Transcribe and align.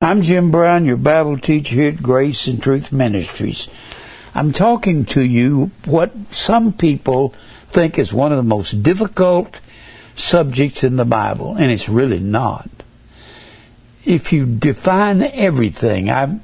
I'm 0.00 0.22
Jim 0.22 0.52
Brown, 0.52 0.84
your 0.84 0.96
Bible 0.96 1.38
teacher 1.38 1.74
here 1.74 1.88
at 1.88 2.00
Grace 2.00 2.46
and 2.46 2.62
Truth 2.62 2.92
Ministries. 2.92 3.68
I'm 4.32 4.52
talking 4.52 5.04
to 5.06 5.20
you 5.20 5.72
what 5.86 6.12
some 6.30 6.72
people 6.72 7.34
think 7.66 7.98
is 7.98 8.14
one 8.14 8.30
of 8.30 8.36
the 8.36 8.44
most 8.44 8.84
difficult 8.84 9.58
subjects 10.14 10.84
in 10.84 10.94
the 10.94 11.04
Bible, 11.04 11.56
and 11.56 11.72
it's 11.72 11.88
really 11.88 12.20
not. 12.20 12.70
If 14.04 14.32
you 14.32 14.46
define 14.46 15.20
everything, 15.20 16.08
I 16.08 16.38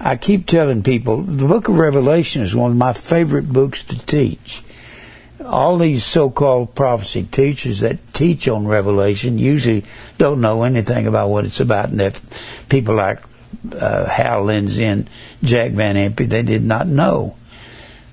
I 0.00 0.16
keep 0.16 0.46
telling 0.46 0.82
people 0.82 1.20
the 1.20 1.46
book 1.46 1.68
of 1.68 1.76
Revelation 1.76 2.40
is 2.40 2.56
one 2.56 2.70
of 2.70 2.78
my 2.78 2.94
favorite 2.94 3.52
books 3.52 3.84
to 3.84 3.98
teach 4.06 4.62
all 5.44 5.78
these 5.78 6.04
so-called 6.04 6.74
prophecy 6.74 7.22
teachers 7.24 7.80
that 7.80 8.12
teach 8.12 8.48
on 8.48 8.66
Revelation 8.66 9.38
usually 9.38 9.84
don't 10.18 10.40
know 10.40 10.62
anything 10.62 11.06
about 11.06 11.30
what 11.30 11.46
it's 11.46 11.60
about, 11.60 11.90
and 11.90 12.00
if 12.00 12.22
people 12.68 12.94
like 12.94 13.22
uh, 13.72 14.06
Hal 14.06 14.44
Lindsey 14.44 14.84
and 14.84 15.10
Jack 15.42 15.72
Van 15.72 15.96
Impe, 15.96 16.28
they 16.28 16.42
did 16.42 16.64
not 16.64 16.86
know. 16.86 17.36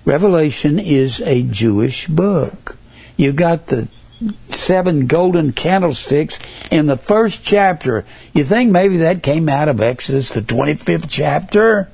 Revelation 0.05 0.79
is 0.79 1.21
a 1.21 1.43
Jewish 1.43 2.07
book. 2.07 2.77
You 3.17 3.33
got 3.33 3.67
the 3.67 3.87
seven 4.49 5.07
golden 5.07 5.51
candlesticks 5.51 6.39
in 6.71 6.87
the 6.87 6.97
first 6.97 7.43
chapter. 7.43 8.05
You 8.33 8.43
think 8.43 8.71
maybe 8.71 8.97
that 8.97 9.21
came 9.21 9.49
out 9.49 9.69
of 9.69 9.81
Exodus, 9.81 10.29
the 10.29 10.41
25th 10.41 11.07
chapter? 11.09 11.89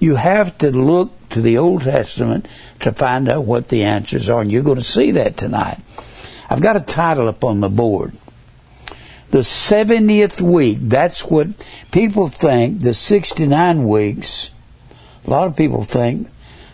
You 0.00 0.16
have 0.16 0.56
to 0.58 0.70
look 0.70 1.12
to 1.30 1.40
the 1.40 1.58
Old 1.58 1.82
Testament 1.82 2.46
to 2.80 2.92
find 2.92 3.28
out 3.28 3.44
what 3.44 3.68
the 3.68 3.84
answers 3.84 4.30
are, 4.30 4.40
and 4.40 4.50
you're 4.50 4.62
going 4.62 4.78
to 4.78 4.84
see 4.84 5.10
that 5.12 5.36
tonight. 5.36 5.78
I've 6.48 6.60
got 6.60 6.76
a 6.76 6.80
title 6.80 7.28
up 7.28 7.44
on 7.44 7.60
the 7.60 7.68
board. 7.68 8.12
The 9.30 9.38
70th 9.38 10.40
week, 10.40 10.78
that's 10.80 11.24
what 11.24 11.48
people 11.90 12.28
think, 12.28 12.80
the 12.80 12.94
69 12.94 13.84
weeks, 13.86 14.50
a 15.26 15.30
lot 15.30 15.46
of 15.46 15.56
people 15.56 15.82
think 15.82 16.28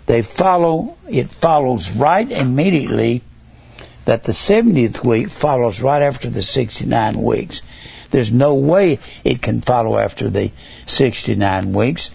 they 0.06 0.22
follow, 0.22 0.96
it 1.08 1.30
follows 1.30 1.90
right 1.90 2.30
immediately 2.30 3.22
that 4.04 4.24
the 4.24 4.32
70th 4.32 5.04
week 5.04 5.30
follows 5.30 5.80
right 5.80 6.02
after 6.02 6.28
the 6.28 6.42
69 6.42 7.22
weeks. 7.22 7.62
There's 8.10 8.30
no 8.30 8.54
way 8.54 8.98
it 9.24 9.42
can 9.42 9.60
follow 9.60 9.98
after 9.98 10.28
the 10.30 10.52
69 10.86 11.72
weeks. 11.72 12.10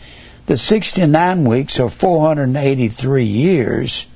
The 0.49 0.57
69 0.57 1.43
weeks 1.43 1.79
are 1.79 1.89
483 1.89 3.23
years. 3.23 4.07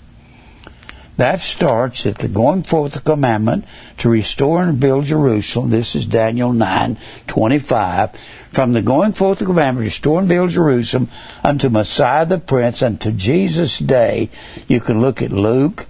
That 1.15 1.39
starts 1.39 2.07
at 2.07 2.17
the 2.17 2.27
going 2.27 2.63
forth 2.63 2.93
the 2.93 3.01
commandment 3.01 3.65
to 3.99 4.09
restore 4.09 4.63
and 4.63 4.79
build 4.79 5.05
Jerusalem. 5.05 5.69
This 5.69 5.95
is 5.95 6.07
Daniel 6.07 6.51
9, 6.51 6.97
25. 7.27 8.09
From 8.49 8.73
the 8.73 8.81
going 8.81 9.13
forth 9.13 9.41
of 9.41 9.47
the 9.47 9.53
commandment 9.53 9.83
to 9.83 9.89
restore 9.89 10.21
and 10.21 10.27
build 10.27 10.49
Jerusalem 10.49 11.07
unto 11.43 11.69
Messiah 11.69 12.25
the 12.25 12.39
Prince, 12.39 12.81
unto 12.81 13.11
Jesus' 13.11 13.77
day. 13.77 14.31
You 14.67 14.79
can 14.79 15.01
look 15.01 15.21
at 15.21 15.31
Luke, 15.31 15.85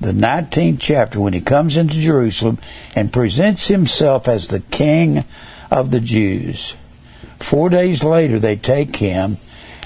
the 0.00 0.12
19th 0.12 0.78
chapter, 0.78 1.20
when 1.20 1.32
he 1.32 1.40
comes 1.40 1.76
into 1.76 2.00
Jerusalem 2.00 2.58
and 2.94 3.12
presents 3.12 3.66
himself 3.66 4.28
as 4.28 4.46
the 4.46 4.60
King 4.60 5.24
of 5.72 5.90
the 5.90 5.98
Jews. 5.98 6.76
Four 7.40 7.68
days 7.70 8.02
later, 8.02 8.38
they 8.38 8.56
take 8.56 8.96
him 8.96 9.36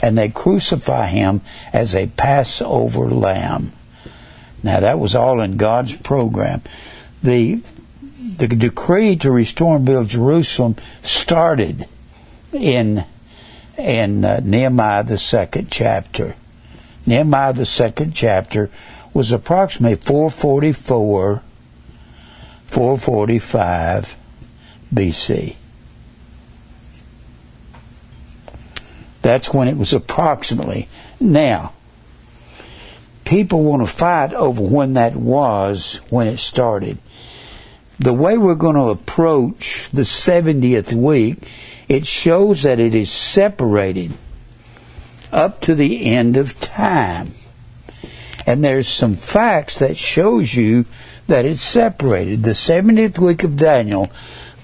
and 0.02 0.18
they 0.18 0.28
crucify 0.28 1.06
him 1.06 1.40
as 1.72 1.94
a 1.94 2.08
Passover 2.08 3.08
lamb. 3.08 3.72
Now, 4.62 4.80
that 4.80 4.98
was 4.98 5.14
all 5.14 5.40
in 5.40 5.56
God's 5.56 5.96
program. 5.96 6.62
The, 7.22 7.62
the 8.36 8.48
decree 8.48 9.16
to 9.16 9.30
restore 9.30 9.76
and 9.76 9.84
build 9.84 10.08
Jerusalem 10.08 10.76
started 11.02 11.88
in, 12.52 13.04
in 13.76 14.24
uh, 14.24 14.40
Nehemiah, 14.42 15.04
the 15.04 15.18
second 15.18 15.70
chapter. 15.70 16.34
Nehemiah, 17.06 17.52
the 17.52 17.64
second 17.64 18.14
chapter, 18.14 18.70
was 19.12 19.32
approximately 19.32 19.96
444, 19.96 21.42
445 22.66 24.16
BC. 24.94 25.56
That's 29.22 29.54
when 29.54 29.68
it 29.68 29.76
was 29.76 29.92
approximately. 29.92 30.88
Now, 31.20 31.72
people 33.24 33.62
want 33.62 33.86
to 33.86 33.92
fight 33.92 34.34
over 34.34 34.60
when 34.60 34.94
that 34.94 35.16
was, 35.16 36.00
when 36.10 36.26
it 36.26 36.38
started. 36.38 36.98
The 37.98 38.12
way 38.12 38.36
we're 38.36 38.56
going 38.56 38.76
to 38.76 38.90
approach 38.90 39.88
the 39.92 40.02
70th 40.02 40.92
week, 40.92 41.38
it 41.88 42.06
shows 42.06 42.64
that 42.64 42.80
it 42.80 42.94
is 42.94 43.10
separated 43.10 44.12
up 45.32 45.60
to 45.62 45.74
the 45.74 46.04
end 46.04 46.36
of 46.36 46.60
time. 46.60 47.32
And 48.44 48.64
there's 48.64 48.88
some 48.88 49.14
facts 49.14 49.78
that 49.78 49.96
shows 49.96 50.54
you 50.54 50.84
that 51.28 51.44
it's 51.44 51.62
separated. 51.62 52.42
The 52.42 52.50
70th 52.50 53.18
week 53.18 53.44
of 53.44 53.56
Daniel 53.56 54.10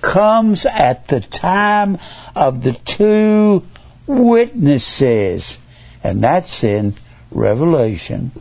comes 0.00 0.66
at 0.66 1.08
the 1.08 1.20
time 1.20 1.98
of 2.34 2.64
the 2.64 2.72
two 2.72 3.64
witnesses. 4.08 5.58
And 6.02 6.20
that's 6.20 6.64
in 6.64 6.94
Revelation 7.30 8.32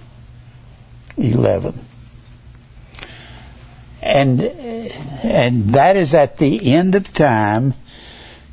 11. 1.18 1.80
And, 4.02 4.42
and 4.42 5.74
that 5.74 5.98
is 5.98 6.14
at 6.14 6.38
the 6.38 6.74
end 6.74 6.96
of 6.96 7.14
time. 7.14 7.74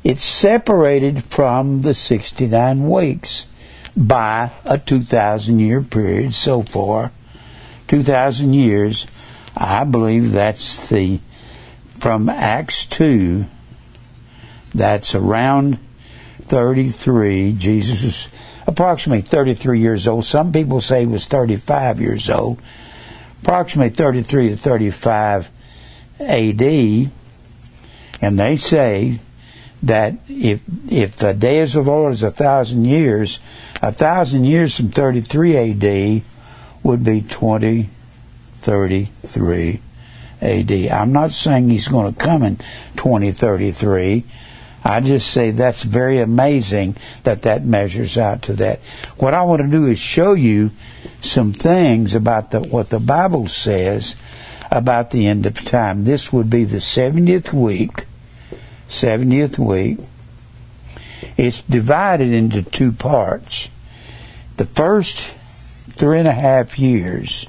It's 0.03 0.23
separated 0.23 1.23
from 1.23 1.81
the 1.81 1.93
69 1.93 2.89
weeks 2.89 3.47
by 3.95 4.51
a 4.65 4.77
2,000 4.77 5.59
year 5.59 5.81
period 5.81 6.33
so 6.33 6.61
far. 6.61 7.11
2,000 7.87 8.53
years. 8.53 9.07
I 9.55 9.83
believe 9.85 10.31
that's 10.33 10.89
the, 10.89 11.19
from 11.97 12.27
Acts 12.27 12.85
2, 12.85 13.45
that's 14.73 15.15
around 15.15 15.79
33. 16.47 17.53
Jesus 17.53 18.03
was 18.03 18.27
approximately 18.67 19.21
33 19.21 19.79
years 19.79 20.07
old. 20.07 20.25
Some 20.25 20.51
people 20.51 20.81
say 20.81 21.01
he 21.01 21.07
was 21.07 21.25
35 21.25 22.01
years 22.01 22.27
old. 22.29 22.59
Approximately 23.41 23.95
33 23.95 24.49
to 24.49 24.57
35 24.57 25.51
AD. 26.19 26.61
And 28.21 28.39
they 28.39 28.55
say 28.55 29.19
that 29.83 30.15
if 30.27 30.61
if 30.89 31.17
the 31.17 31.33
days 31.33 31.75
of 31.75 31.83
the 31.85 31.91
Lord 31.91 32.13
is 32.13 32.23
a 32.23 32.31
thousand 32.31 32.85
years, 32.85 33.39
a 33.81 33.91
thousand 33.91 34.45
years 34.45 34.77
from 34.77 34.87
33 34.89 35.57
AD 35.57 36.23
would 36.81 37.03
be 37.03 37.19
2033 37.21 39.81
AD. 40.41 40.71
I'm 40.71 41.11
not 41.11 41.33
saying 41.33 41.69
he's 41.69 41.87
going 41.87 42.11
to 42.13 42.19
come 42.19 42.43
in 42.43 42.57
2033. 42.95 44.23
I 44.85 44.99
just 44.99 45.31
say 45.31 45.49
that's 45.49 45.81
very 45.81 46.19
amazing 46.19 46.95
that 47.23 47.41
that 47.41 47.65
measures 47.65 48.19
out 48.19 48.43
to 48.43 48.53
that. 48.53 48.81
What 49.17 49.33
I 49.33 49.41
want 49.41 49.63
to 49.63 49.67
do 49.67 49.87
is 49.87 49.97
show 49.97 50.33
you 50.33 50.69
some 51.21 51.53
things 51.53 52.13
about 52.13 52.51
the, 52.51 52.59
what 52.59 52.91
the 52.91 52.99
Bible 52.99 53.47
says 53.47 54.15
about 54.69 55.09
the 55.09 55.25
end 55.25 55.47
of 55.47 55.65
time. 55.65 56.03
This 56.03 56.31
would 56.31 56.51
be 56.51 56.65
the 56.65 56.77
70th 56.77 57.51
week. 57.51 58.05
70th 58.87 59.57
week. 59.57 59.97
It's 61.35 61.63
divided 61.63 62.31
into 62.31 62.61
two 62.61 62.91
parts. 62.91 63.71
The 64.57 64.65
first 64.65 65.17
three 65.89 66.19
and 66.19 66.27
a 66.27 66.33
half 66.33 66.77
years, 66.77 67.47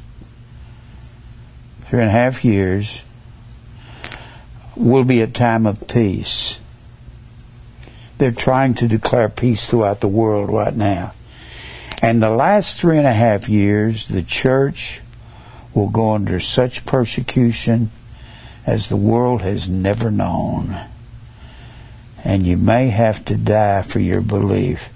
three 1.83 2.01
and 2.01 2.09
a 2.09 2.13
half 2.13 2.47
years, 2.47 3.05
will 4.75 5.05
be 5.05 5.21
a 5.21 5.27
time 5.27 5.67
of 5.67 5.87
peace. 5.87 6.61
They're 8.19 8.33
trying 8.33 8.75
to 8.77 8.89
declare 8.89 9.29
peace 9.29 9.67
throughout 9.67 10.01
the 10.01 10.09
world 10.09 10.51
right 10.51 10.75
now. 10.75 11.13
And 12.03 12.23
the 12.23 12.31
last 12.31 12.81
three 12.81 12.99
and 12.99 13.07
a 13.07 13.13
half 13.13 13.49
years, 13.49 14.07
the 14.07 14.23
church 14.23 15.01
will 15.75 15.89
go 15.89 16.15
under 16.15 16.41
such 16.41 16.87
persecution 16.87 17.91
as 18.67 18.89
the 18.89 18.97
world 18.97 19.43
has 19.43 19.69
never 19.69 20.11
known. 20.11 20.89
And 22.25 22.47
you 22.47 22.57
may 22.57 22.89
have 22.89 23.25
to 23.27 23.37
die 23.37 23.83
for 23.83 24.01
your 24.01 24.21
belief. 24.21 24.91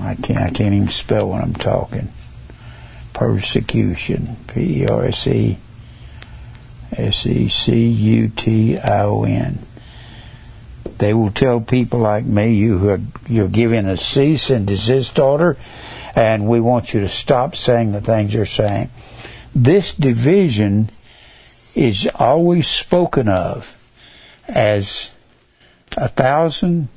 I 0.00 0.14
can't, 0.14 0.38
I 0.38 0.50
can't 0.50 0.74
even 0.74 0.88
spell 0.88 1.30
when 1.30 1.40
I'm 1.40 1.54
talking. 1.54 2.12
Persecution. 3.12 4.36
P 4.46 4.82
E 4.82 4.86
R 4.86 5.04
S 5.04 5.26
E 5.26 5.58
S 6.92 7.26
E 7.26 7.48
C 7.48 7.88
U 7.88 8.28
T 8.28 8.78
I 8.78 9.02
O 9.04 9.24
N. 9.24 9.65
They 10.98 11.12
will 11.12 11.30
tell 11.30 11.60
people 11.60 12.00
like 12.00 12.24
me, 12.24 12.54
you 12.54 12.88
are, 12.88 13.00
you're 13.28 13.48
giving 13.48 13.86
a 13.86 13.96
cease 13.96 14.50
and 14.50 14.66
desist 14.66 15.18
order, 15.18 15.56
and 16.14 16.46
we 16.46 16.60
want 16.60 16.94
you 16.94 17.00
to 17.00 17.08
stop 17.08 17.54
saying 17.54 17.92
the 17.92 18.00
things 18.00 18.32
you're 18.32 18.46
saying. 18.46 18.90
This 19.54 19.92
division 19.92 20.90
is 21.74 22.08
always 22.14 22.66
spoken 22.66 23.28
of 23.28 23.76
as 24.48 25.12
a 25.96 26.08
thousand, 26.08 26.88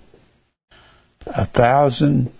a 1.25 1.45
thousand, 1.45 2.31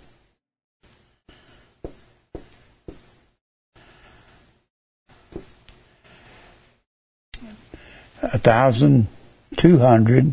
a 8.22 8.38
thousand 8.38 9.06
two 9.56 9.78
hundred 9.78 10.32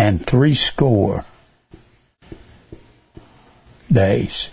and 0.00 0.24
three 0.24 0.54
score 0.54 1.26
days. 3.92 4.48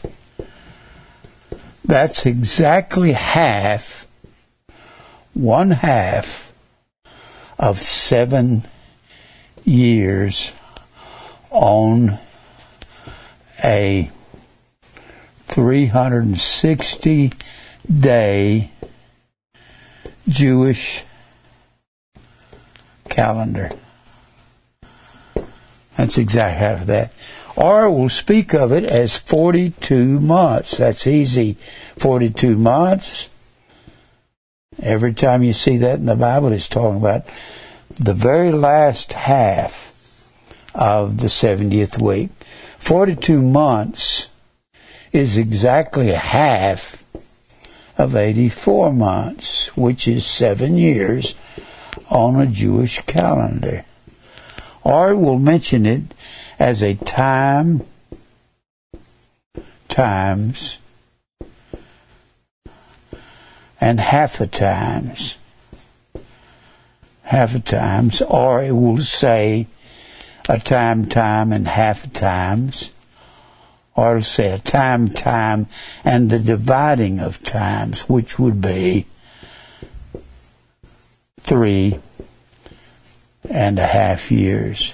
That's 1.86 2.26
exactly 2.26 3.14
half, 3.14 4.06
one 5.34 5.72
half 5.72 6.52
of 7.58 7.82
seven 7.82 8.64
years 9.64 10.52
on 11.50 12.20
a 13.64 14.12
360 15.46 17.32
day 17.90 18.72
Jewish 20.28 21.06
calendar. 23.08 23.72
That's 25.98 26.18
exactly 26.18 26.60
half 26.60 26.82
of 26.82 26.88
that. 26.88 27.12
Or 27.56 27.90
we'll 27.90 28.10
speak 28.10 28.54
of 28.54 28.72
it 28.72 28.84
as 28.84 29.18
42 29.18 30.20
months. 30.20 30.78
That's 30.78 31.08
easy. 31.08 31.58
42 31.98 32.56
months. 32.56 33.30
Every 34.80 35.14
time 35.14 35.42
you 35.42 35.54
see 35.54 35.78
that 35.78 35.96
in 35.96 36.06
the 36.06 36.16
Bible, 36.16 36.52
it's 36.52 36.68
talking 36.68 36.98
about 36.98 37.26
the 38.00 38.14
very 38.14 38.52
last 38.52 39.14
half 39.14 40.32
of 40.76 41.18
the 41.18 41.28
70th 41.28 42.00
week. 42.00 42.30
42 42.78 43.42
months 43.42 44.30
is 45.12 45.36
exactly 45.36 46.12
half 46.12 47.04
of 47.98 48.16
84 48.16 48.94
months, 48.94 49.76
which 49.76 50.08
is 50.08 50.24
seven 50.24 50.78
years 50.78 51.34
on 52.12 52.40
a 52.40 52.46
Jewish 52.46 53.02
calendar. 53.08 53.84
Or 54.84 55.16
we'll 55.16 55.40
mention 55.40 55.86
it 55.86 56.02
as 56.60 56.82
a 56.82 56.96
time 56.96 57.84
times 59.88 60.80
and 63.80 64.00
half 64.00 64.40
a 64.42 64.48
times. 64.48 65.38
Half 67.24 67.56
a 67.56 67.60
times, 67.60 68.22
or 68.22 68.64
it 68.64 68.72
will 68.72 69.00
say 69.00 69.68
a 70.48 70.60
time 70.60 71.08
time 71.08 71.52
and 71.52 71.68
half 71.68 72.06
a 72.06 72.08
times, 72.08 72.92
or 73.96 74.12
it'll 74.12 74.24
say 74.24 74.52
a 74.52 74.60
time 74.60 75.10
time 75.10 75.68
and 76.06 76.30
the 76.30 76.40
dividing 76.40 77.20
of 77.20 77.44
times, 77.44 78.08
which 78.08 78.40
would 78.40 78.62
be 78.62 79.06
three 81.42 82.00
and 83.50 83.80
a 83.80 83.88
half 83.88 84.32
years 84.32 84.94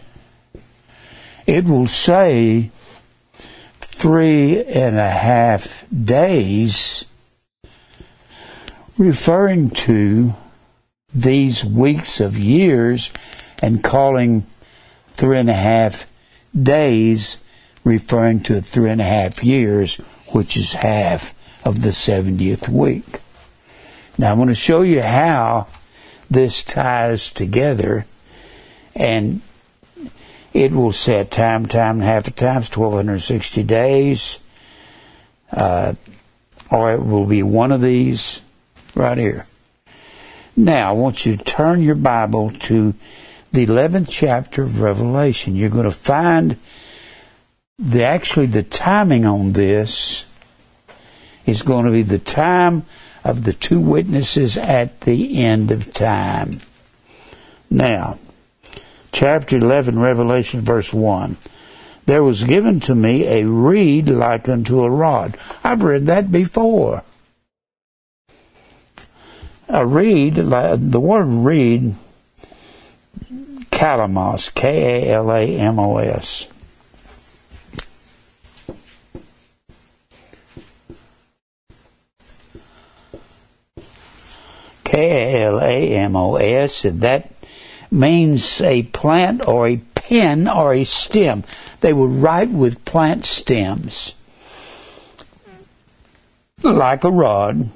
it 1.46 1.66
will 1.66 1.88
say 1.88 2.72
three 3.82 4.64
and 4.64 4.98
a 4.98 5.10
half 5.10 5.86
days, 5.90 7.06
referring 8.98 9.70
to 9.70 10.34
these 11.14 11.66
weeks 11.66 12.20
of 12.20 12.38
years 12.38 13.12
and 13.62 13.84
calling 13.84 14.46
three 15.12 15.38
and 15.38 15.50
a 15.50 15.54
half 15.54 16.08
days 16.60 17.38
referring 17.84 18.40
to 18.42 18.62
three 18.62 18.90
and 18.90 19.02
a 19.02 19.06
half 19.06 19.44
years, 19.44 19.96
which 20.32 20.56
is 20.56 20.74
half 20.74 21.34
of 21.66 21.82
the 21.82 21.90
70th 21.90 22.70
week. 22.70 23.20
Now 24.18 24.32
I'm 24.32 24.38
going 24.38 24.48
to 24.48 24.56
show 24.56 24.82
you 24.82 25.02
how 25.02 25.68
this 26.30 26.64
ties 26.64 27.30
together 27.30 28.06
and 28.96 29.42
it 30.54 30.72
will 30.72 30.92
set 30.92 31.32
time, 31.32 31.66
time 31.66 31.96
and 31.96 32.04
a 32.04 32.06
half 32.06 32.36
times, 32.36 32.70
1260 32.76 33.64
days. 33.64 34.40
Uh, 35.52 35.94
or 36.70 36.94
it 36.94 37.06
will 37.06 37.26
be 37.26 37.44
one 37.44 37.72
of 37.72 37.82
these 37.82 38.42
right 38.96 39.18
here. 39.18 39.46
Now, 40.56 40.90
I 40.90 40.92
want 40.94 41.26
you 41.26 41.38
to 41.38 41.44
turn 41.44 41.82
your 41.82 41.96
Bible 41.96 42.52
to 42.52 42.94
the 43.52 43.66
11th 43.66 44.08
chapter 44.10 44.64
of 44.64 44.82
Revelation. 44.82 45.56
You're 45.56 45.70
going 45.70 45.86
to 45.86 45.92
find 45.92 46.58
the 47.78 48.04
actually 48.04 48.48
the 48.48 48.64
timing 48.64 49.26
on 49.26 49.54
this 49.54 50.26
is 51.46 51.62
going 51.62 51.86
to 51.86 51.92
be 51.92 52.04
the 52.04 52.20
time 52.20 52.86
of 53.24 53.44
the 53.44 53.54
two 53.54 53.80
witnesses 53.80 54.58
at 54.58 55.02
the 55.02 55.44
end 55.44 55.72
of 55.72 55.94
time. 55.94 56.60
Now, 57.70 58.20
chapter 59.14 59.58
11, 59.58 59.98
Revelation, 59.98 60.60
verse 60.62 60.92
1. 60.92 61.38
There 62.06 62.24
was 62.24 62.44
given 62.44 62.82
to 62.82 62.96
me 62.96 63.26
a 63.28 63.46
reed 63.46 64.10
like 64.10 64.50
unto 64.50 64.84
a 64.84 64.90
rod. 64.90 65.38
I've 65.64 65.84
read 65.84 66.08
that 66.08 66.30
before. 66.32 67.04
A 69.70 69.86
reed, 69.86 70.36
the 70.36 71.00
word 71.00 71.26
reed, 71.26 71.96
kalamos, 73.72 74.54
K 74.54 75.08
A 75.08 75.14
L 75.14 75.32
A 75.32 75.58
M 75.58 75.80
O 75.80 75.98
S. 75.98 76.50
K 84.84 85.42
A 85.42 85.46
L 85.46 85.62
A 85.62 85.96
M 85.96 86.16
O 86.18 86.36
S, 86.36 86.84
and 86.84 87.00
that 87.02 87.33
means 87.94 88.60
a 88.62 88.84
plant 88.84 89.48
or 89.48 89.68
a 89.68 89.78
pen 89.94 90.48
or 90.48 90.74
a 90.74 90.84
stem. 90.84 91.44
They 91.80 91.94
would 91.94 92.12
write 92.12 92.50
with 92.50 92.84
plant 92.86 93.24
stems, 93.24 94.16
like 96.64 97.04
a 97.04 97.12
rod. 97.12 97.70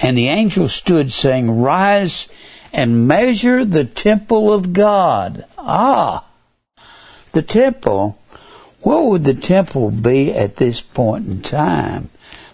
And 0.00 0.16
the 0.16 0.28
angel 0.28 0.68
stood 0.68 1.12
saying, 1.12 1.50
Rise 1.50 2.28
and 2.72 3.08
measure 3.08 3.64
the 3.64 3.84
temple 3.84 4.52
of 4.52 4.72
God. 4.72 5.44
Ah, 5.58 6.24
the 7.32 7.42
temple. 7.42 8.18
What 8.82 9.06
would 9.06 9.24
the 9.24 9.34
temple 9.34 9.90
be 9.90 10.32
at 10.32 10.56
this 10.56 10.80
point 10.80 11.26
in 11.26 11.42
time? 11.42 12.10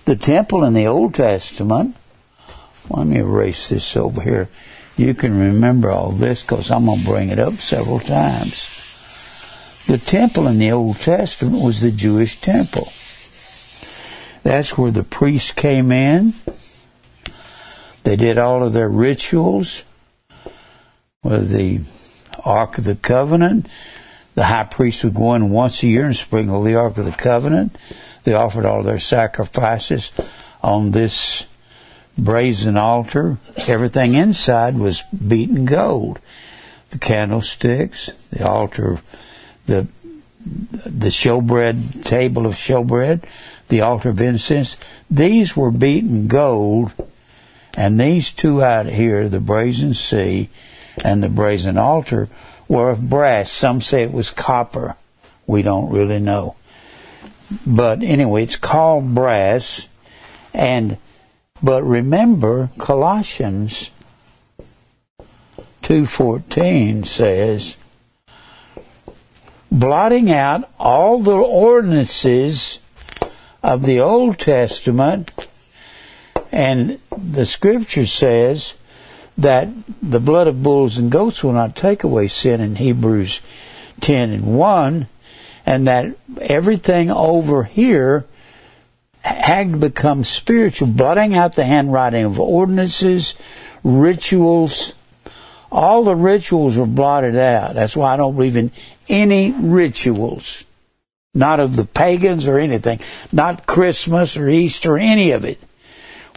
The 0.06 0.16
temple 0.16 0.64
in 0.64 0.72
the 0.72 0.86
Old 0.86 1.14
Testament. 1.14 1.94
Let 2.88 3.06
me 3.06 3.18
erase 3.18 3.68
this 3.68 3.96
over 3.96 4.22
here 4.22 4.48
you 4.96 5.14
can 5.14 5.38
remember 5.38 5.90
all 5.90 6.12
this 6.12 6.42
because 6.42 6.70
I'm 6.70 6.86
going 6.86 7.00
to 7.00 7.04
bring 7.04 7.28
it 7.30 7.38
up 7.38 7.54
several 7.54 7.98
times. 7.98 8.68
The 9.86 9.98
temple 9.98 10.46
in 10.46 10.58
the 10.58 10.72
Old 10.72 10.98
Testament 10.98 11.62
was 11.62 11.80
the 11.80 11.90
Jewish 11.90 12.40
temple. 12.40 12.92
That's 14.42 14.76
where 14.76 14.90
the 14.90 15.04
priests 15.04 15.52
came 15.52 15.92
in. 15.92 16.34
They 18.04 18.16
did 18.16 18.38
all 18.38 18.64
of 18.64 18.72
their 18.72 18.88
rituals 18.88 19.84
with 21.22 21.50
the 21.50 21.80
Ark 22.44 22.78
of 22.78 22.84
the 22.84 22.96
Covenant. 22.96 23.66
The 24.34 24.44
high 24.44 24.64
priest 24.64 25.04
would 25.04 25.14
go 25.14 25.34
in 25.34 25.50
once 25.50 25.82
a 25.82 25.86
year 25.86 26.06
and 26.06 26.16
sprinkle 26.16 26.62
the 26.62 26.74
Ark 26.74 26.98
of 26.98 27.04
the 27.04 27.12
Covenant. 27.12 27.76
They 28.24 28.34
offered 28.34 28.66
all 28.66 28.82
their 28.82 28.98
sacrifices 28.98 30.12
on 30.62 30.92
this 30.92 31.46
brazen 32.16 32.76
altar. 32.76 33.38
Everything 33.66 34.14
inside 34.14 34.76
was 34.76 35.02
beaten 35.02 35.64
gold. 35.64 36.18
The 36.90 36.98
candlesticks, 36.98 38.10
the 38.30 38.46
altar, 38.46 39.00
the 39.66 39.86
the 40.44 41.08
showbread 41.08 42.04
table 42.04 42.46
of 42.46 42.54
showbread, 42.54 43.22
the 43.68 43.80
altar 43.80 44.08
of 44.08 44.20
incense. 44.20 44.76
These 45.10 45.56
were 45.56 45.70
beaten 45.70 46.26
gold, 46.26 46.92
and 47.76 47.98
these 47.98 48.30
two 48.30 48.62
out 48.62 48.86
here, 48.86 49.28
the 49.28 49.40
brazen 49.40 49.94
sea 49.94 50.48
and 51.04 51.22
the 51.22 51.28
brazen 51.28 51.78
altar, 51.78 52.28
were 52.68 52.90
of 52.90 53.08
brass. 53.08 53.50
Some 53.50 53.80
say 53.80 54.02
it 54.02 54.12
was 54.12 54.30
copper. 54.30 54.96
We 55.46 55.62
don't 55.62 55.90
really 55.90 56.18
know. 56.18 56.56
But 57.66 58.02
anyway, 58.02 58.44
it's 58.44 58.56
called 58.56 59.14
brass, 59.14 59.88
and 60.52 60.96
but 61.62 61.82
remember, 61.82 62.70
Colossians 62.78 63.90
2.14 65.82 67.06
says, 67.06 67.76
blotting 69.70 70.30
out 70.30 70.68
all 70.78 71.20
the 71.20 71.32
ordinances 71.32 72.78
of 73.62 73.84
the 73.84 74.00
Old 74.00 74.38
Testament 74.38 75.30
And 76.52 76.98
the 77.16 77.46
scripture 77.46 78.04
says 78.04 78.74
that 79.38 79.68
the 80.02 80.20
blood 80.20 80.46
of 80.46 80.62
bulls 80.62 80.98
and 80.98 81.10
goats 81.10 81.42
will 81.42 81.54
not 81.54 81.74
take 81.74 82.04
away 82.04 82.28
sin 82.28 82.60
in 82.60 82.76
Hebrews 82.76 83.40
10 84.02 84.30
and 84.30 84.58
1, 84.58 85.06
and 85.64 85.86
that 85.86 86.14
everything 86.40 87.10
over 87.10 87.64
here 87.64 88.26
had 89.22 89.80
become 89.80 90.24
spiritual, 90.24 90.88
blotting 90.88 91.34
out 91.34 91.54
the 91.54 91.64
handwriting 91.64 92.24
of 92.24 92.40
ordinances, 92.40 93.34
rituals. 93.84 94.94
All 95.70 96.04
the 96.04 96.16
rituals 96.16 96.76
were 96.76 96.86
blotted 96.86 97.36
out. 97.36 97.74
That's 97.74 97.96
why 97.96 98.12
I 98.12 98.16
don't 98.16 98.34
believe 98.34 98.56
in 98.56 98.72
any 99.08 99.52
rituals. 99.52 100.64
Not 101.34 101.60
of 101.60 101.76
the 101.76 101.84
pagans 101.84 102.46
or 102.46 102.58
anything. 102.58 103.00
Not 103.30 103.66
Christmas 103.66 104.36
or 104.36 104.48
Easter, 104.48 104.94
or 104.94 104.98
any 104.98 105.30
of 105.30 105.44
it. 105.44 105.58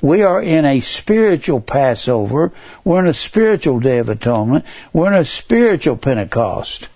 We 0.01 0.21
are 0.21 0.41
in 0.41 0.65
a 0.65 0.79
spiritual 0.79 1.61
Passover. 1.61 2.51
We're 2.83 2.99
in 2.99 3.07
a 3.07 3.13
spiritual 3.13 3.79
Day 3.79 3.97
of 3.97 4.09
Atonement. 4.09 4.63
We're 4.93 5.07
in 5.07 5.19
a 5.19 5.25
spiritual 5.25 5.97
Pentecost. 5.97 6.87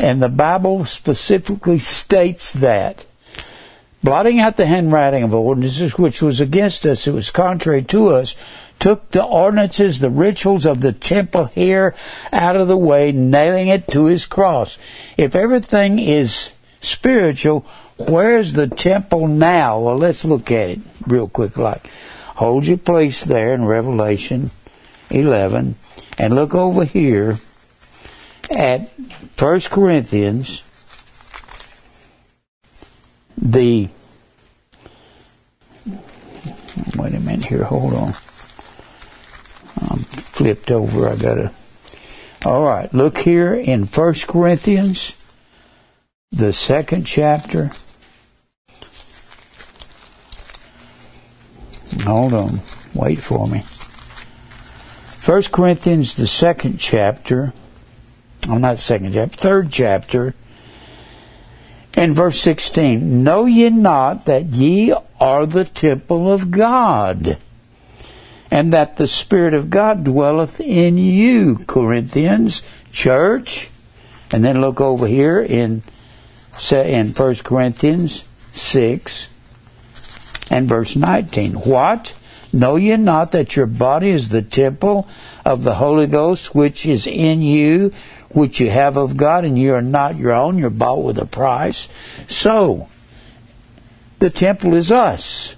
And 0.00 0.22
the 0.22 0.28
Bible 0.28 0.84
specifically 0.84 1.78
states 1.78 2.54
that. 2.54 3.06
Blotting 4.04 4.38
out 4.38 4.58
the 4.58 4.66
handwriting 4.66 5.22
of 5.22 5.34
ordinances 5.34 5.96
which 5.96 6.20
was 6.20 6.38
against 6.38 6.84
us, 6.84 7.06
it 7.06 7.14
was 7.14 7.30
contrary 7.30 7.82
to 7.84 8.08
us, 8.10 8.36
took 8.78 9.10
the 9.12 9.24
ordinances, 9.24 9.98
the 9.98 10.10
rituals 10.10 10.66
of 10.66 10.82
the 10.82 10.92
temple 10.92 11.46
here 11.46 11.94
out 12.30 12.54
of 12.54 12.68
the 12.68 12.76
way, 12.76 13.12
nailing 13.12 13.68
it 13.68 13.88
to 13.88 14.04
his 14.04 14.26
cross. 14.26 14.76
If 15.16 15.34
everything 15.34 15.98
is 15.98 16.52
spiritual, 16.82 17.64
where's 17.96 18.52
the 18.52 18.66
temple 18.66 19.26
now? 19.26 19.80
Well, 19.80 19.96
let's 19.96 20.22
look 20.22 20.50
at 20.50 20.68
it 20.68 20.80
real 21.06 21.26
quick. 21.26 21.56
Like, 21.56 21.88
hold 22.36 22.66
your 22.66 22.76
place 22.76 23.24
there 23.24 23.54
in 23.54 23.64
Revelation 23.64 24.50
11 25.08 25.76
and 26.18 26.34
look 26.34 26.54
over 26.54 26.84
here 26.84 27.38
at 28.50 28.92
1 29.38 29.60
Corinthians, 29.60 30.62
the 33.36 33.88
wait 36.96 37.14
a 37.14 37.20
minute 37.20 37.46
here, 37.46 37.64
hold 37.64 37.94
on. 37.94 38.12
I'm 39.90 40.00
flipped 40.04 40.70
over. 40.70 41.08
I 41.08 41.16
gotta. 41.16 41.52
All 42.44 42.62
right, 42.62 42.92
look 42.92 43.18
here 43.18 43.54
in 43.54 43.86
First 43.86 44.26
Corinthians, 44.26 45.14
the 46.30 46.52
second 46.52 47.04
chapter. 47.04 47.70
Hold 52.02 52.34
on, 52.34 52.60
wait 52.94 53.18
for 53.18 53.46
me. 53.46 53.62
First 55.24 55.52
Corinthians, 55.52 56.16
the 56.16 56.26
second 56.26 56.78
chapter. 56.78 57.54
I'm 58.46 58.60
not 58.60 58.78
second 58.78 59.14
chapter, 59.14 59.36
third 59.38 59.70
chapter. 59.70 60.34
In 61.96 62.12
verse 62.12 62.38
16, 62.40 63.22
Know 63.22 63.46
ye 63.46 63.70
not 63.70 64.26
that 64.26 64.46
ye 64.46 64.92
are 65.24 65.46
the 65.46 65.64
temple 65.64 66.30
of 66.30 66.50
God, 66.50 67.38
and 68.50 68.74
that 68.74 68.98
the 68.98 69.06
Spirit 69.06 69.54
of 69.54 69.70
God 69.70 70.04
dwelleth 70.04 70.60
in 70.60 70.98
you, 70.98 71.64
Corinthians, 71.66 72.62
church. 72.92 73.70
And 74.30 74.44
then 74.44 74.60
look 74.60 74.82
over 74.82 75.06
here 75.06 75.40
in, 75.40 75.82
in 76.70 77.08
1 77.12 77.34
Corinthians 77.36 78.30
6 78.52 79.30
and 80.50 80.68
verse 80.68 80.94
19. 80.94 81.54
What? 81.54 82.12
Know 82.52 82.76
ye 82.76 82.94
not 82.98 83.32
that 83.32 83.56
your 83.56 83.66
body 83.66 84.10
is 84.10 84.28
the 84.28 84.42
temple 84.42 85.08
of 85.42 85.64
the 85.64 85.76
Holy 85.76 86.06
Ghost 86.06 86.54
which 86.54 86.84
is 86.84 87.06
in 87.06 87.40
you, 87.40 87.94
which 88.28 88.60
you 88.60 88.68
have 88.68 88.98
of 88.98 89.16
God, 89.16 89.46
and 89.46 89.58
you 89.58 89.72
are 89.72 89.80
not 89.80 90.18
your 90.18 90.32
own, 90.32 90.58
you're 90.58 90.68
bought 90.68 91.02
with 91.02 91.18
a 91.18 91.24
price. 91.24 91.88
So, 92.28 92.88
the 94.24 94.30
temple 94.30 94.72
is 94.72 94.90
us, 94.90 95.54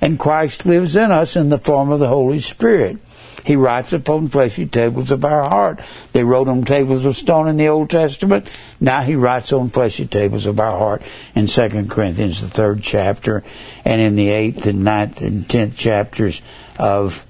and 0.00 0.18
Christ 0.18 0.64
lives 0.64 0.96
in 0.96 1.12
us 1.12 1.36
in 1.36 1.50
the 1.50 1.58
form 1.58 1.90
of 1.90 2.00
the 2.00 2.08
Holy 2.08 2.40
Spirit. 2.40 2.96
He 3.44 3.54
writes 3.54 3.92
upon 3.92 4.28
fleshy 4.28 4.64
tables 4.64 5.10
of 5.10 5.26
our 5.26 5.46
heart. 5.46 5.80
They 6.14 6.24
wrote 6.24 6.48
on 6.48 6.64
tables 6.64 7.04
of 7.04 7.18
stone 7.18 7.48
in 7.48 7.58
the 7.58 7.68
Old 7.68 7.90
Testament. 7.90 8.50
Now 8.80 9.02
he 9.02 9.14
writes 9.14 9.52
on 9.52 9.68
fleshy 9.68 10.06
tables 10.06 10.46
of 10.46 10.58
our 10.58 10.78
heart 10.78 11.02
in 11.34 11.48
2 11.48 11.86
Corinthians, 11.90 12.40
the 12.40 12.48
third 12.48 12.82
chapter, 12.82 13.44
and 13.84 14.00
in 14.00 14.14
the 14.14 14.30
eighth 14.30 14.66
and 14.66 14.84
ninth 14.84 15.20
and 15.20 15.46
tenth 15.46 15.76
chapters 15.76 16.40
of 16.78 17.26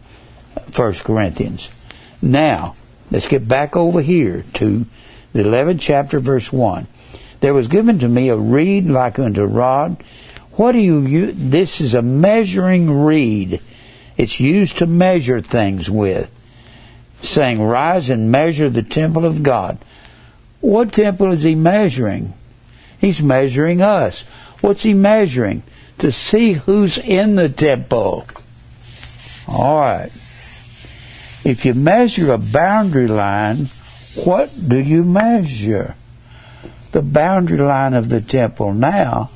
1 0.76 0.92
Corinthians. 1.02 1.70
Now, 2.23 2.76
let's 3.11 3.26
get 3.26 3.49
back 3.49 3.76
over 3.76 4.00
here 4.00 4.44
to 4.54 4.87
the 5.32 5.42
11th 5.42 5.80
chapter, 5.80 6.20
verse 6.20 6.52
1. 6.52 6.87
There 7.40 7.54
was 7.54 7.66
given 7.66 7.99
to 7.99 8.08
me 8.08 8.28
a 8.28 8.37
reed 8.37 8.87
like 8.87 9.18
unto 9.18 9.42
a 9.42 9.47
rod. 9.47 10.04
What 10.59 10.73
do 10.73 10.81
you 10.81 11.07
use? 11.07 11.35
This 11.37 11.81
is 11.81 11.95
a 11.95 12.03
measuring 12.03 12.91
reed. 12.91 13.61
It's 14.17 14.41
used 14.41 14.79
to 14.79 14.87
measure 14.87 15.41
things 15.41 15.88
with. 15.88 16.29
Saying, 17.23 17.62
Rise 17.62 18.11
and 18.11 18.33
measure 18.33 18.69
the 18.69 18.83
temple 18.83 19.25
of 19.25 19.45
God. 19.45 19.79
What 20.61 20.93
temple 20.93 21.31
is 21.31 21.45
he 21.45 21.55
measuring? 21.55 22.35
He's 23.00 23.23
measuring 23.23 23.81
us. 23.81 24.23
What's 24.61 24.83
he 24.83 24.95
measuring? 24.95 25.62
To 25.99 26.11
see 26.11 26.55
who's 26.55 26.99
in 26.99 27.37
the 27.37 27.49
temple. 27.49 28.27
All 29.47 29.77
right. 29.77 30.11
If 31.45 31.65
you 31.65 31.75
measure 31.75 32.33
a 32.33 32.38
boundary 32.38 33.07
line, 33.07 33.69
what 34.25 34.50
do 34.67 34.77
you 34.77 35.05
measure? 35.05 35.95
The 36.91 37.03
boundary 37.03 37.59
line 37.59 37.95
of 37.95 38.09
the 38.09 38.21
temple 38.21 38.75
now, 38.75 39.31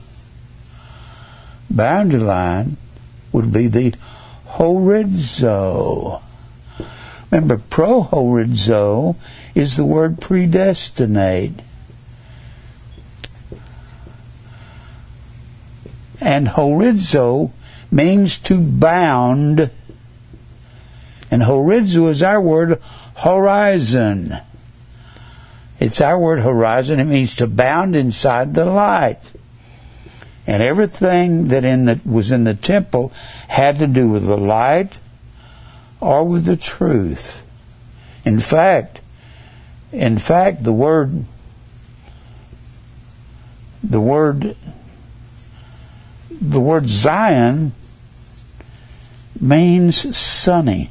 boundary 1.76 2.20
line 2.20 2.76
would 3.32 3.52
be 3.52 3.66
the 3.66 3.94
horizo. 4.56 6.22
Remember, 7.30 7.56
prohorizo 7.56 9.16
is 9.54 9.76
the 9.76 9.84
word 9.84 10.20
predestinate. 10.20 11.60
And 16.20 16.48
horizo 16.48 17.52
means 17.90 18.38
to 18.40 18.60
bound. 18.60 19.70
And 21.30 21.42
horizo 21.42 22.10
is 22.10 22.22
our 22.22 22.40
word 22.40 22.80
horizon. 23.16 24.38
It's 25.80 26.00
our 26.00 26.18
word 26.18 26.40
horizon. 26.40 27.00
It 27.00 27.04
means 27.04 27.34
to 27.36 27.46
bound 27.46 27.96
inside 27.96 28.54
the 28.54 28.66
light. 28.66 29.20
And 30.46 30.62
everything 30.62 31.48
that 31.48 31.64
in 31.64 31.84
the, 31.84 32.00
was 32.04 32.32
in 32.32 32.44
the 32.44 32.54
temple 32.54 33.12
had 33.48 33.78
to 33.78 33.86
do 33.86 34.08
with 34.08 34.26
the 34.26 34.36
light 34.36 34.98
or 36.00 36.24
with 36.24 36.46
the 36.46 36.56
truth. 36.56 37.42
In 38.24 38.40
fact, 38.40 39.00
in 39.92 40.18
fact, 40.18 40.64
the 40.64 40.72
word, 40.72 41.24
the 43.84 44.00
word, 44.00 44.56
the 46.30 46.60
word 46.60 46.88
Zion 46.88 47.72
means 49.38 50.16
sunny, 50.16 50.90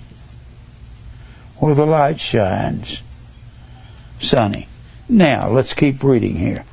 where 1.58 1.76
the 1.76 1.86
light 1.86 2.20
shines. 2.20 3.02
Sunny. 4.20 4.68
Now, 5.10 5.50
let's 5.50 5.74
keep 5.74 6.04
reading 6.04 6.36
here. 6.36 6.64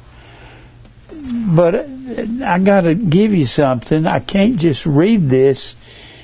But 1.21 1.89
I 2.43 2.59
got 2.59 2.83
to 2.83 2.95
give 2.95 3.35
you 3.35 3.47
something. 3.47 4.07
I 4.07 4.21
can't 4.21 4.57
just 4.57 4.87
read 4.87 5.29
this 5.29 5.77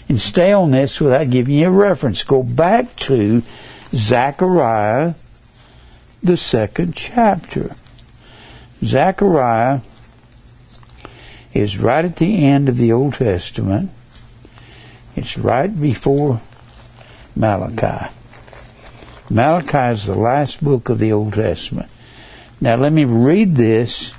and 0.09 0.21
stay 0.21 0.53
on 0.53 0.71
this 0.71 1.01
without 1.01 1.31
giving 1.31 1.55
you 1.55 1.69
a 1.69 1.71
reference. 1.71 2.23
Go 2.25 2.43
back 2.43 2.95
to 2.97 3.43
Zechariah, 3.95 5.15
the 6.23 6.37
second 6.37 6.95
chapter. 6.95 7.75
Zechariah 8.83 9.81
is 11.53 11.79
right 11.79 12.05
at 12.05 12.17
the 12.17 12.45
end 12.45 12.69
of 12.69 12.77
the 12.77 12.93
Old 12.93 13.15
Testament. 13.15 13.91
It's 15.17 15.39
right 15.39 15.75
before 15.81 16.41
Malachi. 17.37 18.13
Malachi 19.31 19.93
is 19.93 20.07
the 20.07 20.19
last 20.19 20.63
book 20.63 20.89
of 20.89 20.99
the 20.99 21.13
Old 21.13 21.35
Testament. 21.35 21.89
Now 22.61 22.77
let 22.77 22.93
me 22.93 23.05
read 23.05 23.55
this. 23.55 24.13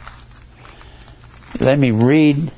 Let 1.59 1.79
me 1.79 1.91
read. 1.91 2.51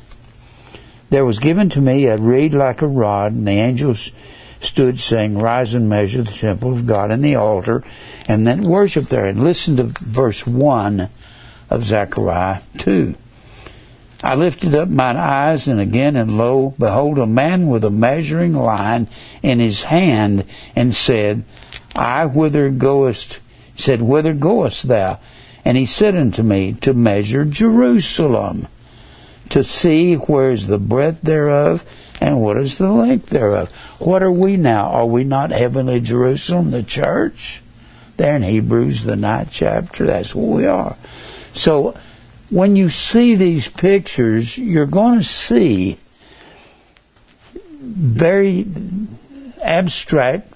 There 1.10 1.24
was 1.24 1.39
given 1.39 1.70
to 1.70 1.82
me 1.82 2.06
a 2.06 2.18
reed 2.18 2.54
like 2.54 2.82
a 2.82 2.88
rod, 2.88 3.32
and 3.32 3.48
the 3.48 3.51
angels 3.51 4.12
stood 4.60 5.00
saying, 5.00 5.38
Rise 5.38 5.74
and 5.74 5.88
measure 5.88 6.24
the 6.24 6.32
temple 6.32 6.74
of 6.74 6.88
God 6.88 7.12
and 7.12 7.24
the 7.24 7.36
altar, 7.36 7.84
and 8.27 8.46
then 8.46 8.63
worship 8.63 9.06
there. 9.06 9.27
And 9.27 9.44
listen 9.44 9.77
to 9.77 9.84
verse 9.84 10.48
1 10.48 11.10
of 11.70 11.84
Zechariah 11.84 12.62
2. 12.80 13.16
I 14.24 14.34
lifted 14.34 14.75
up 14.75 14.89
mine 14.89 15.16
eyes, 15.16 15.68
and 15.68 15.80
again, 15.80 16.16
and 16.16 16.36
lo, 16.36 16.74
behold, 16.80 17.20
a 17.20 17.27
man 17.27 17.68
with 17.68 17.84
a 17.84 17.92
measuring 17.92 18.54
line 18.54 19.08
in 19.44 19.60
his 19.60 19.84
hand, 19.84 20.44
and 20.75 20.94
said, 20.96 21.44
I, 21.96 22.25
whither 22.25 22.72
goest? 22.72 23.42
Said, 23.75 24.01
Whither 24.01 24.34
goest 24.34 24.88
thou? 24.88 25.20
And 25.63 25.77
he 25.77 25.86
said 25.86 26.16
unto 26.16 26.42
me, 26.42 26.74
To 26.82 26.96
measure 26.96 27.46
Jerusalem, 27.46 28.68
to 29.50 29.63
see 29.63 30.16
where 30.16 30.51
is 30.51 30.68
the 30.68 30.77
breadth 30.77 31.22
thereof, 31.22 31.86
and 32.20 32.42
what 32.42 32.58
is 32.58 32.77
the 32.77 32.92
length 32.92 33.27
thereof. 33.27 33.72
What 34.00 34.24
are 34.24 34.32
we 34.32 34.58
now? 34.58 34.89
Are 34.89 35.06
we 35.06 35.24
not 35.24 35.51
heavenly 35.51 36.00
Jerusalem, 36.00 36.72
the 36.72 36.84
church? 36.84 37.62
There 38.18 38.36
in 38.36 38.42
Hebrews, 38.42 39.04
the 39.04 39.16
ninth 39.16 39.50
chapter, 39.51 40.08
that's 40.08 40.34
what 40.34 40.58
we 40.58 40.66
are. 40.66 40.98
So, 41.54 41.96
when 42.50 42.75
you 42.75 42.89
see 42.89 43.36
these 43.36 43.68
pictures, 43.68 44.58
you're 44.58 44.86
going 44.86 45.20
to 45.20 45.25
see 45.25 45.98
very 47.80 48.66
abstract 49.62 50.54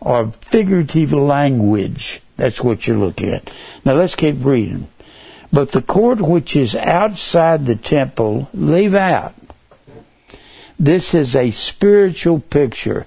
or 0.00 0.32
figurative 0.32 1.12
language. 1.12 2.20
That's 2.36 2.62
what 2.62 2.86
you're 2.86 2.96
looking 2.96 3.30
at. 3.30 3.50
Now 3.84 3.94
let's 3.94 4.14
keep 4.14 4.36
reading. 4.40 4.88
But 5.52 5.72
the 5.72 5.82
court 5.82 6.20
which 6.20 6.54
is 6.56 6.74
outside 6.76 7.66
the 7.66 7.76
temple, 7.76 8.48
leave 8.54 8.94
out. 8.94 9.34
This 10.78 11.12
is 11.14 11.36
a 11.36 11.50
spiritual 11.50 12.40
picture 12.40 13.06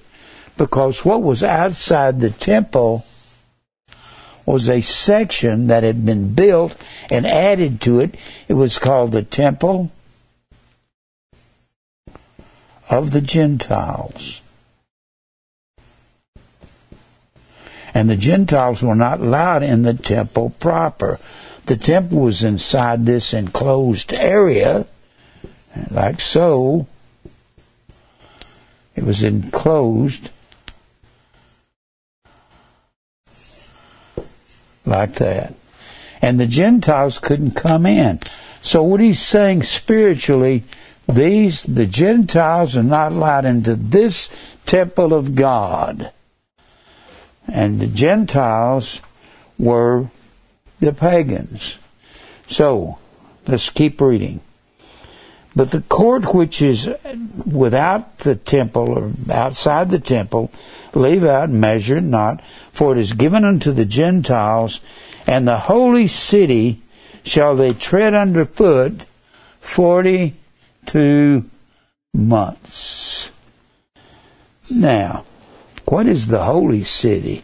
because 0.56 1.04
what 1.04 1.22
was 1.22 1.42
outside 1.42 2.20
the 2.20 2.30
temple 2.30 3.04
was 4.46 4.68
a 4.68 4.80
section 4.80 5.68
that 5.68 5.82
had 5.82 6.04
been 6.04 6.34
built 6.34 6.76
and 7.10 7.26
added 7.26 7.80
to 7.80 8.00
it. 8.00 8.14
It 8.46 8.54
was 8.54 8.78
called 8.78 9.12
the 9.12 9.22
Temple 9.22 9.90
of 12.90 13.10
the 13.10 13.22
Gentiles. 13.22 14.42
And 17.94 18.10
the 18.10 18.16
Gentiles 18.16 18.82
were 18.82 18.96
not 18.96 19.20
allowed 19.20 19.62
in 19.62 19.82
the 19.82 19.94
temple 19.94 20.50
proper. 20.58 21.18
The 21.66 21.76
temple 21.76 22.20
was 22.20 22.44
inside 22.44 23.06
this 23.06 23.32
enclosed 23.32 24.12
area, 24.12 24.86
like 25.90 26.20
so. 26.20 26.86
It 28.94 29.04
was 29.04 29.22
enclosed 29.22 30.30
like 34.84 35.14
that. 35.14 35.54
And 36.20 36.38
the 36.38 36.46
Gentiles 36.46 37.18
couldn't 37.18 37.52
come 37.52 37.86
in. 37.86 38.20
So 38.62 38.82
what 38.82 39.00
he's 39.00 39.20
saying 39.20 39.62
spiritually, 39.64 40.64
these, 41.06 41.64
the 41.64 41.86
Gentiles 41.86 42.76
are 42.76 42.82
not 42.82 43.12
allowed 43.12 43.44
into 43.44 43.74
this 43.74 44.28
temple 44.66 45.12
of 45.12 45.34
God. 45.34 46.10
And 47.46 47.80
the 47.80 47.86
Gentiles 47.86 49.00
were 49.58 50.08
the 50.84 50.92
pagans. 50.92 51.78
So, 52.46 52.98
let's 53.46 53.70
keep 53.70 54.00
reading. 54.00 54.40
But 55.56 55.70
the 55.70 55.82
court 55.82 56.34
which 56.34 56.60
is 56.60 56.90
without 57.46 58.18
the 58.18 58.34
temple 58.34 58.90
or 58.90 59.12
outside 59.30 59.90
the 59.90 60.00
temple, 60.00 60.50
leave 60.94 61.24
out, 61.24 61.48
measure 61.48 62.00
not, 62.00 62.42
for 62.72 62.92
it 62.92 62.98
is 62.98 63.12
given 63.12 63.44
unto 63.44 63.72
the 63.72 63.84
Gentiles, 63.84 64.80
and 65.26 65.46
the 65.46 65.58
holy 65.60 66.08
city 66.08 66.80
shall 67.24 67.54
they 67.54 67.72
tread 67.72 68.14
under 68.14 68.44
foot 68.44 69.06
forty 69.60 70.34
two 70.86 71.48
months. 72.12 73.30
Now, 74.70 75.24
what 75.84 76.08
is 76.08 76.26
the 76.26 76.42
holy 76.42 76.82
city? 76.82 77.43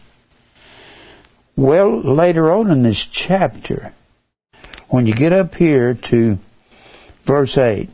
Well, 1.61 2.01
later 2.01 2.51
on 2.51 2.71
in 2.71 2.85
this 2.85 3.05
chapter, 3.05 3.93
when 4.89 5.05
you 5.05 5.13
get 5.13 5.35
up 5.35 5.57
here 5.57 5.93
to 5.93 6.39
verse 7.27 7.59
8, 7.59 7.91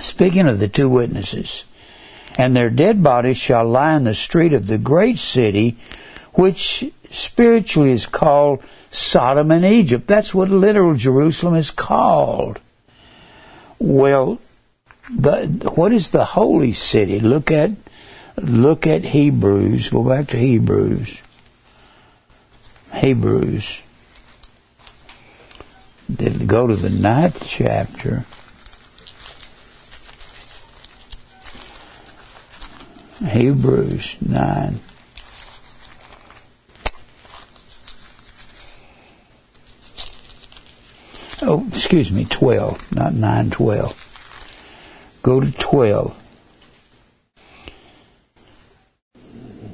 speaking 0.00 0.48
of 0.48 0.60
the 0.60 0.66
two 0.66 0.88
witnesses, 0.88 1.66
and 2.36 2.56
their 2.56 2.70
dead 2.70 3.02
bodies 3.02 3.36
shall 3.36 3.68
lie 3.68 3.96
in 3.96 4.04
the 4.04 4.14
street 4.14 4.54
of 4.54 4.66
the 4.66 4.78
great 4.78 5.18
city, 5.18 5.76
which 6.32 6.90
spiritually 7.10 7.92
is 7.92 8.06
called 8.06 8.62
Sodom 8.90 9.50
and 9.50 9.66
Egypt. 9.66 10.06
That's 10.06 10.34
what 10.34 10.48
literal 10.48 10.94
Jerusalem 10.94 11.56
is 11.56 11.70
called. 11.70 12.60
Well, 13.78 14.40
what 15.10 15.92
is 15.92 16.12
the 16.12 16.24
holy 16.24 16.72
city? 16.72 17.20
Look 17.20 17.50
at 17.50 17.72
look 18.38 18.86
at 18.86 19.04
Hebrews. 19.04 19.90
Go 19.90 20.02
back 20.02 20.28
to 20.28 20.38
Hebrews. 20.38 21.20
Hebrews. 22.94 23.82
Then 26.08 26.46
go 26.46 26.66
to 26.66 26.74
the 26.74 26.90
ninth 26.90 27.44
chapter. 27.46 28.24
Hebrews 33.24 34.16
9. 34.20 34.80
Oh, 41.42 41.66
excuse 41.72 42.12
me, 42.12 42.24
12, 42.24 42.94
not 42.94 43.14
9, 43.14 43.50
12. 43.50 45.18
Go 45.22 45.40
to 45.40 45.50
12. 45.52 46.29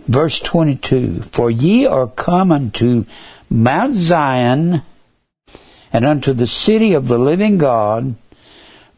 Verse 0.06 0.38
22 0.40 1.22
For 1.22 1.50
ye 1.50 1.84
are 1.84 2.06
come 2.06 2.52
unto 2.52 3.04
Mount 3.50 3.94
Zion 3.94 4.82
and 5.92 6.04
unto 6.04 6.32
the 6.32 6.46
city 6.46 6.92
of 6.92 7.08
the 7.08 7.18
living 7.18 7.58
God, 7.58 8.14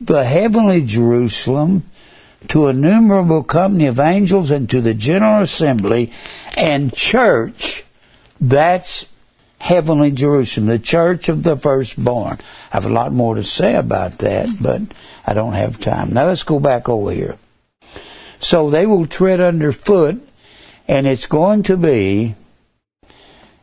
the 0.00 0.24
heavenly 0.24 0.82
Jerusalem, 0.82 1.84
to 2.48 2.66
a 2.66 2.72
numerable 2.72 3.42
company 3.42 3.86
of 3.86 3.98
angels, 3.98 4.50
and 4.50 4.68
to 4.70 4.80
the 4.80 4.94
general 4.94 5.42
assembly 5.42 6.12
and 6.56 6.92
church. 6.94 7.84
That's 8.40 9.06
heavenly 9.60 10.12
Jerusalem, 10.12 10.66
the 10.66 10.78
church 10.78 11.28
of 11.28 11.42
the 11.42 11.56
firstborn. 11.56 12.38
I 12.72 12.76
have 12.76 12.86
a 12.86 12.90
lot 12.90 13.12
more 13.12 13.34
to 13.34 13.42
say 13.42 13.74
about 13.74 14.18
that, 14.18 14.50
but 14.60 14.82
I 15.26 15.34
don't 15.34 15.54
have 15.54 15.80
time. 15.80 16.12
Now 16.12 16.26
let's 16.26 16.44
go 16.44 16.60
back 16.60 16.88
over 16.88 17.12
here. 17.12 17.38
So 18.40 18.70
they 18.70 18.86
will 18.86 19.06
tread 19.06 19.40
underfoot 19.40 20.27
and 20.88 21.06
it's 21.06 21.26
going 21.26 21.62
to 21.64 21.76
be, 21.76 22.34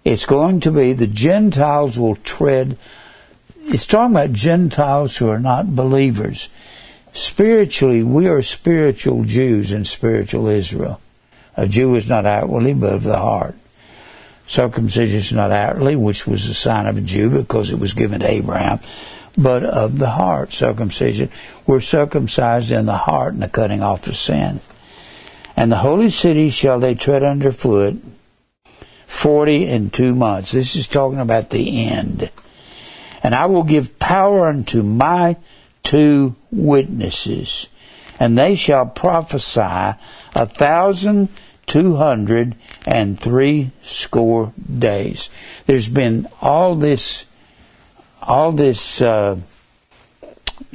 it's 0.06 0.26
going 0.26 0.60
to 0.62 0.72
be 0.72 0.94
the 0.94 1.08
Gentiles 1.08 1.98
will 1.98 2.16
tread. 2.18 2.78
It's 3.64 3.88
talking 3.88 4.16
about 4.16 4.32
Gentiles 4.32 5.18
who 5.18 5.28
are 5.30 5.40
not 5.40 5.76
believers. 5.76 6.50
Spiritually, 7.14 8.04
we 8.04 8.28
are 8.28 8.44
spiritual 8.44 9.24
Jews 9.24 9.74
in 9.74 9.86
spiritual 9.86 10.48
Israel. 10.48 11.02
A 11.58 11.68
Jew 11.68 11.96
is 11.96 12.08
not 12.08 12.26
outwardly, 12.26 12.74
but 12.74 12.94
of 12.94 13.04
the 13.04 13.18
heart. 13.18 13.56
Circumcision 14.48 15.18
is 15.18 15.32
not 15.32 15.52
outwardly, 15.52 15.96
which 15.96 16.28
was 16.28 16.48
a 16.48 16.54
sign 16.54 16.86
of 16.86 16.98
a 16.98 17.02
Jew 17.02 17.32
because 17.32 17.72
it 17.72 17.80
was 17.80 17.94
given 17.94 18.20
to 18.20 18.30
Abraham, 18.30 18.80
but 19.36 19.64
of 19.64 19.98
the 19.98 20.10
heart. 20.10 20.54
Circumcision. 20.54 21.32
We're 21.66 21.80
circumcised 21.80 22.72
in 22.72 22.86
the 22.86 22.98
heart 22.98 23.34
and 23.34 23.42
the 23.42 23.50
cutting 23.50 23.82
off 23.82 24.06
of 24.08 24.16
sin. 24.16 24.60
And 25.56 25.72
the 25.72 25.78
holy 25.78 26.10
city 26.10 26.50
shall 26.50 26.80
they 26.80 26.96
tread 26.96 27.24
under 27.24 27.52
foot 27.52 28.04
forty 29.08 29.68
and 29.68 29.94
two 29.94 30.14
months. 30.14 30.52
This 30.52 30.76
is 30.76 30.88
talking 30.88 31.20
about 31.20 31.50
the 31.50 31.86
end. 31.88 32.30
And 33.24 33.34
I 33.34 33.46
will 33.46 33.64
give 33.64 33.98
power 33.98 34.48
unto 34.48 34.84
my 34.84 35.38
two 35.82 36.36
witnesses, 36.52 37.68
and 38.20 38.38
they 38.38 38.56
shall 38.56 38.86
prophesy 38.86 39.62
a 39.62 40.46
thousand 40.46 41.30
two 41.66 41.96
hundred 41.96 42.56
and 42.86 43.20
three 43.20 43.72
score 43.82 44.54
days. 44.78 45.30
There's 45.66 45.88
been 45.88 46.28
all 46.42 46.76
this, 46.76 47.26
all 48.22 48.52
this 48.52 49.02
uh, 49.02 49.38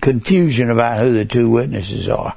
confusion 0.00 0.70
about 0.70 0.98
who 0.98 1.12
the 1.12 1.24
two 1.24 1.50
witnesses 1.50 2.08
are. 2.08 2.34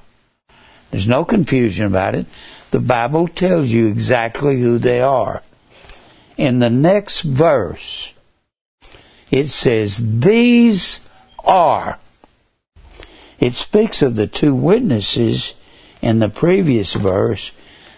There's 0.93 1.07
no 1.07 1.25
confusion 1.25 1.87
about 1.87 2.13
it. 2.13 2.27
The 2.69 2.79
Bible 2.79 3.27
tells 3.27 3.71
you 3.71 3.87
exactly 3.87 4.61
who 4.61 4.77
they 4.77 5.01
are. 5.01 5.41
In 6.37 6.59
the 6.59 6.69
next 6.69 7.21
verse, 7.21 8.13
it 9.31 9.47
says, 9.47 10.19
These 10.19 10.99
are. 11.43 11.97
It 13.39 13.55
speaks 13.55 14.03
of 14.03 14.13
the 14.13 14.27
two 14.27 14.53
witnesses 14.53 15.55
in 16.03 16.19
the 16.19 16.29
previous 16.29 16.93
verse. 16.93 17.51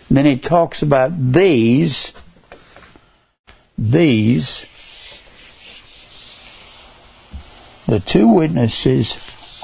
Then 0.09 0.25
it 0.25 0.41
talks 0.41 0.81
about 0.81 1.33
these. 1.33 2.13
These. 3.77 4.71
The 7.87 7.99
two 7.99 8.29
witnesses 8.29 9.17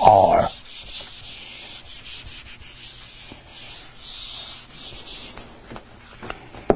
are. 0.05 0.49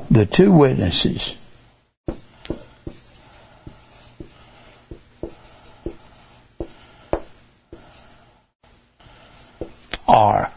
The 0.10 0.26
two 0.26 0.52
witnesses. 0.52 1.36
Are. 10.08 10.52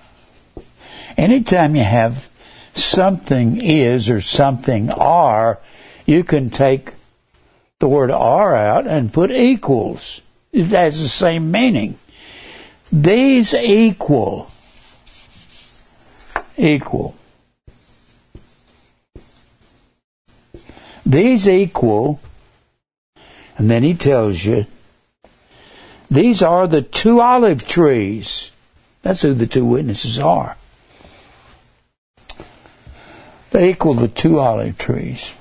Anytime 1.17 1.75
you 1.75 1.83
have 1.83 2.29
something 2.75 3.61
is 3.61 4.09
or 4.09 4.21
something 4.21 4.91
are, 4.91 5.59
you 6.07 6.23
can 6.23 6.51
take 6.51 6.93
the 7.79 7.89
word 7.89 8.11
are 8.11 8.55
out 8.55 8.87
and 8.87 9.13
put 9.13 9.31
equals. 9.31 10.23
It 10.53 10.67
has 10.67 11.03
the 11.03 11.09
same 11.09 11.51
meaning. 11.51 11.99
These 12.93 13.55
equal. 13.55 14.51
Equal. 16.57 17.18
These 21.09 21.49
equal, 21.49 22.21
and 23.57 23.71
then 23.71 23.83
he 23.83 23.95
tells 23.95 24.45
you, 24.45 24.67
these 26.11 26.43
are 26.43 26.67
the 26.67 26.83
two 26.83 27.23
olive 27.23 27.67
trees. 27.67 28.53
That's 29.01 29.23
who 29.23 29.33
the 29.33 29.47
two 29.47 29.65
witnesses 29.65 30.19
are. 30.19 30.59
They 33.53 33.71
equal 33.71 33.95
the 33.95 34.09
two 34.09 34.39
olive 34.39 34.77
trees. 34.77 35.35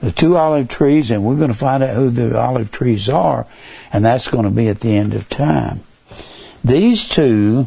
The 0.00 0.12
two 0.12 0.36
olive 0.36 0.68
trees, 0.68 1.10
and 1.10 1.24
we're 1.24 1.34
going 1.34 1.50
to 1.50 1.58
find 1.58 1.82
out 1.82 1.96
who 1.96 2.10
the 2.10 2.38
olive 2.38 2.70
trees 2.70 3.08
are, 3.08 3.48
and 3.92 4.04
that's 4.04 4.28
going 4.28 4.44
to 4.44 4.50
be 4.50 4.68
at 4.68 4.78
the 4.78 4.96
end 4.96 5.14
of 5.14 5.28
time. 5.28 5.80
These 6.62 7.08
two 7.08 7.66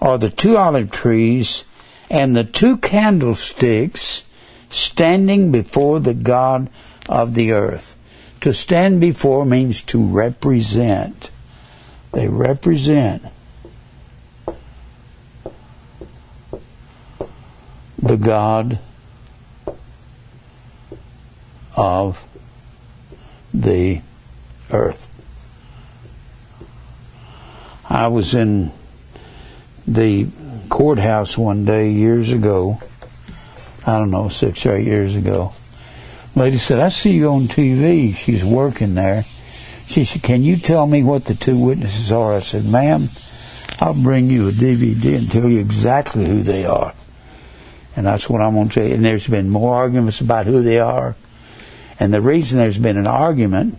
are 0.00 0.18
the 0.18 0.30
two 0.30 0.56
olive 0.56 0.90
trees 0.90 1.64
and 2.08 2.34
the 2.34 2.44
two 2.44 2.76
candlesticks 2.78 4.24
standing 4.70 5.52
before 5.52 6.00
the 6.00 6.14
God 6.14 6.70
of 7.08 7.34
the 7.34 7.52
earth. 7.52 7.96
To 8.40 8.54
stand 8.54 9.00
before 9.00 9.44
means 9.44 9.82
to 9.82 10.02
represent. 10.02 11.30
They 12.12 12.26
represent 12.26 13.24
the 18.02 18.16
God 18.16 18.78
of 21.76 22.24
the 23.52 24.00
earth. 24.70 25.08
I 27.88 28.06
was 28.06 28.34
in 28.34 28.72
the 29.90 30.28
courthouse 30.68 31.36
one 31.36 31.64
day 31.64 31.90
years 31.90 32.32
ago. 32.32 32.80
I 33.86 33.98
don't 33.98 34.10
know, 34.10 34.28
six 34.28 34.64
or 34.66 34.76
eight 34.76 34.86
years 34.86 35.16
ago. 35.16 35.52
Lady 36.36 36.58
said, 36.58 36.78
I 36.78 36.90
see 36.90 37.12
you 37.12 37.30
on 37.30 37.48
TV. 37.48 38.14
She's 38.14 38.44
working 38.44 38.94
there. 38.94 39.24
She 39.86 40.04
said, 40.04 40.22
Can 40.22 40.42
you 40.42 40.56
tell 40.56 40.86
me 40.86 41.02
what 41.02 41.24
the 41.24 41.34
two 41.34 41.58
witnesses 41.58 42.12
are? 42.12 42.34
I 42.34 42.40
said, 42.40 42.64
Ma'am, 42.64 43.08
I'll 43.80 44.00
bring 44.00 44.30
you 44.30 44.48
a 44.48 44.52
DVD 44.52 45.16
and 45.16 45.30
tell 45.30 45.48
you 45.48 45.58
exactly 45.58 46.26
who 46.26 46.42
they 46.42 46.64
are. 46.64 46.94
And 47.96 48.06
that's 48.06 48.30
what 48.30 48.40
I'm 48.40 48.54
going 48.54 48.68
to 48.68 48.74
tell 48.74 48.86
you. 48.86 48.94
And 48.94 49.04
there's 49.04 49.26
been 49.26 49.50
more 49.50 49.74
arguments 49.74 50.20
about 50.20 50.46
who 50.46 50.62
they 50.62 50.78
are. 50.78 51.16
And 51.98 52.14
the 52.14 52.20
reason 52.20 52.58
there's 52.58 52.78
been 52.78 52.96
an 52.96 53.08
argument 53.08 53.78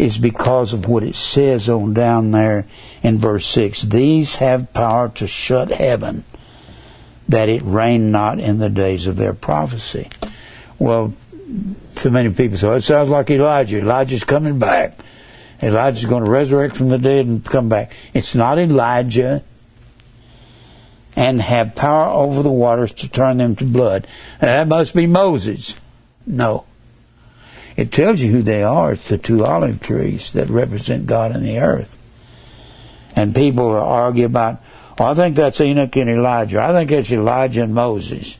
is 0.00 0.16
because 0.16 0.72
of 0.72 0.88
what 0.88 1.02
it 1.02 1.14
says 1.14 1.68
on 1.68 1.92
down 1.92 2.30
there 2.30 2.66
in 3.02 3.18
verse 3.18 3.46
6. 3.46 3.82
These 3.82 4.36
have 4.36 4.72
power 4.72 5.10
to 5.10 5.26
shut 5.26 5.70
heaven, 5.70 6.24
that 7.28 7.48
it 7.48 7.62
rain 7.62 8.10
not 8.10 8.40
in 8.40 8.58
the 8.58 8.70
days 8.70 9.06
of 9.06 9.16
their 9.16 9.34
prophecy. 9.34 10.08
Well, 10.78 11.12
so 11.96 12.08
many 12.08 12.30
people 12.30 12.56
say, 12.56 12.74
it 12.76 12.82
sounds 12.82 13.10
like 13.10 13.30
Elijah. 13.30 13.78
Elijah's 13.78 14.24
coming 14.24 14.58
back. 14.58 14.98
Elijah's 15.62 16.06
going 16.06 16.24
to 16.24 16.30
resurrect 16.30 16.76
from 16.76 16.88
the 16.88 16.98
dead 16.98 17.26
and 17.26 17.44
come 17.44 17.68
back. 17.68 17.92
It's 18.14 18.34
not 18.34 18.58
Elijah 18.58 19.42
and 21.14 21.42
have 21.42 21.74
power 21.74 22.08
over 22.08 22.42
the 22.42 22.50
waters 22.50 22.94
to 22.94 23.08
turn 23.08 23.36
them 23.36 23.56
to 23.56 23.64
blood. 23.64 24.06
that 24.38 24.68
must 24.68 24.94
be 24.94 25.06
Moses. 25.06 25.76
No. 26.26 26.64
It 27.80 27.92
tells 27.92 28.20
you 28.20 28.30
who 28.30 28.42
they 28.42 28.62
are. 28.62 28.92
It's 28.92 29.08
the 29.08 29.16
two 29.16 29.42
olive 29.42 29.80
trees 29.80 30.34
that 30.34 30.50
represent 30.50 31.06
God 31.06 31.32
and 31.32 31.42
the 31.42 31.60
earth. 31.60 31.96
And 33.16 33.34
people 33.34 33.70
argue 33.70 34.26
about, 34.26 34.62
well, 34.98 35.08
I 35.08 35.14
think 35.14 35.34
that's 35.34 35.62
Enoch 35.62 35.96
and 35.96 36.10
Elijah. 36.10 36.60
I 36.60 36.72
think 36.72 36.90
it's 36.92 37.10
Elijah 37.10 37.62
and 37.62 37.74
Moses. 37.74 38.36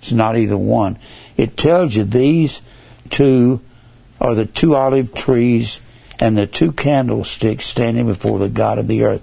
It's 0.00 0.12
not 0.12 0.38
either 0.38 0.56
one. 0.56 0.98
It 1.36 1.58
tells 1.58 1.94
you 1.94 2.04
these 2.04 2.62
two 3.10 3.60
are 4.22 4.34
the 4.34 4.46
two 4.46 4.74
olive 4.74 5.12
trees 5.12 5.82
and 6.18 6.38
the 6.38 6.46
two 6.46 6.72
candlesticks 6.72 7.66
standing 7.66 8.06
before 8.06 8.38
the 8.38 8.48
God 8.48 8.78
of 8.78 8.88
the 8.88 9.04
earth. 9.04 9.22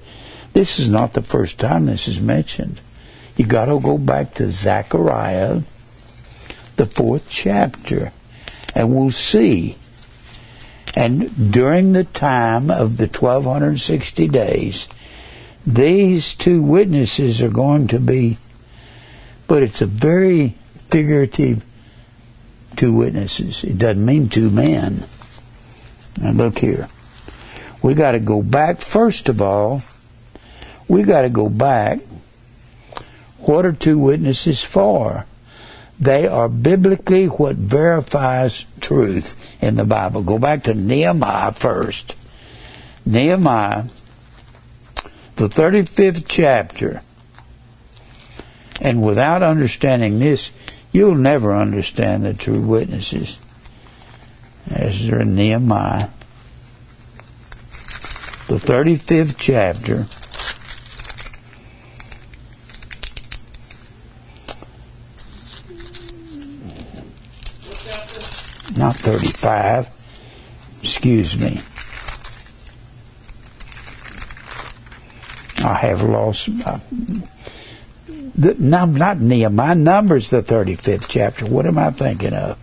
This 0.54 0.78
is 0.78 0.92
not 0.92 1.14
the 1.14 1.24
first 1.24 1.58
time 1.58 1.88
this 1.88 2.08
is 2.08 2.22
mentioned. 2.22 2.82
You 3.36 3.48
got 3.48 3.66
to 3.66 3.80
go 3.80 3.98
back 3.98 4.36
to 4.36 4.52
Zechariah, 4.52 5.62
the 6.76 6.86
fourth 6.86 7.26
chapter, 7.28 8.12
and 8.76 8.94
we'll 8.94 9.12
see. 9.12 9.78
And 10.96 11.52
during 11.52 11.94
the 11.94 12.04
time 12.04 12.70
of 12.70 12.98
the 12.98 13.08
1260 13.08 14.28
days, 14.28 14.88
these 15.66 16.36
two 16.36 16.62
witnesses 16.62 17.42
are 17.42 17.50
going 17.50 17.88
to 17.88 18.00
be, 18.00 18.38
but 19.48 19.64
it's 19.64 19.82
a 19.82 19.88
very 19.88 20.56
figurative 20.76 21.66
two 22.76 22.94
witnesses. 22.94 23.64
It 23.64 23.78
doesn't 23.78 24.06
mean 24.06 24.30
two 24.30 24.50
men. 24.50 25.06
Now 26.22 26.32
look 26.32 26.60
here. 26.60 26.88
We 27.82 27.94
got 27.94 28.12
to 28.12 28.20
go 28.20 28.42
back, 28.42 28.80
first 28.80 29.30
of 29.30 29.42
all, 29.42 29.82
we 30.88 31.04
got 31.04 31.22
to 31.22 31.30
go 31.30 31.50
back. 31.50 32.00
What 33.40 33.66
are 33.66 33.74
two 33.74 34.00
witnesses 34.00 34.62
for? 34.62 35.26
They 36.00 36.28
are 36.28 36.50
biblically 36.50 37.28
what 37.28 37.56
verifies 37.56 38.66
truth 38.82 39.36
in 39.62 39.76
the 39.76 39.86
Bible. 39.86 40.22
Go 40.24 40.38
back 40.38 40.64
to 40.64 40.74
Nehemiah 40.74 41.54
first. 41.54 42.16
Nehemiah, 43.06 43.86
the 45.38 45.48
35th 45.48 46.26
chapter. 46.28 47.02
And 48.82 49.02
without 49.02 49.42
understanding 49.42 50.20
this, 50.20 50.52
You'll 50.96 51.16
never 51.16 51.54
understand 51.54 52.24
the 52.24 52.34
true 52.34 52.62
witnesses. 52.62 53.38
Ezra 54.72 55.24
and 55.24 55.36
Nehemiah. 55.36 56.08
The 58.48 58.56
35th 58.56 59.36
chapter. 59.38 60.08
Not 68.78 68.96
35. 68.96 69.88
Excuse 70.82 71.38
me. 71.38 71.60
I 75.64 75.74
have 75.76 76.04
lost. 76.04 76.50
Uh, 76.66 76.80
the, 78.36 78.56
not 78.60 79.20
Nehemiah, 79.20 79.76
Numbers, 79.76 80.30
the 80.30 80.44
35th 80.44 81.06
chapter. 81.08 81.46
What 81.46 81.66
am 81.66 81.78
I 81.78 81.92
thinking 81.92 82.34
of? 82.34 82.58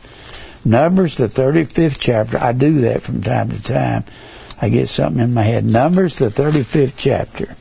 Numbers, 0.65 1.17
the 1.17 1.27
35th 1.29 1.97
chapter. 1.99 2.39
I 2.39 2.53
do 2.53 2.83
that 2.83 3.03
from 3.03 3.23
time 3.23 3.51
to 3.51 3.63
time. 3.63 4.05
I 4.61 4.69
get 4.69 4.89
something 4.89 5.23
in 5.23 5.35
my 5.35 5.43
head. 5.43 5.65
Numbers, 5.65 6.19
the 6.19 6.29
35th 6.29 6.95
chapter. 6.97 7.57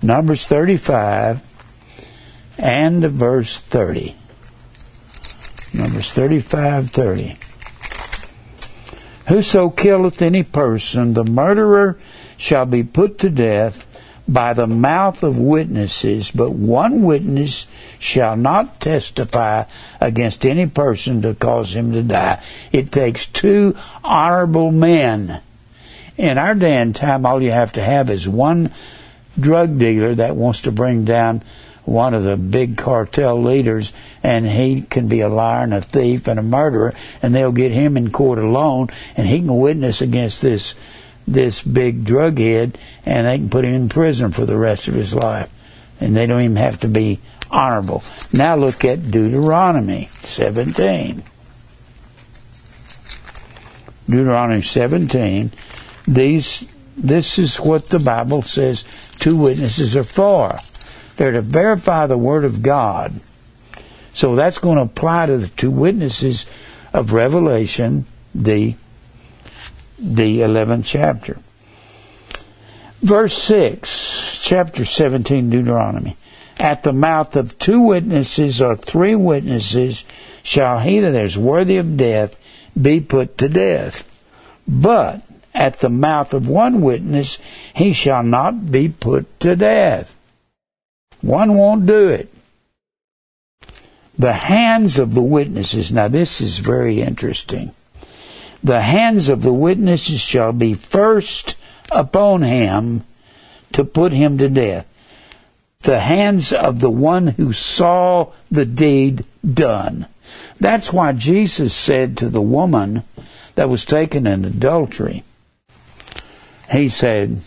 Numbers 0.00 0.46
35 0.46 1.42
and 2.56 3.04
verse 3.04 3.58
30. 3.58 4.14
Numbers 5.74 6.10
35, 6.12 6.90
30. 6.90 7.36
Whoso 9.28 9.68
killeth 9.68 10.22
any 10.22 10.42
person, 10.42 11.12
the 11.12 11.24
murderer 11.24 11.98
shall 12.38 12.64
be 12.64 12.82
put 12.82 13.18
to 13.18 13.28
death 13.28 13.86
by 14.26 14.52
the 14.52 14.66
mouth 14.66 15.22
of 15.22 15.38
witnesses, 15.38 16.30
but 16.30 16.50
one 16.50 17.02
witness 17.02 17.66
shall 17.98 18.36
not 18.36 18.80
testify 18.80 19.64
against 20.00 20.46
any 20.46 20.66
person 20.66 21.22
to 21.22 21.34
cause 21.34 21.74
him 21.74 21.92
to 21.92 22.02
die. 22.02 22.42
It 22.72 22.92
takes 22.92 23.26
two 23.26 23.76
honorable 24.04 24.70
men. 24.70 25.40
In 26.16 26.36
our 26.38 26.54
day 26.54 26.76
and 26.76 26.94
time, 26.94 27.24
all 27.24 27.42
you 27.42 27.52
have 27.52 27.72
to 27.74 27.82
have 27.82 28.10
is 28.10 28.28
one 28.28 28.72
drug 29.38 29.78
dealer 29.78 30.14
that 30.14 30.36
wants 30.36 30.62
to 30.62 30.72
bring 30.72 31.04
down 31.04 31.42
one 31.88 32.12
of 32.12 32.22
the 32.22 32.36
big 32.36 32.76
cartel 32.76 33.42
leaders, 33.42 33.92
and 34.22 34.48
he 34.48 34.82
can 34.82 35.08
be 35.08 35.20
a 35.20 35.28
liar 35.28 35.64
and 35.64 35.74
a 35.74 35.80
thief 35.80 36.28
and 36.28 36.38
a 36.38 36.42
murderer, 36.42 36.94
and 37.22 37.34
they'll 37.34 37.52
get 37.52 37.72
him 37.72 37.96
in 37.96 38.10
court 38.10 38.38
alone, 38.38 38.88
and 39.16 39.26
he 39.26 39.38
can 39.38 39.56
witness 39.56 40.00
against 40.00 40.42
this 40.42 40.74
this 41.26 41.62
big 41.62 42.04
drug 42.04 42.38
head, 42.38 42.78
and 43.04 43.26
they 43.26 43.36
can 43.36 43.50
put 43.50 43.64
him 43.64 43.74
in 43.74 43.88
prison 43.88 44.32
for 44.32 44.46
the 44.46 44.56
rest 44.56 44.88
of 44.88 44.94
his 44.94 45.14
life, 45.14 45.50
and 46.00 46.16
they 46.16 46.26
don't 46.26 46.40
even 46.40 46.56
have 46.56 46.80
to 46.80 46.88
be 46.88 47.20
honorable. 47.50 48.02
Now 48.32 48.56
look 48.56 48.84
at 48.84 49.10
Deuteronomy 49.10 50.08
17. 50.22 51.22
Deuteronomy 54.06 54.62
17. 54.62 55.52
These, 56.06 56.74
this 56.96 57.38
is 57.38 57.60
what 57.60 57.90
the 57.90 57.98
Bible 57.98 58.40
says 58.40 58.84
two 59.18 59.36
witnesses 59.36 59.94
are 59.96 60.04
for. 60.04 60.58
They're 61.18 61.32
to 61.32 61.40
verify 61.40 62.06
the 62.06 62.16
Word 62.16 62.44
of 62.44 62.62
God. 62.62 63.12
So 64.14 64.36
that's 64.36 64.58
going 64.58 64.76
to 64.76 64.82
apply 64.82 65.26
to 65.26 65.36
the 65.36 65.48
two 65.48 65.70
witnesses 65.70 66.46
of 66.92 67.12
Revelation, 67.12 68.06
the, 68.32 68.76
the 69.98 70.38
11th 70.40 70.84
chapter. 70.86 71.38
Verse 73.02 73.36
6, 73.36 74.40
chapter 74.44 74.84
17, 74.84 75.50
Deuteronomy. 75.50 76.16
At 76.60 76.84
the 76.84 76.92
mouth 76.92 77.34
of 77.34 77.58
two 77.58 77.80
witnesses 77.80 78.62
or 78.62 78.76
three 78.76 79.16
witnesses 79.16 80.04
shall 80.44 80.78
he 80.78 81.00
that 81.00 81.20
is 81.20 81.36
worthy 81.36 81.78
of 81.78 81.96
death 81.96 82.38
be 82.80 83.00
put 83.00 83.38
to 83.38 83.48
death. 83.48 84.08
But 84.68 85.22
at 85.52 85.78
the 85.78 85.90
mouth 85.90 86.32
of 86.32 86.48
one 86.48 86.80
witness 86.80 87.40
he 87.74 87.92
shall 87.92 88.22
not 88.22 88.70
be 88.70 88.88
put 88.88 89.40
to 89.40 89.56
death. 89.56 90.14
One 91.20 91.54
won't 91.54 91.86
do 91.86 92.08
it. 92.08 92.32
The 94.18 94.32
hands 94.32 94.98
of 94.98 95.14
the 95.14 95.22
witnesses, 95.22 95.92
now 95.92 96.08
this 96.08 96.40
is 96.40 96.58
very 96.58 97.00
interesting. 97.00 97.72
The 98.62 98.80
hands 98.80 99.28
of 99.28 99.42
the 99.42 99.52
witnesses 99.52 100.20
shall 100.20 100.52
be 100.52 100.74
first 100.74 101.56
upon 101.92 102.42
him 102.42 103.04
to 103.72 103.84
put 103.84 104.12
him 104.12 104.38
to 104.38 104.48
death. 104.48 104.86
The 105.80 106.00
hands 106.00 106.52
of 106.52 106.80
the 106.80 106.90
one 106.90 107.28
who 107.28 107.52
saw 107.52 108.32
the 108.50 108.64
deed 108.64 109.24
done. 109.48 110.06
That's 110.58 110.92
why 110.92 111.12
Jesus 111.12 111.72
said 111.72 112.16
to 112.16 112.28
the 112.28 112.42
woman 112.42 113.04
that 113.54 113.68
was 113.68 113.84
taken 113.84 114.26
in 114.26 114.44
adultery, 114.44 115.22
He 116.72 116.88
said, 116.88 117.40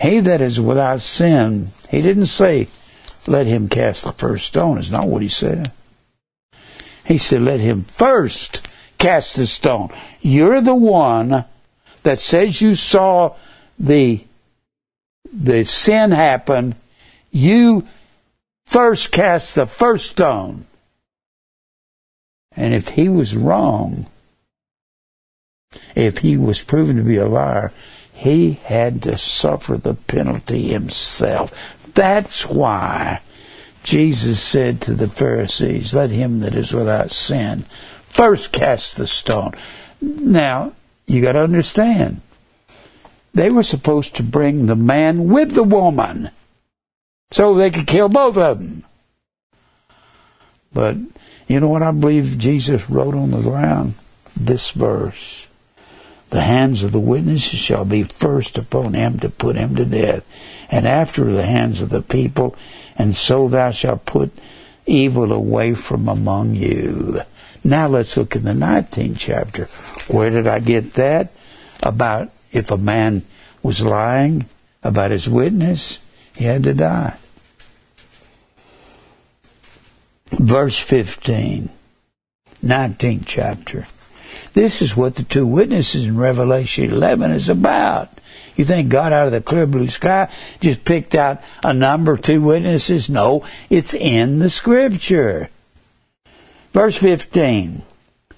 He 0.00 0.20
that 0.20 0.42
is 0.42 0.60
without 0.60 1.00
sin, 1.00 1.70
He 1.90 2.02
didn't 2.02 2.26
say, 2.26 2.68
let 3.26 3.46
him 3.46 3.68
cast 3.68 4.04
the 4.04 4.12
first 4.12 4.46
stone. 4.46 4.78
Is 4.78 4.90
not 4.90 5.08
what 5.08 5.22
he 5.22 5.28
said. 5.28 5.72
He 7.06 7.18
said, 7.18 7.42
let 7.42 7.60
him 7.60 7.84
first 7.84 8.66
cast 8.98 9.36
the 9.36 9.46
stone. 9.46 9.90
You're 10.20 10.60
the 10.60 10.74
one 10.74 11.44
that 12.02 12.18
says 12.18 12.62
you 12.62 12.74
saw 12.74 13.36
the, 13.78 14.24
the 15.30 15.64
sin 15.64 16.12
happen. 16.12 16.74
You 17.30 17.86
first 18.64 19.12
cast 19.12 19.54
the 19.54 19.66
first 19.66 20.12
stone. 20.12 20.66
And 22.56 22.72
if 22.72 22.90
he 22.90 23.08
was 23.08 23.36
wrong, 23.36 24.06
if 25.94 26.18
he 26.18 26.36
was 26.36 26.62
proven 26.62 26.96
to 26.96 27.02
be 27.02 27.16
a 27.16 27.26
liar, 27.26 27.72
he 28.12 28.52
had 28.52 29.02
to 29.02 29.18
suffer 29.18 29.76
the 29.76 29.94
penalty 29.94 30.68
himself. 30.68 31.52
That's 31.94 32.46
why 32.46 33.20
Jesus 33.82 34.40
said 34.40 34.80
to 34.82 34.94
the 34.94 35.08
Pharisees, 35.08 35.94
Let 35.94 36.10
him 36.10 36.40
that 36.40 36.54
is 36.54 36.72
without 36.72 37.10
sin 37.10 37.64
first 38.14 38.52
cast 38.52 38.96
the 38.96 39.06
stone. 39.06 39.52
Now, 40.00 40.72
you 41.06 41.20
got 41.20 41.32
to 41.32 41.42
understand, 41.42 42.20
they 43.34 43.50
were 43.50 43.62
supposed 43.62 44.14
to 44.16 44.22
bring 44.22 44.66
the 44.66 44.76
man 44.76 45.28
with 45.28 45.52
the 45.52 45.64
woman 45.64 46.30
so 47.30 47.54
they 47.54 47.70
could 47.70 47.86
kill 47.86 48.08
both 48.08 48.38
of 48.38 48.58
them. 48.58 48.84
But 50.72 50.96
you 51.48 51.60
know 51.60 51.68
what 51.68 51.82
I 51.82 51.90
believe 51.90 52.38
Jesus 52.38 52.88
wrote 52.88 53.14
on 53.14 53.32
the 53.32 53.42
ground? 53.42 53.94
This 54.36 54.70
verse. 54.70 55.43
The 56.30 56.42
hands 56.42 56.82
of 56.82 56.92
the 56.92 57.00
witnesses 57.00 57.58
shall 57.58 57.84
be 57.84 58.02
first 58.02 58.58
upon 58.58 58.94
him 58.94 59.18
to 59.20 59.28
put 59.28 59.56
him 59.56 59.76
to 59.76 59.84
death, 59.84 60.24
and 60.70 60.86
after 60.86 61.24
the 61.24 61.46
hands 61.46 61.80
of 61.80 61.90
the 61.90 62.02
people, 62.02 62.56
and 62.96 63.14
so 63.14 63.48
thou 63.48 63.70
shalt 63.70 64.06
put 64.06 64.32
evil 64.86 65.32
away 65.32 65.74
from 65.74 66.08
among 66.08 66.54
you. 66.54 67.22
Now 67.62 67.86
let's 67.86 68.16
look 68.16 68.36
in 68.36 68.44
the 68.44 68.52
19th 68.52 69.16
chapter. 69.18 69.66
Where 70.12 70.30
did 70.30 70.46
I 70.46 70.58
get 70.58 70.94
that? 70.94 71.32
About 71.82 72.30
if 72.52 72.70
a 72.70 72.76
man 72.76 73.22
was 73.62 73.82
lying 73.82 74.46
about 74.82 75.10
his 75.10 75.28
witness, 75.28 75.98
he 76.36 76.44
had 76.44 76.62
to 76.64 76.74
die. 76.74 77.16
Verse 80.30 80.78
15, 80.78 81.68
19th 82.64 83.22
chapter. 83.26 83.86
This 84.54 84.80
is 84.80 84.96
what 84.96 85.16
the 85.16 85.24
two 85.24 85.48
witnesses 85.48 86.04
in 86.04 86.16
Revelation 86.16 86.84
11 86.84 87.32
is 87.32 87.48
about. 87.48 88.08
You 88.54 88.64
think 88.64 88.88
God 88.88 89.12
out 89.12 89.26
of 89.26 89.32
the 89.32 89.40
clear 89.40 89.66
blue 89.66 89.88
sky 89.88 90.30
just 90.60 90.84
picked 90.84 91.16
out 91.16 91.42
a 91.64 91.72
number, 91.72 92.16
two 92.16 92.40
witnesses? 92.40 93.10
No, 93.10 93.44
it's 93.68 93.94
in 93.94 94.38
the 94.38 94.48
scripture. 94.48 95.50
Verse 96.72 96.96
15, 96.96 97.82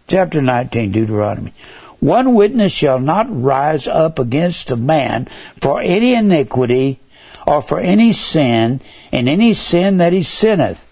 chapter 0.08 0.40
19, 0.40 0.90
Deuteronomy. 0.90 1.52
One 2.00 2.34
witness 2.34 2.72
shall 2.72 2.98
not 2.98 3.26
rise 3.28 3.86
up 3.86 4.18
against 4.18 4.70
a 4.70 4.76
man 4.76 5.28
for 5.60 5.82
any 5.82 6.14
iniquity 6.14 6.98
or 7.46 7.60
for 7.60 7.78
any 7.78 8.12
sin, 8.12 8.80
and 9.12 9.28
any 9.28 9.52
sin 9.52 9.98
that 9.98 10.12
he 10.12 10.22
sinneth, 10.22 10.82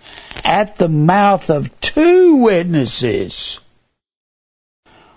at 0.45 0.77
the 0.77 0.89
mouth 0.89 1.51
of 1.51 1.81
two 1.81 2.37
witnesses 2.37 3.59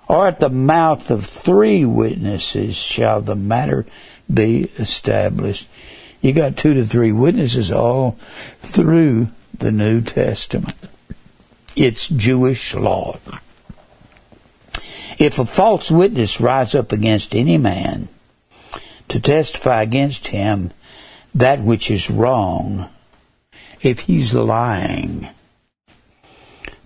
or 0.08 0.28
at 0.28 0.40
the 0.40 0.50
mouth 0.50 1.12
of 1.12 1.26
three 1.26 1.86
witnesses 1.86 2.76
shall 2.76 3.22
the 3.22 3.36
matter 3.36 3.86
be 4.32 4.72
established. 4.78 5.68
You 6.22 6.34
got 6.34 6.58
two 6.58 6.74
to 6.74 6.86
three 6.86 7.12
witnesses 7.12 7.72
all 7.72 8.18
through 8.62 9.30
the 9.58 9.72
New 9.72 10.02
Testament. 10.02 10.78
It's 11.76 12.08
Jewish 12.08 12.74
law. 12.74 13.20
If 15.20 15.40
a 15.40 15.46
false 15.46 15.92
witness 15.92 16.40
rise 16.40 16.76
up 16.76 16.92
against 16.92 17.36
any 17.36 17.58
man 17.58 18.08
to 19.10 19.20
testify 19.20 19.82
against 19.82 20.28
him 20.28 20.72
that 21.34 21.62
which 21.62 21.92
is 21.92 22.10
wrong, 22.10 22.90
if 23.82 24.02
he's 24.02 24.34
lying, 24.34 25.28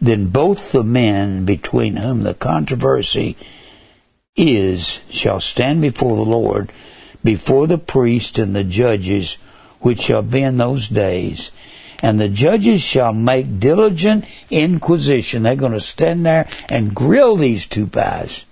then 0.01 0.27
both 0.27 0.71
the 0.71 0.83
men 0.83 1.45
between 1.45 1.97
whom 1.97 2.23
the 2.23 2.33
controversy 2.33 3.37
is 4.35 5.01
shall 5.09 5.39
stand 5.39 5.81
before 5.81 6.15
the 6.15 6.23
Lord, 6.23 6.71
before 7.23 7.67
the 7.67 7.77
priest 7.77 8.39
and 8.39 8.55
the 8.55 8.63
judges, 8.63 9.37
which 9.79 10.01
shall 10.01 10.23
be 10.23 10.41
in 10.41 10.57
those 10.57 10.87
days. 10.87 11.51
And 11.99 12.19
the 12.19 12.29
judges 12.29 12.81
shall 12.81 13.13
make 13.13 13.59
diligent 13.59 14.25
inquisition. 14.49 15.43
They're 15.43 15.55
going 15.55 15.73
to 15.73 15.79
stand 15.79 16.25
there 16.25 16.49
and 16.67 16.95
grill 16.95 17.35
these 17.35 17.67
two 17.67 17.85
guys. 17.85 18.45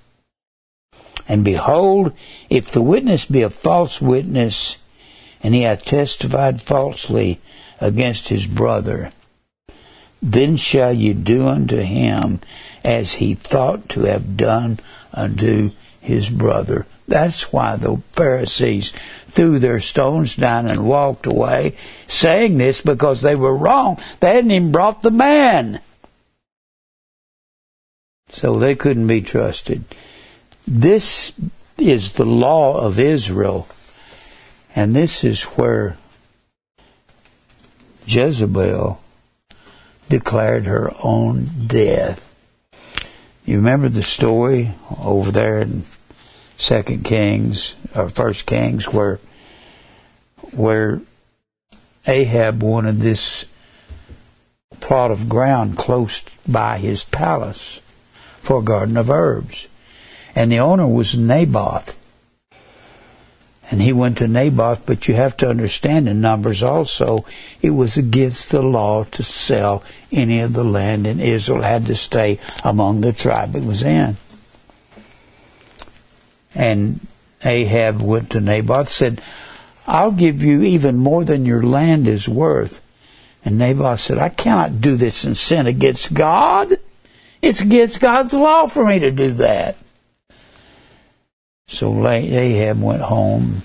And 1.28 1.44
behold, 1.44 2.14
if 2.50 2.70
the 2.70 2.82
witness 2.82 3.26
be 3.26 3.42
a 3.42 3.50
false 3.50 4.00
witness, 4.00 4.78
and 5.42 5.56
he 5.56 5.62
hath 5.62 5.86
testified 5.86 6.62
falsely 6.62 7.40
against 7.80 8.28
his 8.28 8.46
brother, 8.46 9.12
then 10.22 10.58
shall 10.58 10.94
you 10.94 11.14
do 11.14 11.48
unto 11.48 11.78
him 11.78 12.40
as 12.84 13.14
he 13.14 13.34
thought 13.34 13.90
to 13.90 14.02
have 14.02 14.36
done 14.38 14.80
unto 15.14 15.72
his 16.02 16.30
brother. 16.30 16.86
That's 17.08 17.52
why 17.52 17.76
the 17.76 18.02
Pharisees 18.14 18.94
threw 19.30 19.60
their 19.60 19.80
stones 19.80 20.36
down 20.36 20.68
and 20.68 20.86
walked 20.86 21.26
away, 21.26 21.76
saying 22.08 22.58
this 22.58 22.82
because 22.82 23.22
they 23.22 23.36
were 23.36 23.56
wrong. 23.56 24.00
They 24.20 24.36
hadn't 24.36 24.52
even 24.52 24.72
brought 24.72 25.02
the 25.02 25.12
man. 25.12 25.82
So 28.30 28.60
they 28.60 28.76
couldn't 28.76 29.08
be 29.08 29.22
trusted. 29.22 29.84
This 30.68 31.34
is 31.78 32.14
the 32.14 32.26
law 32.26 32.78
of 32.80 33.00
Israel, 33.00 33.68
and 34.76 34.96
this 34.96 35.24
is 35.24 35.44
where 35.44 35.98
Jezebel 38.06 39.02
declared 40.10 40.66
her 40.66 40.92
own 41.04 41.50
death. 41.68 42.26
You 43.46 43.58
remember 43.58 43.90
the 43.90 44.04
story 44.04 44.74
over 45.02 45.32
there 45.32 45.60
in 45.60 45.86
Second 46.58 47.06
Kings 47.06 47.76
or 47.96 48.10
First 48.10 48.46
Kings 48.46 48.88
where 48.88 49.20
where 50.52 51.02
Ahab 52.08 52.64
wanted 52.64 53.00
this 53.00 53.46
plot 54.80 55.12
of 55.12 55.30
ground 55.30 55.78
close 55.78 56.24
by 56.48 56.78
his 56.78 57.04
palace 57.04 57.82
for 58.42 58.60
a 58.60 58.64
garden 58.64 58.98
of 58.98 59.10
herbs. 59.10 59.68
And 60.36 60.52
the 60.52 60.60
owner 60.60 60.88
was 60.88 61.16
Naboth. 61.16 61.99
And 63.72 63.82
he 63.82 63.94
went 63.94 64.18
to 64.18 64.28
Naboth, 64.28 64.86
but 64.86 65.08
you 65.08 65.14
have 65.14 65.38
to 65.38 65.50
understand 65.50 66.10
in 66.10 66.22
Numbers 66.22 66.64
also, 66.64 67.24
it 67.62 67.70
was 67.70 67.98
against 67.98 68.50
the 68.50 68.64
law 68.64 69.04
to 69.04 69.22
sell 69.22 69.84
any 70.12 70.40
of 70.40 70.54
the 70.54 70.64
land, 70.64 71.06
and 71.06 71.22
Israel 71.22 71.62
had 71.62 71.86
to 71.86 71.96
stay 71.96 72.40
among 72.64 73.02
the 73.02 73.14
tribe 73.14 73.56
it 73.56 73.64
was 73.64 73.84
in. 73.84 74.18
And 76.56 77.06
Ahab 77.44 78.02
went 78.02 78.32
to 78.32 78.42
Naboth, 78.42 78.90
said, 78.90 79.22
I'll 79.86 80.12
give 80.12 80.44
you 80.44 80.64
even 80.64 80.98
more 80.98 81.24
than 81.24 81.46
your 81.46 81.64
land 81.64 82.08
is 82.08 82.28
worth. 82.28 82.82
And 83.46 83.58
Naboth 83.58 84.00
said, 84.00 84.18
I 84.18 84.30
cannot 84.30 84.82
do 84.82 84.98
this 84.98 85.24
and 85.24 85.38
sin 85.38 85.68
against 85.68 86.14
God. 86.14 86.80
It's 87.42 87.62
against 87.62 88.02
God's 88.02 88.34
law 88.34 88.68
for 88.68 88.86
me 88.86 89.00
to 89.00 89.12
do 89.12 89.32
that. 89.34 89.78
So 91.70 92.08
Ahab 92.08 92.82
went 92.82 93.04
home, 93.04 93.62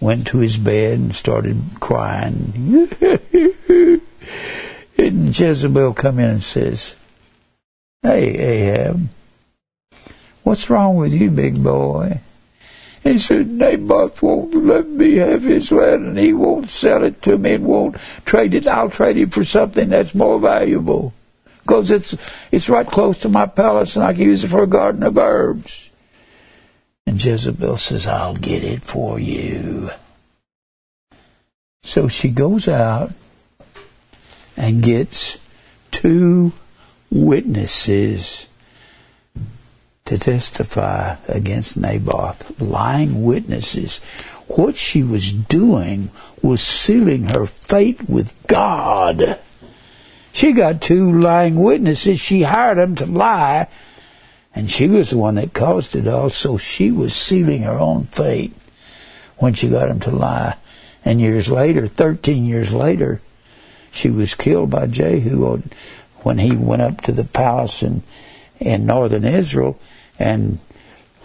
went 0.00 0.26
to 0.28 0.38
his 0.38 0.56
bed 0.56 0.98
and 0.98 1.14
started 1.14 1.62
crying. 1.78 2.88
and 4.98 5.38
Jezebel 5.38 5.92
come 5.92 6.18
in 6.18 6.30
and 6.30 6.42
says, 6.42 6.96
Hey, 8.02 8.38
Ahab, 8.38 9.08
what's 10.42 10.70
wrong 10.70 10.96
with 10.96 11.12
you, 11.12 11.30
big 11.30 11.62
boy? 11.62 12.20
He 13.02 13.18
said, 13.18 13.48
Naboth 13.50 14.22
won't 14.22 14.64
let 14.64 14.88
me 14.88 15.16
have 15.16 15.44
his 15.44 15.70
land 15.70 16.06
and 16.06 16.18
he 16.18 16.32
won't 16.32 16.70
sell 16.70 17.04
it 17.04 17.20
to 17.22 17.36
me 17.36 17.52
and 17.52 17.66
won't 17.66 17.96
trade 18.24 18.54
it. 18.54 18.66
I'll 18.66 18.90
trade 18.90 19.18
it 19.18 19.32
for 19.32 19.44
something 19.44 19.90
that's 19.90 20.14
more 20.14 20.40
valuable. 20.40 21.12
Because 21.62 21.90
it's, 21.90 22.16
it's 22.50 22.70
right 22.70 22.86
close 22.86 23.18
to 23.20 23.28
my 23.28 23.46
palace 23.46 23.96
and 23.96 24.04
I 24.04 24.14
can 24.14 24.22
use 24.22 24.42
it 24.42 24.48
for 24.48 24.62
a 24.62 24.66
garden 24.66 25.02
of 25.02 25.18
herbs. 25.18 25.90
And 27.06 27.22
Jezebel 27.24 27.76
says, 27.76 28.06
I'll 28.06 28.34
get 28.34 28.64
it 28.64 28.82
for 28.82 29.18
you. 29.18 29.90
So 31.82 32.08
she 32.08 32.30
goes 32.30 32.66
out 32.66 33.12
and 34.56 34.82
gets 34.82 35.38
two 35.92 36.52
witnesses 37.10 38.48
to 40.06 40.18
testify 40.18 41.16
against 41.28 41.76
Naboth, 41.76 42.60
lying 42.60 43.24
witnesses. 43.24 43.98
What 44.48 44.76
she 44.76 45.02
was 45.02 45.32
doing 45.32 46.10
was 46.42 46.60
sealing 46.60 47.24
her 47.28 47.46
fate 47.46 48.08
with 48.08 48.34
God. 48.46 49.38
She 50.32 50.52
got 50.52 50.80
two 50.80 51.12
lying 51.12 51.56
witnesses. 51.56 52.20
She 52.20 52.42
hired 52.42 52.78
them 52.78 52.94
to 52.96 53.06
lie, 53.06 53.68
and 54.56 54.70
she 54.70 54.88
was 54.88 55.10
the 55.10 55.18
one 55.18 55.34
that 55.34 55.52
caused 55.52 55.94
it 55.94 56.08
all, 56.08 56.30
so 56.30 56.56
she 56.56 56.90
was 56.90 57.14
sealing 57.14 57.62
her 57.62 57.78
own 57.78 58.04
fate 58.04 58.54
when 59.36 59.52
she 59.52 59.68
got 59.68 59.90
him 59.90 60.00
to 60.00 60.10
lie. 60.10 60.56
And 61.04 61.20
years 61.20 61.50
later, 61.50 61.86
13 61.86 62.46
years 62.46 62.72
later, 62.72 63.20
she 63.92 64.08
was 64.08 64.34
killed 64.34 64.70
by 64.70 64.86
Jehu 64.86 65.62
when 66.22 66.38
he 66.38 66.56
went 66.56 66.80
up 66.80 67.02
to 67.02 67.12
the 67.12 67.22
palace 67.22 67.82
in, 67.82 68.02
in 68.58 68.86
northern 68.86 69.24
Israel 69.24 69.78
and 70.18 70.58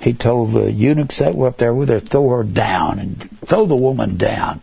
he 0.01 0.11
told 0.11 0.51
the 0.51 0.69
eunuchs 0.69 1.19
that 1.19 1.33
were 1.33 1.47
up 1.47 1.57
there 1.57 1.73
with 1.73 1.87
her, 1.87 2.01
throw 2.01 2.29
her 2.31 2.43
down 2.43 2.99
and 2.99 3.29
throw 3.45 3.65
the 3.65 3.77
woman 3.77 4.17
down. 4.17 4.61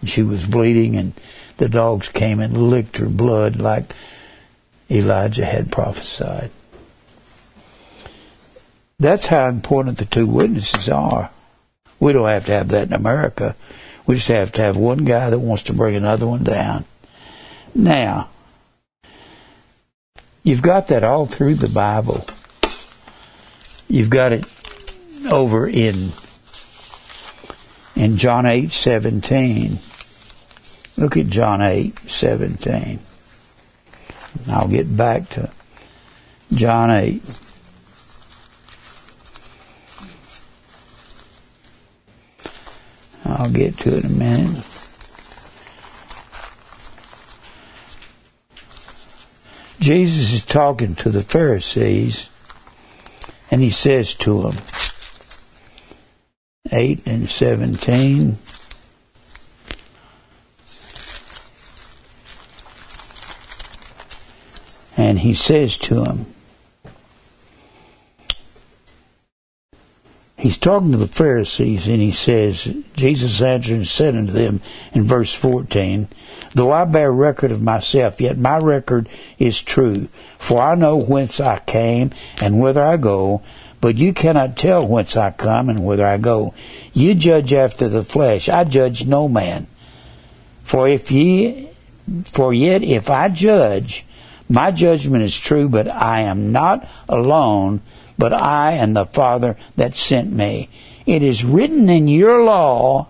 And 0.00 0.08
she 0.08 0.22
was 0.22 0.46
bleeding 0.46 0.94
and 0.94 1.12
the 1.56 1.68
dogs 1.68 2.08
came 2.08 2.38
and 2.38 2.70
licked 2.70 2.98
her 2.98 3.08
blood 3.08 3.56
like 3.56 3.94
Elijah 4.88 5.44
had 5.44 5.72
prophesied. 5.72 6.52
That's 8.98 9.26
how 9.26 9.48
important 9.48 9.98
the 9.98 10.06
two 10.06 10.26
witnesses 10.26 10.88
are. 10.88 11.30
We 12.00 12.12
don't 12.12 12.28
have 12.28 12.46
to 12.46 12.52
have 12.52 12.68
that 12.68 12.88
in 12.88 12.94
America. 12.94 13.54
We 14.06 14.14
just 14.14 14.28
have 14.28 14.52
to 14.52 14.62
have 14.62 14.76
one 14.76 15.04
guy 15.04 15.28
that 15.28 15.38
wants 15.38 15.64
to 15.64 15.74
bring 15.74 15.96
another 15.96 16.26
one 16.26 16.44
down. 16.44 16.84
Now, 17.74 18.30
you've 20.42 20.62
got 20.62 20.88
that 20.88 21.04
all 21.04 21.26
through 21.26 21.56
the 21.56 21.68
Bible. 21.68 22.24
You've 23.88 24.10
got 24.10 24.32
it 24.32 24.44
over 25.30 25.68
in 25.68 26.12
in 27.94 28.16
John 28.16 28.46
8 28.46 28.72
17. 28.72 29.78
Look 30.96 31.16
at 31.18 31.26
John 31.26 31.60
8 31.60 31.98
17. 31.98 32.98
I'll 34.48 34.68
get 34.68 34.96
back 34.96 35.28
to 35.30 35.50
John 36.52 36.90
8. 36.90 37.22
I'll 43.26 43.50
get 43.50 43.76
to 43.78 43.96
it 43.96 44.04
in 44.04 44.10
a 44.10 44.14
minute. 44.14 44.64
Jesus 49.80 50.32
is 50.32 50.44
talking 50.44 50.94
to 50.96 51.10
the 51.10 51.22
Pharisees 51.22 52.30
and 53.50 53.60
he 53.60 53.70
says 53.70 54.14
to 54.14 54.42
them, 54.42 54.56
8 56.72 57.06
and 57.06 57.28
17, 57.28 58.38
and 64.96 65.18
he 65.20 65.34
says 65.34 65.76
to 65.78 66.02
them, 66.02 66.26
he's 70.46 70.58
talking 70.58 70.92
to 70.92 70.96
the 70.96 71.08
Pharisees 71.08 71.88
and 71.88 72.00
he 72.00 72.12
says, 72.12 72.72
Jesus 72.94 73.42
answered 73.42 73.74
and 73.74 73.86
said 73.86 74.14
unto 74.14 74.30
them 74.30 74.60
in 74.92 75.02
verse 75.02 75.34
14, 75.34 76.06
Though 76.54 76.70
I 76.70 76.84
bear 76.84 77.10
record 77.10 77.50
of 77.50 77.60
myself, 77.60 78.20
yet 78.20 78.38
my 78.38 78.56
record 78.58 79.08
is 79.40 79.60
true. 79.60 80.08
For 80.38 80.62
I 80.62 80.76
know 80.76 80.98
whence 80.98 81.40
I 81.40 81.58
came 81.58 82.12
and 82.40 82.60
whither 82.60 82.84
I 82.84 82.96
go, 82.96 83.42
but 83.80 83.96
you 83.96 84.12
cannot 84.12 84.56
tell 84.56 84.86
whence 84.86 85.16
I 85.16 85.32
come 85.32 85.68
and 85.68 85.84
whither 85.84 86.06
I 86.06 86.16
go. 86.16 86.54
You 86.92 87.14
judge 87.14 87.52
after 87.52 87.88
the 87.88 88.04
flesh. 88.04 88.48
I 88.48 88.62
judge 88.62 89.04
no 89.04 89.28
man. 89.28 89.66
For 90.62 90.88
if 90.88 91.10
ye, 91.10 91.70
for 92.24 92.54
yet 92.54 92.84
if 92.84 93.10
I 93.10 93.30
judge, 93.30 94.06
my 94.48 94.70
judgment 94.70 95.24
is 95.24 95.36
true, 95.36 95.68
but 95.68 95.88
I 95.88 96.20
am 96.20 96.52
not 96.52 96.88
alone, 97.08 97.80
but 98.18 98.32
I 98.32 98.72
and 98.72 98.96
the 98.96 99.04
Father 99.04 99.56
that 99.76 99.96
sent 99.96 100.32
me. 100.32 100.68
It 101.04 101.22
is 101.22 101.44
written 101.44 101.88
in 101.88 102.08
your 102.08 102.42
law 102.44 103.08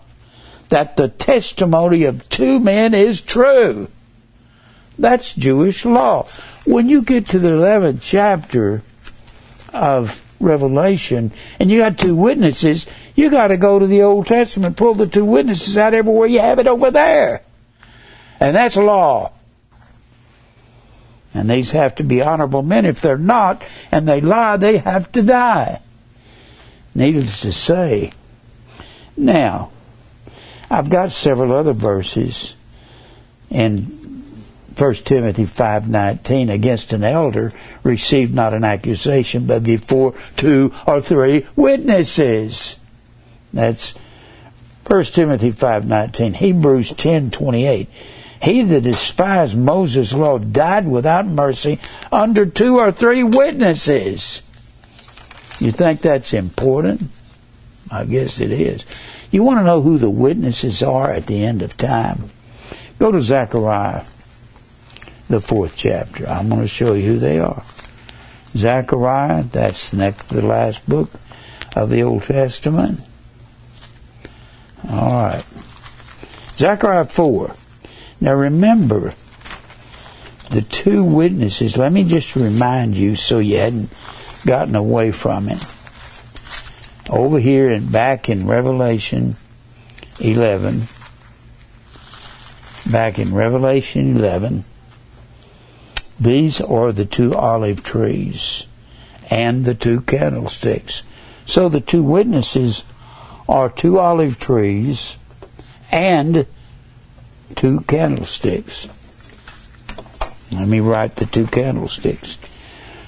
that 0.69 0.97
the 0.97 1.09
testimony 1.09 2.05
of 2.05 2.29
two 2.29 2.61
men 2.61 2.95
is 2.95 3.21
true. 3.21 3.88
That's 4.99 5.35
Jewish 5.35 5.85
law. 5.85 6.27
When 6.64 6.88
you 6.88 7.03
get 7.03 7.27
to 7.27 7.38
the 7.38 7.49
11th 7.49 8.01
chapter 8.03 8.83
of 9.73 10.23
Revelation 10.40 11.33
and 11.61 11.71
you 11.71 11.79
got 11.79 11.99
two 11.99 12.16
witnesses, 12.16 12.87
you 13.14 13.31
got 13.31 13.49
to 13.49 13.57
go 13.57 13.79
to 13.79 13.87
the 13.87 14.03
Old 14.03 14.27
Testament, 14.27 14.77
pull 14.77 14.95
the 14.95 15.07
two 15.07 15.25
witnesses 15.25 15.79
out 15.79 15.95
everywhere 15.95 16.27
you 16.27 16.40
have 16.40 16.59
it 16.59 16.66
over 16.66 16.90
there. 16.90 17.42
And 18.40 18.55
that's 18.57 18.77
law. 18.77 19.33
And 21.37 21.51
these 21.51 21.72
have 21.72 21.94
to 21.96 22.05
be 22.05 22.22
honorable 22.22 22.62
men. 22.62 22.87
If 22.87 23.01
they're 23.01 23.18
not 23.18 23.62
and 23.92 24.09
they 24.09 24.20
lie, 24.20 24.57
they 24.57 24.79
have 24.79 25.12
to 25.12 25.22
die. 25.22 25.81
Needless 26.94 27.40
to 27.42 27.53
say. 27.53 28.12
Now, 29.16 29.70
I've 30.70 30.88
got 30.88 31.12
several 31.12 31.55
other 31.55 31.72
verses 31.72 32.57
in 33.51 33.82
1 34.76 34.93
Timothy 35.05 35.45
5:19 35.45 36.51
against 36.51 36.93
an 36.93 37.05
elder 37.05 37.53
receive 37.82 38.32
not 38.32 38.53
an 38.53 38.64
accusation 38.64 39.47
but 39.47 39.62
before 39.62 40.12
two 40.37 40.72
or 40.87 41.01
three 41.01 41.47
witnesses. 41.55 42.76
That's 43.53 43.95
1 44.84 45.14
Timothy 45.14 45.51
5:19, 45.51 46.34
Hebrews 46.34 46.93
10:28. 46.93 47.89
He 48.47 48.62
that 48.62 48.84
despised 48.84 49.59
Moses' 49.59 50.12
law 50.12 50.38
died 50.38 50.86
without 50.86 51.26
mercy 51.26 51.80
under 52.12 52.47
two 52.47 52.78
or 52.78 52.92
three 52.92 53.24
witnesses. 53.24 54.40
You 55.59 55.72
think 55.72 56.01
that's 56.01 56.32
important? 56.32 57.11
I 57.90 58.05
guess 58.05 58.38
it 58.38 58.53
is. 58.53 58.86
You 59.32 59.42
want 59.42 59.59
to 59.59 59.64
know 59.64 59.82
who 59.82 59.99
the 59.99 60.11
witnesses 60.11 60.80
are 60.80 61.11
at 61.11 61.26
the 61.26 61.44
end 61.44 61.61
of 61.61 61.76
time? 61.76 62.30
Go 63.01 63.11
to 63.11 63.20
Zechariah, 63.20 64.05
the 65.28 65.40
fourth 65.40 65.76
chapter. 65.76 66.28
I'm 66.28 66.49
going 66.49 66.61
to 66.61 66.68
show 66.68 66.92
you 66.92 67.14
who 67.14 67.18
they 67.18 67.40
are. 67.40 67.64
Zechariah, 68.55 69.42
that's 69.42 69.92
next 69.92 70.28
the 70.28 70.47
last 70.47 70.88
book 70.88 71.11
of 71.74 71.90
the 71.90 72.05
Old 72.05 72.22
Testament. 72.22 73.01
All 74.88 75.24
right. 75.24 75.44
Zechariah 76.57 77.07
4. 77.07 77.57
Now 78.21 78.35
remember, 78.35 79.14
the 80.51 80.62
two 80.62 81.03
witnesses, 81.03 81.77
let 81.77 81.93
me 81.93 82.05
just 82.05 82.37
remind 82.37 82.97
you 82.97 83.14
so 83.17 83.39
you 83.39 83.59
hadn't 83.59 83.91
gotten 84.45 84.75
away 84.75 85.11
from 85.12 85.49
it. 85.49 85.64
Over 87.11 87.39
here 87.39 87.71
and 87.71 87.91
back 87.91 88.29
in 88.29 88.47
Revelation 88.47 89.37
11, 90.19 90.83
back 92.91 93.19
in 93.19 93.35
Revelation 93.35 94.17
11, 94.17 94.64
these 96.19 96.61
are 96.61 96.93
the 96.93 97.05
two 97.05 97.35
olive 97.35 97.83
trees 97.83 98.67
and 99.29 99.64
the 99.64 99.75
two 99.75 100.01
candlesticks. 100.01 101.03
So 101.45 101.69
the 101.69 101.81
two 101.81 102.03
witnesses 102.03 102.85
are 103.49 103.69
two 103.69 103.99
olive 103.99 104.39
trees 104.39 105.19
and 105.93 106.47
two 107.55 107.80
candlesticks. 107.82 108.88
Let 110.51 110.68
me 110.68 110.80
write 110.80 111.16
the 111.16 111.26
two 111.26 111.47
candlesticks. 111.47 112.38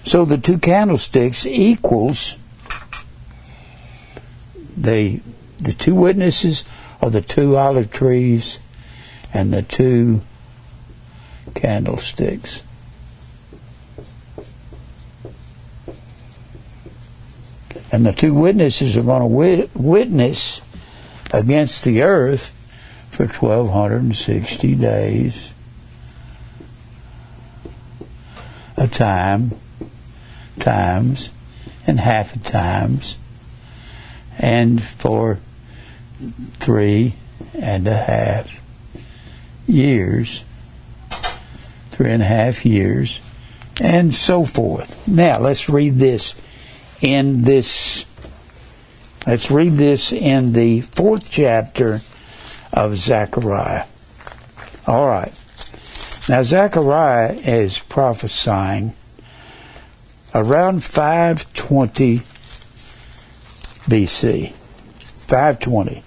So 0.05 0.25
the 0.25 0.39
two 0.39 0.59
candlesticks 0.59 1.47
equals 1.47 2.37
the 4.77 5.21
the 5.59 5.73
two 5.73 5.95
witnesses 5.95 6.65
are 7.03 7.11
the 7.11 7.21
two 7.21 7.57
olive 7.57 7.91
trees 7.91 8.59
and 9.33 9.53
the 9.53 9.63
two 9.63 10.23
candlesticks. 11.55 12.63
And 17.91 18.05
the 18.05 18.13
two 18.13 18.35
witnesses 18.35 18.97
are 18.97 19.03
going 19.03 19.23
to 19.23 19.69
witness 19.75 20.63
against 21.33 21.85
the 21.85 22.03
earth 22.03 22.53
for 23.19 23.27
1260 23.27 24.77
days. 24.77 25.53
A 28.77 28.87
time, 28.87 29.59
times, 30.61 31.33
and 31.85 31.99
half 31.99 32.37
a 32.37 32.39
times, 32.39 33.19
and 34.39 34.81
for 34.81 35.41
three 36.61 37.17
and 37.55 37.89
a 37.89 37.97
half 37.97 38.61
years, 39.67 40.45
three 41.91 42.13
and 42.13 42.23
a 42.23 42.27
half 42.27 42.65
years, 42.65 43.19
and 43.81 44.15
so 44.15 44.45
forth. 44.45 45.09
Now, 45.09 45.41
let's 45.41 45.69
read 45.69 45.97
this 45.97 46.37
in 47.01 47.43
this. 47.43 48.05
Let's 49.27 49.51
read 49.51 49.73
this 49.73 50.13
in 50.13 50.53
the 50.53 50.83
fourth 50.83 51.29
chapter 51.33 52.01
of 52.73 52.97
Zechariah. 52.97 53.85
All 54.87 55.07
right. 55.07 55.33
Now, 56.29 56.43
Zechariah 56.43 57.35
is 57.35 57.79
prophesying 57.79 58.95
around 60.35 60.85
520 60.85 62.19
BC. 63.89 64.53
520. 64.53 66.03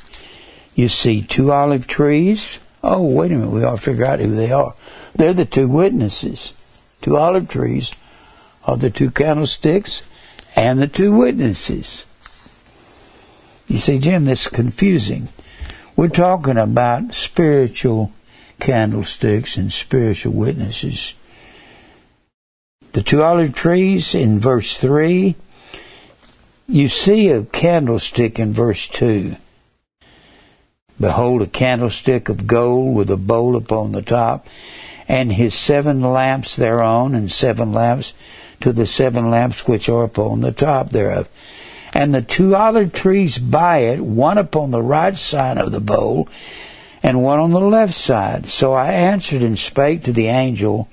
you 0.74 0.88
see 0.88 1.22
two 1.22 1.53
olive 1.53 1.86
trees. 1.86 2.61
Oh, 2.82 3.03
wait 3.03 3.32
a 3.32 3.36
minute, 3.36 3.51
we 3.51 3.64
ought 3.64 3.76
to 3.76 3.82
figure 3.82 4.05
out 4.05 4.20
who 4.20 4.34
they 4.34 4.53
are. 4.53 4.74
They're 5.14 5.32
the 5.32 5.45
two 5.45 5.68
witnesses. 5.68 6.55
Two 7.01 7.16
olive 7.16 7.49
trees 7.49 7.95
are 8.66 8.76
the 8.76 8.90
two 8.90 9.11
candlesticks 9.11 10.03
and 10.57 10.80
the 10.80 10.88
two 10.88 11.12
witnesses. 11.14 12.05
You 13.68 13.76
see, 13.76 13.99
Jim, 13.99 14.24
this 14.24 14.42
is 14.42 14.49
confusing. 14.49 15.28
We're 15.97 16.09
talking 16.09 16.59
about 16.59 17.14
spiritual 17.14 18.12
candlesticks 18.61 19.57
and 19.57 19.72
spiritual 19.72 20.32
witnesses. 20.32 21.14
The 22.92 23.03
two 23.03 23.22
olive 23.22 23.55
trees 23.55 24.14
in 24.14 24.38
verse 24.38 24.76
3 24.76 25.34
you 26.67 26.89
see 26.89 27.29
a 27.29 27.45
candlestick 27.45 28.39
in 28.39 28.53
verse 28.53 28.89
2. 28.89 29.37
Behold, 30.99 31.43
a 31.43 31.47
candlestick 31.47 32.29
of 32.29 32.47
gold 32.47 32.95
with 32.95 33.11
a 33.11 33.17
bowl 33.17 33.57
upon 33.57 33.93
the 33.93 34.03
top, 34.03 34.49
and 35.07 35.33
his 35.33 35.55
seven 35.55 36.01
lamps 36.01 36.57
thereon, 36.57 37.15
and 37.15 37.31
seven 37.31 37.73
lamps 37.73 38.15
to 38.61 38.73
the 38.73 38.87
seven 38.87 39.31
lamps 39.31 39.67
which 39.67 39.89
are 39.89 40.05
upon 40.05 40.41
the 40.41 40.53
top 40.53 40.91
thereof. 40.91 41.29
And 41.93 42.15
the 42.15 42.23
two 42.23 42.57
olive 42.57 42.93
trees 42.93 43.39
by 43.39 43.79
it, 43.79 44.01
one 44.01 44.39
upon 44.39 44.71
the 44.71 44.83
right 44.83 45.17
side 45.17 45.59
of 45.59 45.73
the 45.73 45.81
bowl, 45.81 46.29
and 47.03 47.23
one 47.23 47.39
on 47.39 47.51
the 47.51 47.61
left 47.61 47.95
side. 47.95 48.47
So 48.47 48.73
I 48.73 48.93
answered 48.93 49.43
and 49.43 49.59
spake 49.59 50.05
to 50.05 50.12
the 50.12 50.29
angel 50.29 50.89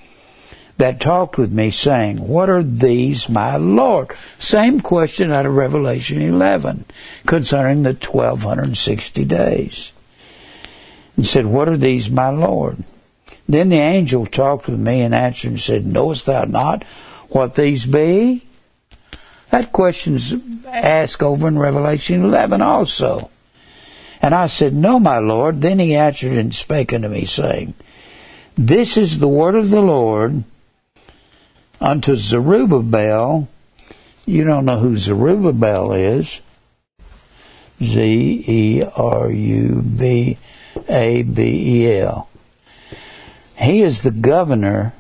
that 0.82 1.00
talked 1.00 1.38
with 1.38 1.52
me, 1.52 1.70
saying, 1.70 2.28
What 2.28 2.50
are 2.50 2.64
these, 2.64 3.30
my 3.30 3.56
Lord? 3.56 4.18
Same 4.40 4.82
question 4.82 5.32
out 5.32 5.46
of 5.46 5.54
Revelation 5.54 6.20
11 6.20 6.86
concerning 7.28 7.84
the 7.84 7.90
1260 7.90 9.24
days. 9.26 9.94
And 11.16 11.24
said, 11.24 11.46
What 11.46 11.70
are 11.70 11.78
these, 11.78 12.10
my 12.10 12.30
Lord? 12.30 12.84
Then 13.48 13.70
the 13.70 13.78
angel 13.78 14.26
talked 14.26 14.68
with 14.68 14.80
me 14.80 15.02
and 15.02 15.14
answered 15.14 15.50
and 15.50 15.60
said, 15.60 15.86
Knowest 15.86 16.26
thou 16.26 16.46
not 16.46 16.84
what 17.30 17.54
these 17.54 17.86
be? 17.86 18.44
That 19.52 19.72
question's 19.72 20.34
asked 20.66 21.22
over 21.22 21.48
in 21.48 21.60
Revelation 21.60 22.24
11 22.24 22.64
also. 22.64 23.30
And 24.20 24.34
I 24.34 24.48
said, 24.48 24.74
No, 24.74 25.00
my 25.00 25.20
Lord. 25.20 25.62
Then 25.62 25.78
he 25.78 25.94
answered 25.96 26.40
and 26.40 26.56
spake 26.56 26.92
unto 26.92 27.08
me, 27.08 27.26
saying, 27.26 27.76
This 28.56 28.98
is 28.98 29.20
the 29.20 29.28
word 29.28 29.54
of 29.54 29.70
the 29.70 29.82
Lord 29.82 30.44
unto 31.82 32.16
Zerubbabel. 32.16 33.50
You 34.26 34.44
don't 34.44 34.66
know 34.66 34.80
who 34.80 34.96
Zerubbabel 34.96 35.94
is. 35.94 36.40
Z 37.82 38.00
E 38.48 38.84
R 38.96 39.32
U 39.32 39.82
B 39.82 40.38
A 40.88 41.24
B 41.24 41.42
E 41.84 41.98
L. 41.98 42.30
He 43.58 43.82
is 43.82 44.04
the 44.04 44.12
governor 44.12 44.94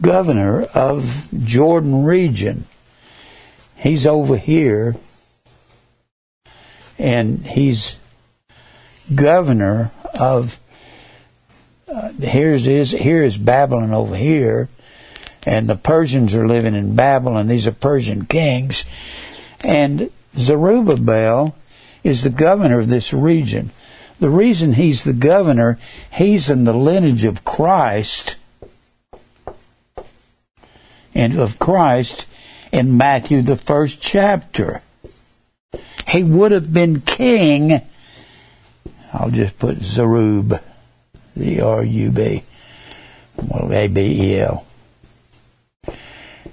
governor 0.00 0.62
of 0.62 1.28
Jordan 1.44 2.04
region. 2.04 2.64
He's 3.76 4.06
over 4.06 4.36
here 4.36 4.96
and 6.98 7.46
he's 7.46 7.98
governor 9.14 9.90
of 10.14 10.59
uh, 11.92 12.12
here's 12.20 12.66
is 12.66 12.92
here 12.92 13.22
is 13.22 13.36
Babylon 13.36 13.92
over 13.92 14.16
here, 14.16 14.68
and 15.44 15.68
the 15.68 15.76
Persians 15.76 16.34
are 16.34 16.46
living 16.46 16.74
in 16.74 16.94
Babylon. 16.94 17.48
These 17.48 17.66
are 17.66 17.72
Persian 17.72 18.26
kings, 18.26 18.84
and 19.62 20.10
Zerubbabel 20.36 21.56
is 22.04 22.22
the 22.22 22.30
governor 22.30 22.78
of 22.78 22.88
this 22.88 23.12
region. 23.12 23.70
The 24.20 24.30
reason 24.30 24.74
he's 24.74 25.04
the 25.04 25.12
governor, 25.12 25.78
he's 26.12 26.50
in 26.50 26.64
the 26.64 26.74
lineage 26.74 27.24
of 27.24 27.44
Christ 27.44 28.36
and 31.14 31.38
of 31.38 31.58
Christ 31.58 32.26
in 32.70 32.96
Matthew 32.96 33.42
the 33.42 33.56
first 33.56 34.00
chapter. 34.00 34.82
He 36.08 36.22
would 36.22 36.52
have 36.52 36.72
been 36.72 37.00
king. 37.00 37.80
I'll 39.12 39.30
just 39.30 39.58
put 39.58 39.78
Zerub, 39.78 40.60
Z 41.38 41.60
R 41.60 41.84
U 41.84 42.10
B, 42.10 42.42
well 43.36 43.72
A 43.72 43.88
B 43.88 44.00
E 44.00 44.40
L. 44.40 44.66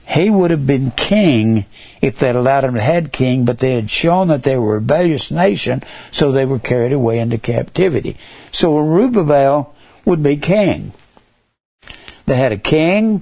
He 0.07 0.29
would 0.29 0.51
have 0.51 0.65
been 0.65 0.91
king 0.91 1.65
if 2.01 2.19
they'd 2.19 2.35
allowed 2.35 2.63
him 2.63 2.75
to 2.75 2.81
have 2.81 3.11
king, 3.11 3.43
but 3.43 3.57
they 3.57 3.73
had 3.73 3.89
shown 3.89 4.29
that 4.29 4.43
they 4.43 4.57
were 4.57 4.75
a 4.75 4.79
rebellious 4.79 5.31
nation, 5.31 5.83
so 6.11 6.31
they 6.31 6.45
were 6.45 6.59
carried 6.59 6.93
away 6.93 7.19
into 7.19 7.37
captivity. 7.37 8.17
So 8.51 8.71
Zerubbabel 8.71 9.75
would 10.05 10.23
be 10.23 10.37
king. 10.37 10.93
They 12.25 12.35
had 12.35 12.53
a 12.53 12.57
king, 12.57 13.21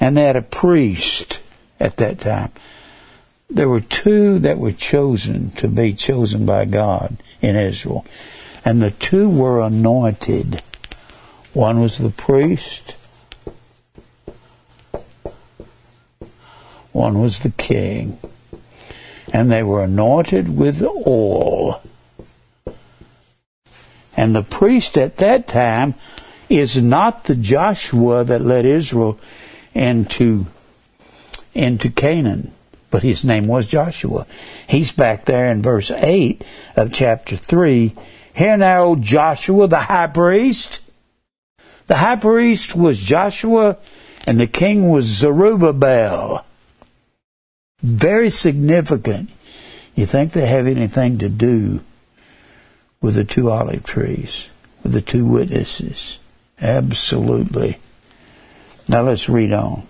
and 0.00 0.16
they 0.16 0.24
had 0.24 0.36
a 0.36 0.42
priest 0.42 1.40
at 1.78 1.98
that 1.98 2.20
time. 2.20 2.50
There 3.50 3.68
were 3.68 3.80
two 3.80 4.38
that 4.40 4.58
were 4.58 4.72
chosen 4.72 5.50
to 5.52 5.68
be 5.68 5.92
chosen 5.92 6.46
by 6.46 6.64
God 6.64 7.18
in 7.42 7.54
Israel, 7.54 8.06
and 8.64 8.82
the 8.82 8.90
two 8.90 9.28
were 9.28 9.60
anointed. 9.60 10.62
One 11.52 11.80
was 11.80 11.98
the 11.98 12.10
priest, 12.10 12.96
one 16.92 17.20
was 17.20 17.40
the 17.40 17.50
king. 17.50 18.18
And 19.32 19.50
they 19.50 19.62
were 19.62 19.82
anointed 19.82 20.56
with 20.56 20.82
oil. 20.82 21.82
And 24.14 24.34
the 24.34 24.42
priest 24.42 24.98
at 24.98 25.16
that 25.16 25.48
time 25.48 25.94
is 26.50 26.80
not 26.80 27.24
the 27.24 27.34
Joshua 27.34 28.24
that 28.24 28.42
led 28.42 28.66
Israel 28.66 29.18
into, 29.74 30.46
into 31.54 31.90
Canaan, 31.90 32.52
but 32.90 33.02
his 33.02 33.24
name 33.24 33.46
was 33.46 33.66
Joshua. 33.66 34.26
He's 34.68 34.92
back 34.92 35.24
there 35.24 35.50
in 35.50 35.62
verse 35.62 35.90
8 35.90 36.44
of 36.76 36.92
chapter 36.92 37.36
3. 37.36 37.94
Hear 38.34 38.56
now, 38.56 38.94
Joshua 38.94 39.68
the 39.68 39.80
high 39.80 40.06
priest. 40.06 40.80
The 41.86 41.96
high 41.96 42.16
priest 42.16 42.74
was 42.74 42.98
Joshua, 42.98 43.76
and 44.26 44.40
the 44.40 44.46
king 44.46 44.88
was 44.88 45.04
Zerubbabel. 45.04 46.44
Very 47.82 48.30
significant. 48.30 49.30
You 49.94 50.06
think 50.06 50.32
they 50.32 50.46
have 50.46 50.66
anything 50.66 51.18
to 51.18 51.28
do 51.28 51.82
with 53.00 53.16
the 53.16 53.24
two 53.24 53.50
olive 53.50 53.84
trees, 53.84 54.48
with 54.82 54.92
the 54.92 55.02
two 55.02 55.26
witnesses? 55.26 56.18
Absolutely. 56.60 57.78
Now 58.88 59.02
let's 59.02 59.28
read 59.28 59.52
on. 59.52 59.86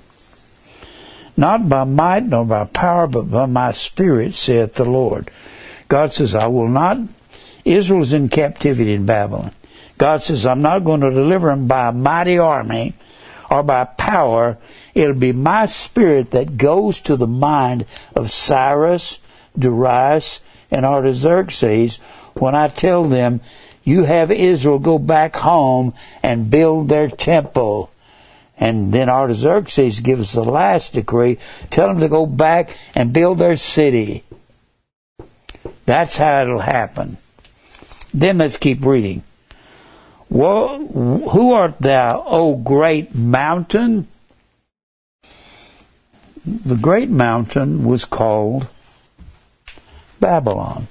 Not 1.37 1.69
by 1.69 1.85
might 1.85 2.27
nor 2.27 2.45
by 2.45 2.65
power, 2.65 3.07
but 3.07 3.31
by 3.31 3.47
my 3.47 3.71
spirit, 3.71 4.35
saith 4.35 4.75
the 4.75 4.85
Lord. 4.85 5.31
God 5.89 6.13
says, 6.13 6.35
I 6.35 6.47
will 6.47 6.69
not. 6.69 6.99
Israel's 7.65 8.13
in 8.13 8.29
captivity 8.29 8.93
in 8.93 9.07
Babylon. 9.07 9.53
God 9.99 10.23
says, 10.23 10.47
I'm 10.47 10.63
not 10.63 10.85
going 10.85 11.01
to 11.03 11.11
deliver 11.11 11.49
them 11.49 11.69
by 11.69 11.89
a 11.89 11.93
mighty 11.93 12.39
army 12.39 12.95
or 13.51 13.63
by 13.63 13.85
power, 13.85 14.57
It'll 14.95 15.15
be 15.15 15.33
my 15.33 15.67
spirit 15.67 16.33
that 16.33 16.57
goes 16.57 17.01
to 17.03 17.17
the 17.17 17.27
mind 17.27 17.87
of 18.15 18.31
Cyrus, 18.31 19.21
Darius, 19.59 20.41
and 20.71 20.85
Artaxerxes 20.85 21.99
when 22.35 22.55
I 22.55 22.69
tell 22.69 23.05
them, 23.05 23.41
you 23.85 24.05
have 24.05 24.31
Israel 24.31 24.79
go 24.79 24.99
back 24.99 25.37
home 25.37 25.93
and 26.23 26.51
build 26.51 26.89
their 26.89 27.09
temple. 27.09 27.91
And 28.57 28.93
then 28.93 29.09
Artaxerxes 29.09 30.01
gives 30.01 30.33
the 30.33 30.45
last 30.45 30.93
decree, 30.93 31.39
tell 31.71 31.89
them 31.89 32.01
to 32.01 32.09
go 32.09 32.27
back 32.27 32.77
and 32.95 33.13
build 33.13 33.39
their 33.39 33.57
city. 33.57 34.25
That's 35.85 36.17
how 36.17 36.43
it'll 36.43 36.61
happen. 36.61 37.17
Then 38.15 38.39
let's 38.39 38.57
keep 38.57 38.85
reading. 38.85 39.23
Well, 40.29 40.79
who 40.79 41.53
art 41.53 41.77
thou, 41.79 42.25
O 42.27 42.57
great 42.57 43.15
mountain? 43.15 44.09
the 46.45 46.77
great 46.77 47.09
mountain 47.09 47.85
was 47.85 48.05
called 48.05 48.67
Babylon. 50.19 50.89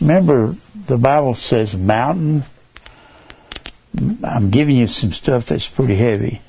Remember, 0.00 0.56
the 0.86 0.98
Bible 0.98 1.34
says 1.34 1.76
mountain. 1.76 2.44
I'm 4.22 4.50
giving 4.50 4.76
you 4.76 4.86
some 4.86 5.12
stuff 5.12 5.46
that's 5.46 5.68
pretty 5.68 5.96
heavy. 5.96 6.42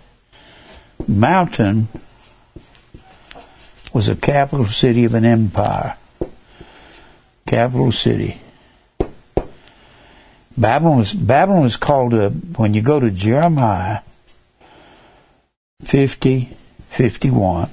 Mountain 1.08 1.88
was 3.94 4.10
a 4.10 4.16
capital 4.16 4.66
city 4.66 5.06
of 5.06 5.14
an 5.14 5.24
empire. 5.24 5.96
Capital 7.48 7.92
city. 7.92 8.42
Babylon 10.58 10.98
was 10.98 11.14
Babylon 11.14 11.62
was 11.62 11.78
called 11.78 12.14
a, 12.14 12.30
when 12.30 12.74
you 12.74 12.82
go 12.82 13.00
to 13.00 13.10
Jeremiah 13.10 14.02
50, 15.82 16.58
51. 16.90 17.70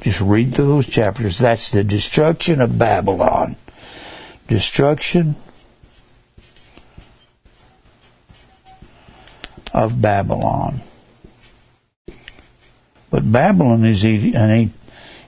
Just 0.00 0.20
read 0.20 0.54
through 0.54 0.66
those 0.66 0.86
chapters. 0.86 1.38
That's 1.38 1.70
the 1.70 1.82
destruction 1.82 2.60
of 2.60 2.78
Babylon. 2.78 3.56
Destruction 4.46 5.34
of 9.72 10.00
Babylon. 10.00 10.82
But 13.10 13.32
Babylon 13.32 13.84
is 13.84 14.04
a, 14.04 14.70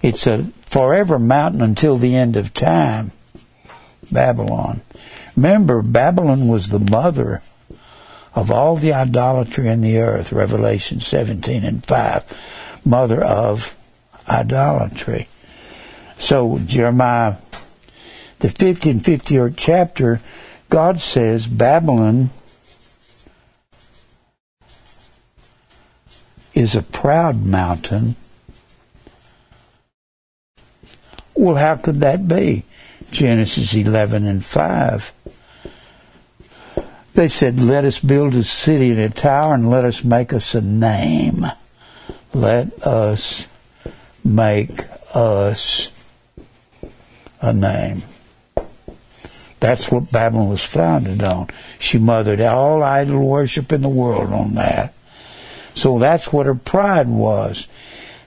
it's 0.03 0.27
a 0.27 0.45
forever 0.63 1.19
mountain 1.19 1.63
until 1.63 1.97
the 1.97 2.15
end 2.15 2.37
of 2.37 2.53
time. 2.53 3.13
Babylon. 4.11 4.81
Remember, 5.37 5.83
Babylon 5.83 6.49
was 6.49 6.69
the 6.69 6.79
mother 6.79 7.43
of 8.35 8.51
all 8.51 8.77
the 8.77 8.93
idolatry 8.93 9.69
in 9.69 9.81
the 9.81 9.99
earth, 9.99 10.33
Revelation 10.33 11.01
17 11.01 11.65
and 11.65 11.85
5, 11.85 12.81
mother 12.85 13.23
of 13.23 13.75
idolatry. 14.29 15.29
So, 16.19 16.59
Jeremiah, 16.65 17.37
the 18.39 18.49
50 18.49 18.91
and 18.91 19.01
50th 19.03 19.55
chapter, 19.57 20.21
God 20.69 21.01
says 21.01 21.47
Babylon 21.47 22.31
is 26.55 26.75
a 26.75 26.83
proud 26.83 27.45
mountain. 27.45 28.17
Well, 31.35 31.57
how 31.57 31.77
could 31.77 32.01
that 32.01 32.27
be? 32.27 32.65
Genesis 33.11 33.75
11 33.75 34.27
and 34.27 34.45
5. 34.45 35.13
They 37.15 37.29
said, 37.29 37.61
Let 37.61 37.85
us 37.85 37.99
build 37.99 38.35
a 38.35 38.45
city 38.45 38.91
and 38.91 39.01
a 39.01 39.11
tower 39.11 39.55
and 39.55 39.71
let 39.71 39.85
us 39.85 40.05
make 40.05 40.33
us 40.33 40.55
a 40.55 40.61
name. 40.61 41.47
Let 42.35 42.87
us 42.87 43.49
make 44.23 44.85
us 45.15 45.91
a 47.41 47.53
name. 47.53 48.03
That's 49.61 49.91
what 49.91 50.13
Babylon 50.13 50.51
was 50.51 50.63
founded 50.63 51.23
on. 51.23 51.49
She 51.79 51.99
mothered 51.99 52.41
all 52.41 52.83
idol 52.83 53.27
worship 53.27 53.73
in 53.73 53.81
the 53.81 53.89
world 53.89 54.33
on 54.33 54.55
that. 54.55 54.93
So 55.75 55.99
that's 55.99 56.33
what 56.33 56.47
her 56.47 56.55
pride 56.55 57.09
was. 57.09 57.69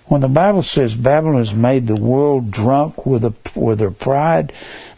When 0.09 0.21
the 0.21 0.27
Bible 0.27 0.63
says 0.63 0.95
Babylon 0.95 1.37
has 1.37 1.53
made 1.53 1.85
the 1.85 1.95
world 1.95 2.49
drunk 2.49 3.05
with, 3.05 3.23
a, 3.23 3.33
with 3.53 3.79
her 3.79 3.91
pride, 3.91 4.51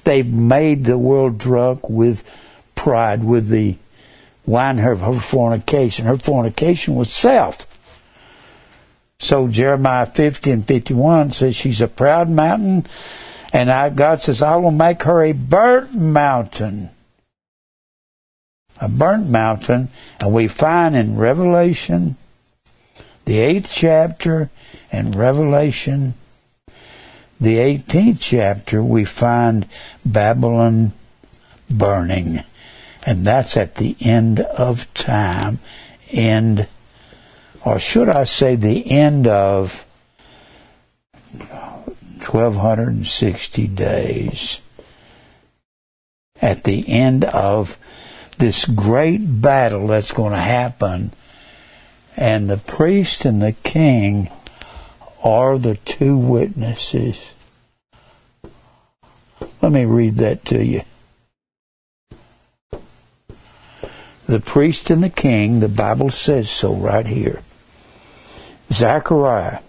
they've 0.05 0.26
made 0.26 0.86
the 0.86 0.97
world 0.97 1.38
drunk 1.38 1.89
with 1.89 2.24
pride, 2.76 3.22
with 3.22 3.49
the 3.49 3.76
wine 4.45 4.78
her, 4.78 4.95
her 4.95 5.20
fornication. 5.20 6.05
Her 6.05 6.16
fornication 6.16 6.95
was 6.95 7.12
self. 7.12 7.68
So 9.20 9.49
Jeremiah 9.49 10.05
50 10.05 10.49
and 10.49 10.66
51 10.66 11.32
says 11.32 11.57
she's 11.57 11.82
a 11.82 11.89
proud 11.89 12.30
mountain, 12.30 12.88
and 13.51 13.70
I, 13.70 13.89
God 13.89 14.22
says, 14.22 14.41
I 14.41 14.55
will 14.55 14.72
make 14.72 15.03
her 15.03 15.22
a 15.22 15.34
burnt 15.34 15.93
mountain. 15.93 16.89
A 18.80 18.88
burnt 18.88 19.28
mountain, 19.28 19.89
and 20.22 20.34
we 20.34 20.47
find 20.47 20.95
in 20.95 21.18
Revelation, 21.18 22.16
the 23.26 23.39
eighth 23.39 23.70
chapter, 23.72 24.49
and 24.92 25.16
Revelation, 25.16 26.16
the 27.39 27.58
18th 27.58 28.18
chapter, 28.20 28.84
we 28.84 29.06
find 29.06 29.68
Babylon 30.06 30.94
burning. 31.70 32.44
And 33.04 33.26
that's 33.26 33.58
at 33.58 33.76
the 33.76 33.96
end 34.00 34.42
of 34.42 34.94
time, 34.94 35.60
end, 36.10 36.68
or 37.66 37.80
should 37.80 38.10
I 38.10 38.26
say 38.26 38.56
the 38.56 38.92
end 38.92 39.26
of 39.28 39.86
1260 41.34 43.68
days. 43.68 44.60
At 46.42 46.64
the 46.64 46.89
end 46.89 47.24
of 47.26 47.78
this 48.38 48.66
great 48.66 49.42
battle 49.42 49.88
that's 49.88 50.12
going 50.12 50.32
to 50.32 50.38
happen, 50.38 51.12
and 52.18 52.50
the 52.50 52.58
priest 52.58 53.26
and 53.26 53.42
the 53.42 53.54
king 53.54 54.30
are 55.24 55.58
the 55.58 55.76
two 55.76 56.18
witnesses. 56.18 57.34
Let 59.62 59.72
me 59.72 59.86
read 59.86 60.16
that 60.16 60.44
to 60.46 60.64
you. 60.64 60.82
The 64.26 64.40
priest 64.40 64.90
and 64.90 65.04
the 65.04 65.10
king, 65.10 65.60
the 65.60 65.68
Bible 65.68 66.10
says 66.10 66.50
so 66.50 66.74
right 66.74 67.06
here. 67.06 67.42
Zechariah. 68.72 69.60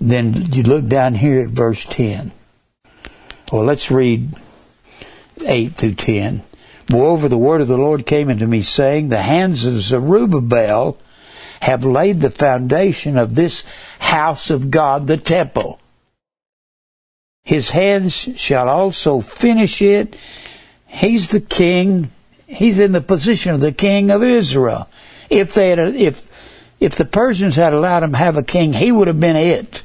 Then 0.00 0.52
you 0.52 0.62
look 0.62 0.86
down 0.86 1.14
here 1.14 1.42
at 1.42 1.50
verse 1.50 1.84
10. 1.84 2.32
Well, 3.52 3.64
let's 3.64 3.90
read 3.90 4.34
8 5.44 5.74
through 5.76 5.94
10. 5.94 6.42
Moreover, 6.90 7.28
the 7.28 7.38
word 7.38 7.60
of 7.60 7.68
the 7.68 7.76
Lord 7.76 8.06
came 8.06 8.28
unto 8.28 8.46
me, 8.46 8.62
saying, 8.62 9.08
The 9.08 9.22
hands 9.22 9.64
of 9.64 9.74
Zerubbabel 9.74 10.98
have 11.60 11.84
laid 11.84 12.20
the 12.20 12.30
foundation 12.30 13.16
of 13.16 13.34
this 13.34 13.64
house 13.98 14.50
of 14.50 14.70
God, 14.70 15.06
the 15.06 15.16
temple. 15.16 15.80
His 17.42 17.70
hands 17.70 18.12
shall 18.12 18.68
also 18.68 19.20
finish 19.20 19.80
it. 19.80 20.16
He's 20.86 21.30
the 21.30 21.40
king. 21.40 22.10
He's 22.46 22.80
in 22.80 22.92
the 22.92 23.00
position 23.00 23.54
of 23.54 23.60
the 23.60 23.72
king 23.72 24.10
of 24.10 24.22
Israel. 24.22 24.88
If 25.30 25.54
they 25.54 25.70
had, 25.70 25.78
if, 25.78 26.28
if 26.80 26.96
the 26.96 27.04
Persians 27.04 27.56
had 27.56 27.72
allowed 27.72 28.02
him 28.02 28.12
to 28.12 28.18
have 28.18 28.36
a 28.36 28.42
king, 28.42 28.72
he 28.72 28.90
would 28.90 29.08
have 29.08 29.20
been 29.20 29.36
it. 29.36 29.82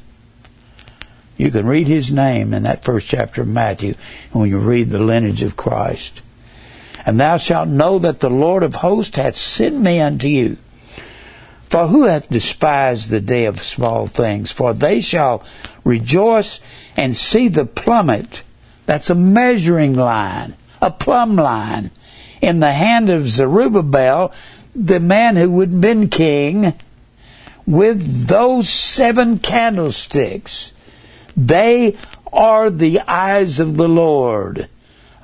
You 1.38 1.50
can 1.50 1.66
read 1.66 1.88
his 1.88 2.12
name 2.12 2.54
in 2.54 2.64
that 2.64 2.84
first 2.84 3.08
chapter 3.08 3.42
of 3.42 3.48
Matthew 3.48 3.96
when 4.32 4.50
you 4.50 4.60
read 4.60 4.90
the 4.90 5.00
lineage 5.00 5.42
of 5.42 5.58
Christ. 5.58 6.22
And 7.06 7.20
thou 7.20 7.38
shalt 7.38 7.68
know 7.68 7.98
that 8.00 8.20
the 8.20 8.30
Lord 8.30 8.64
of 8.64 8.76
hosts 8.76 9.16
hath 9.16 9.36
sent 9.36 9.80
me 9.80 10.00
unto 10.00 10.28
you. 10.28 10.58
For 11.72 11.88
who 11.88 12.04
hath 12.04 12.30
despised 12.30 13.10
the 13.10 13.22
day 13.22 13.46
of 13.46 13.64
small 13.64 14.06
things? 14.06 14.52
For 14.52 14.74
they 14.74 15.00
shall 15.00 15.42
rejoice 15.86 16.60
and 16.98 17.16
see 17.16 17.48
the 17.48 17.64
plummet. 17.64 18.44
That's 18.86 19.10
a 19.10 19.16
measuring 19.16 19.96
line, 19.96 20.56
a 20.82 20.92
plumb 20.92 21.38
line 21.38 21.92
in 22.42 22.60
the 22.60 22.74
hand 22.74 23.10
of 23.10 23.30
Zerubbabel, 23.30 24.34
the 24.76 25.00
man 25.00 25.38
who 25.38 25.50
would 25.52 25.70
have 25.70 25.80
been 25.80 26.10
king, 26.10 26.74
with 27.66 28.28
those 28.28 28.68
seven 28.68 29.40
candlesticks. 29.40 30.74
They 31.38 31.96
are 32.34 32.70
the 32.70 33.00
eyes 33.00 33.62
of 33.62 33.78
the 33.78 33.88
Lord. 33.88 34.68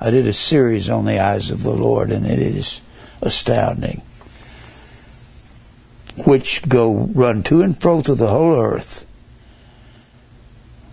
I 0.00 0.10
did 0.10 0.26
a 0.26 0.32
series 0.32 0.88
on 0.88 1.04
the 1.04 1.18
eyes 1.18 1.50
of 1.50 1.62
the 1.62 1.74
Lord, 1.74 2.10
and 2.10 2.26
it 2.26 2.38
is 2.38 2.80
astounding. 3.20 4.00
Which 6.24 6.68
go 6.68 6.92
run 6.92 7.42
to 7.44 7.62
and 7.62 7.80
fro 7.80 8.02
through 8.02 8.16
the 8.16 8.28
whole 8.28 8.60
earth 8.60 9.06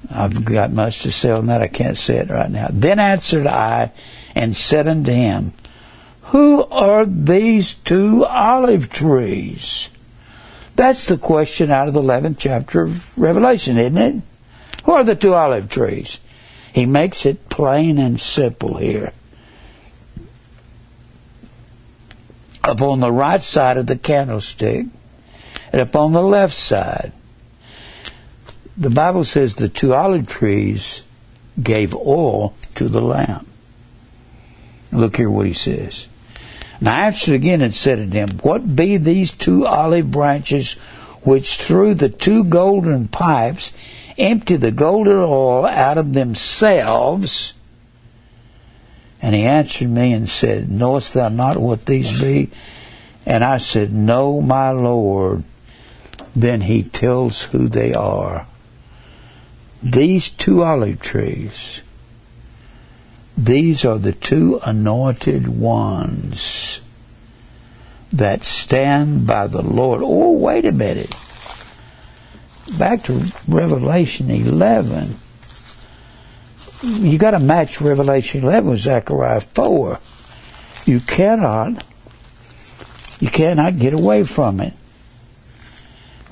I've 0.10 0.46
got 0.46 0.72
much 0.72 1.02
to 1.04 1.12
say 1.12 1.32
on 1.32 1.48
that. 1.48 1.62
I 1.62 1.68
can't 1.68 1.98
say 1.98 2.18
it 2.18 2.30
right 2.30 2.50
now. 2.50 2.68
Then 2.72 3.00
answered 3.00 3.48
I 3.48 3.92
and 4.34 4.56
said 4.56 4.88
unto 4.88 5.12
him, 5.12 5.54
Who 6.24 6.64
are 6.66 7.06
these 7.06 7.74
two 7.74 8.26
olive 8.26 8.90
trees? 8.90 9.90
That's 10.76 11.08
the 11.08 11.18
question 11.18 11.72
out 11.72 11.88
of 11.88 11.94
the 11.94 12.02
11th 12.02 12.38
chapter 12.38 12.82
of 12.82 13.18
Revelation, 13.18 13.78
isn't 13.78 13.98
it? 13.98 14.22
Who 14.84 14.92
are 14.92 15.04
the 15.04 15.16
two 15.16 15.34
olive 15.34 15.70
trees? 15.70 16.20
He 16.74 16.86
makes 16.86 17.26
it 17.26 17.50
plain 17.50 17.98
and 17.98 18.20
simple 18.20 18.78
here. 18.78 19.14
Upon 22.64 23.00
the 23.00 23.12
right 23.12 23.42
side 23.42 23.78
of 23.78 23.88
the 23.88 23.96
candlestick 23.96 24.88
and 25.76 25.82
upon 25.82 26.14
the 26.14 26.22
left 26.22 26.56
side 26.56 27.12
the 28.78 28.90
Bible 28.90 29.26
says 29.26 29.56
the 29.56 29.68
two 29.68 29.94
olive 29.94 30.26
trees 30.26 31.04
gave 31.62 31.94
oil 31.94 32.54
to 32.76 32.88
the 32.88 33.02
lamp. 33.02 33.46
Look 34.94 35.18
here 35.18 35.30
what 35.30 35.48
he 35.48 35.52
says. 35.52 36.08
And 36.80 36.88
I 36.88 37.08
answered 37.08 37.34
again 37.34 37.62
and 37.62 37.76
said 37.76 38.00
unto 38.00 38.14
him, 38.14 38.38
What 38.42 38.74
be 38.74 38.96
these 38.96 39.34
two 39.34 39.68
olive 39.68 40.10
branches 40.12 40.74
which 41.24 41.56
through 41.58 41.96
the 41.96 42.08
two 42.08 42.46
golden 42.46 43.10
pipes 43.10 43.74
empty 44.18 44.56
the 44.56 44.72
golden 44.72 45.18
oil 45.18 45.66
out 45.66 45.98
of 45.98 46.14
themselves? 46.14 47.54
And 49.22 49.36
he 49.36 49.44
answered 49.44 49.90
me 49.90 50.14
and 50.14 50.30
said, 50.30 50.72
Knowest 50.72 51.16
thou 51.16 51.28
not 51.28 51.58
what 51.58 51.86
these 51.86 52.18
be? 52.18 52.50
And 53.26 53.44
I 53.44 53.58
said, 53.58 53.94
No, 53.94 54.40
my 54.40 54.72
Lord. 54.72 55.44
Then 56.36 56.62
he 56.62 56.84
tells 56.84 57.44
who 57.44 57.70
they 57.70 57.94
are 57.94 58.48
these 59.86 60.32
two 60.32 60.64
olive 60.64 61.00
trees, 61.00 61.82
these 63.38 63.86
are 63.86 64.00
the 64.00 64.14
two 64.14 64.60
anointed 64.64 65.48
ones 65.48 66.82
that 68.12 68.46
stand 68.46 69.28
by 69.28 69.46
the 69.46 69.62
Lord. 69.62 70.02
Oh, 70.04 70.32
wait 70.32 70.66
a 70.66 70.72
minute. 70.72 71.14
Back 72.80 73.04
to 73.04 73.32
Revelation 73.48 74.32
11. 74.32 75.18
You 76.82 77.20
got 77.20 77.32
to 77.32 77.40
match 77.40 77.80
Revelation 77.80 78.44
11 78.44 78.70
with 78.72 78.80
Zechariah 78.80 79.42
4. 79.42 80.00
You 80.86 81.00
cannot, 81.00 81.84
you 83.20 83.30
cannot 83.30 83.78
get 83.78 83.94
away 83.94 84.24
from 84.24 84.60
it. 84.62 84.74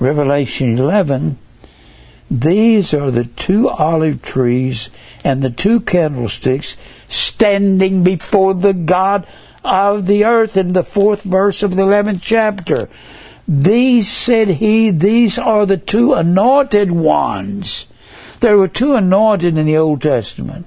Revelation 0.00 0.78
11 0.78 1.38
these 2.30 2.94
are 2.94 3.10
the 3.10 3.24
two 3.24 3.68
olive 3.68 4.22
trees 4.22 4.90
and 5.22 5.42
the 5.42 5.50
two 5.50 5.80
candlesticks 5.80 6.76
standing 7.06 8.02
before 8.02 8.54
the 8.54 8.72
God 8.72 9.26
of 9.62 10.06
the 10.06 10.24
earth 10.24 10.56
in 10.56 10.72
the 10.72 10.82
fourth 10.82 11.22
verse 11.22 11.62
of 11.62 11.76
the 11.76 11.82
11th 11.82 12.20
chapter. 12.22 12.88
These, 13.46 14.10
said 14.10 14.48
he, 14.48 14.90
these 14.90 15.38
are 15.38 15.66
the 15.66 15.76
two 15.76 16.14
anointed 16.14 16.90
ones. 16.90 17.86
There 18.40 18.58
were 18.58 18.68
two 18.68 18.94
anointed 18.94 19.56
in 19.56 19.66
the 19.66 19.76
Old 19.76 20.02
Testament 20.02 20.66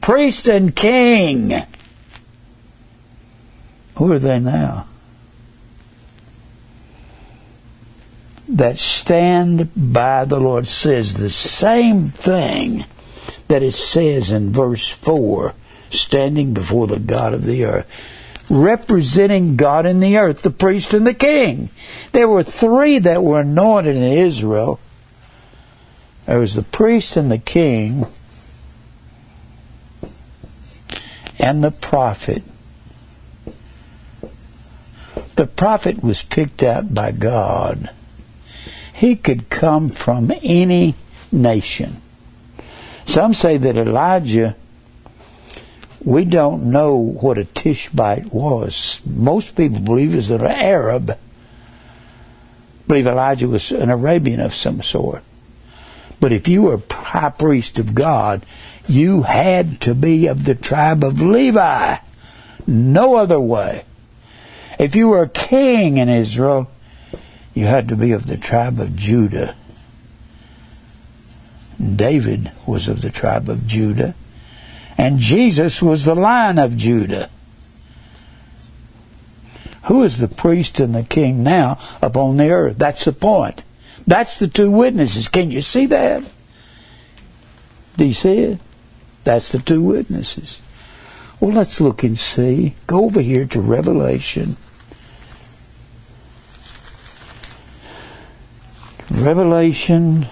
priest 0.00 0.46
and 0.48 0.74
king. 0.74 1.62
Who 3.96 4.12
are 4.12 4.18
they 4.18 4.38
now? 4.38 4.86
That 8.48 8.78
stand 8.78 9.70
by 9.76 10.24
the 10.24 10.40
Lord 10.40 10.66
says 10.66 11.14
the 11.14 11.28
same 11.28 12.08
thing 12.08 12.84
that 13.48 13.62
it 13.62 13.72
says 13.72 14.32
in 14.32 14.52
verse 14.52 14.88
4 14.88 15.54
standing 15.90 16.54
before 16.54 16.86
the 16.86 16.98
God 16.98 17.34
of 17.34 17.44
the 17.44 17.64
earth, 17.64 17.90
representing 18.48 19.56
God 19.56 19.86
in 19.86 20.00
the 20.00 20.16
earth, 20.16 20.42
the 20.42 20.50
priest 20.50 20.94
and 20.94 21.06
the 21.06 21.14
king. 21.14 21.68
There 22.12 22.28
were 22.28 22.42
three 22.42 22.98
that 22.98 23.22
were 23.22 23.40
anointed 23.40 23.96
in 23.96 24.02
Israel. 24.02 24.80
There 26.26 26.38
was 26.38 26.54
the 26.54 26.62
priest 26.62 27.16
and 27.16 27.30
the 27.30 27.38
king 27.38 28.06
and 31.38 31.62
the 31.62 31.70
prophet. 31.70 32.42
The 35.36 35.46
prophet 35.46 36.02
was 36.02 36.22
picked 36.22 36.62
out 36.62 36.92
by 36.92 37.12
God 37.12 37.90
he 38.98 39.14
could 39.14 39.48
come 39.48 39.88
from 39.88 40.32
any 40.42 40.92
nation. 41.30 42.02
Some 43.06 43.32
say 43.32 43.56
that 43.56 43.76
Elijah, 43.76 44.56
we 46.04 46.24
don't 46.24 46.72
know 46.72 46.96
what 46.96 47.38
a 47.38 47.44
Tishbite 47.44 48.32
was. 48.32 49.00
Most 49.06 49.54
people 49.54 49.78
believe 49.78 50.16
is 50.16 50.26
that 50.28 50.40
an 50.40 50.50
Arab. 50.50 51.16
Believe 52.88 53.06
Elijah 53.06 53.46
was 53.46 53.70
an 53.70 53.88
Arabian 53.88 54.40
of 54.40 54.56
some 54.56 54.82
sort. 54.82 55.22
But 56.18 56.32
if 56.32 56.48
you 56.48 56.62
were 56.62 56.82
high 56.90 57.30
priest 57.30 57.78
of 57.78 57.94
God, 57.94 58.44
you 58.88 59.22
had 59.22 59.80
to 59.82 59.94
be 59.94 60.26
of 60.26 60.44
the 60.44 60.56
tribe 60.56 61.04
of 61.04 61.22
Levi. 61.22 61.98
No 62.66 63.14
other 63.14 63.38
way. 63.38 63.84
If 64.76 64.96
you 64.96 65.06
were 65.06 65.22
a 65.22 65.28
king 65.28 65.98
in 65.98 66.08
Israel, 66.08 66.68
you 67.58 67.66
had 67.66 67.88
to 67.88 67.96
be 67.96 68.12
of 68.12 68.28
the 68.28 68.36
tribe 68.36 68.78
of 68.78 68.94
Judah. 68.94 69.56
David 71.96 72.52
was 72.68 72.86
of 72.86 73.02
the 73.02 73.10
tribe 73.10 73.48
of 73.48 73.66
Judah, 73.66 74.14
and 74.96 75.18
Jesus 75.18 75.82
was 75.82 76.04
the 76.04 76.14
lion 76.14 76.60
of 76.60 76.76
Judah. 76.76 77.30
Who 79.84 80.04
is 80.04 80.18
the 80.18 80.28
priest 80.28 80.78
and 80.78 80.94
the 80.94 81.02
king 81.02 81.42
now 81.42 81.80
upon 82.00 82.36
the 82.36 82.48
earth? 82.48 82.78
That's 82.78 83.04
the 83.04 83.12
point. 83.12 83.64
That's 84.06 84.38
the 84.38 84.46
two 84.46 84.70
witnesses. 84.70 85.26
Can 85.26 85.50
you 85.50 85.60
see 85.60 85.86
that? 85.86 86.22
Do 87.96 88.04
you 88.04 88.12
see 88.12 88.38
it? 88.38 88.60
That's 89.24 89.50
the 89.50 89.58
two 89.58 89.82
witnesses. 89.82 90.62
Well, 91.40 91.52
let's 91.52 91.80
look 91.80 92.04
and 92.04 92.16
see. 92.16 92.76
Go 92.86 93.04
over 93.04 93.20
here 93.20 93.46
to 93.46 93.60
Revelation. 93.60 94.56
Revelation. 99.10 100.26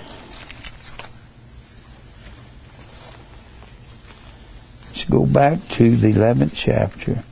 Let's 4.89 5.05
go 5.05 5.24
back 5.27 5.66
to 5.70 5.97
the 5.97 6.12
11th 6.12 6.53
chapter. 6.55 7.22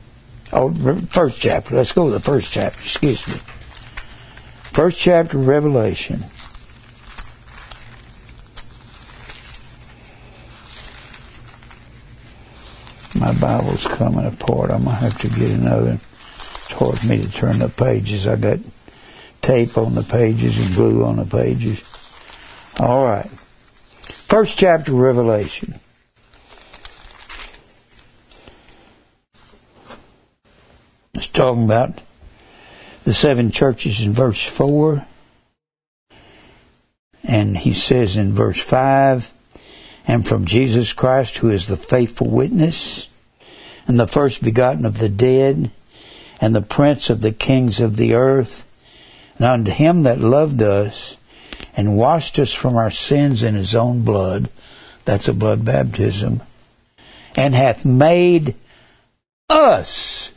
Oh, 0.51 0.73
first 1.07 1.39
chapter. 1.39 1.75
Let's 1.75 1.91
go 1.91 2.07
to 2.07 2.13
the 2.13 2.19
first 2.19 2.51
chapter. 2.51 2.79
Excuse 2.79 3.27
me. 3.27 3.35
First 4.73 4.99
chapter 4.99 5.37
of 5.37 5.47
Revelation. 5.47 6.19
My 13.17 13.33
Bible's 13.39 13.87
coming 13.87 14.25
apart. 14.25 14.71
I'm 14.71 14.83
going 14.83 14.95
to 14.95 15.01
have 15.01 15.17
to 15.19 15.29
get 15.29 15.51
another. 15.51 15.97
For 16.75 16.93
me 17.07 17.21
to 17.21 17.31
turn 17.31 17.59
the 17.59 17.69
pages. 17.69 18.27
I 18.27 18.35
got 18.35 18.59
tape 19.45 19.77
on 19.77 19.93
the 19.93 20.01
pages 20.01 20.59
and 20.59 20.75
glue 20.75 21.05
on 21.05 21.17
the 21.17 21.25
pages. 21.25 21.83
All 22.79 23.05
right. 23.05 23.29
First 23.29 24.57
chapter 24.57 24.91
of 24.91 24.97
Revelation. 24.97 25.75
It's 31.13 31.27
talking 31.27 31.65
about 31.65 32.01
the 33.03 33.13
seven 33.13 33.51
churches 33.51 34.01
in 34.01 34.13
verse 34.13 34.43
4. 34.43 35.05
And 37.23 37.55
he 37.55 37.73
says 37.73 38.17
in 38.17 38.33
verse 38.33 38.59
5 38.59 39.31
and 40.07 40.27
from 40.27 40.45
Jesus 40.45 40.91
Christ, 40.91 41.37
who 41.37 41.51
is 41.51 41.67
the 41.67 41.77
faithful 41.77 42.27
witness, 42.27 43.09
and 43.87 43.99
the 43.99 44.07
first 44.07 44.43
begotten 44.43 44.85
of 44.85 44.97
the 44.97 45.09
dead, 45.09 45.69
and 46.41 46.55
the 46.55 46.61
prince 46.61 47.11
of 47.11 47.21
the 47.21 47.31
kings 47.31 47.79
of 47.79 47.97
the 47.97 48.15
earth, 48.15 48.64
and 49.37 49.45
unto 49.45 49.71
him 49.71 50.03
that 50.03 50.19
loved 50.19 50.61
us, 50.61 51.17
and 51.75 51.97
washed 51.97 52.39
us 52.39 52.53
from 52.53 52.75
our 52.75 52.91
sins 52.91 53.43
in 53.43 53.55
his 53.55 53.75
own 53.75 54.01
blood, 54.03 54.49
that's 55.03 55.27
a 55.27 55.33
blood 55.33 55.65
baptism, 55.65 56.41
and 57.35 57.53
hath 57.53 57.85
made 57.85 58.55
us 59.49 60.31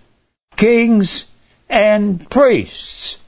kings 0.57 1.26
and 1.68 2.28
priests. 2.28 3.18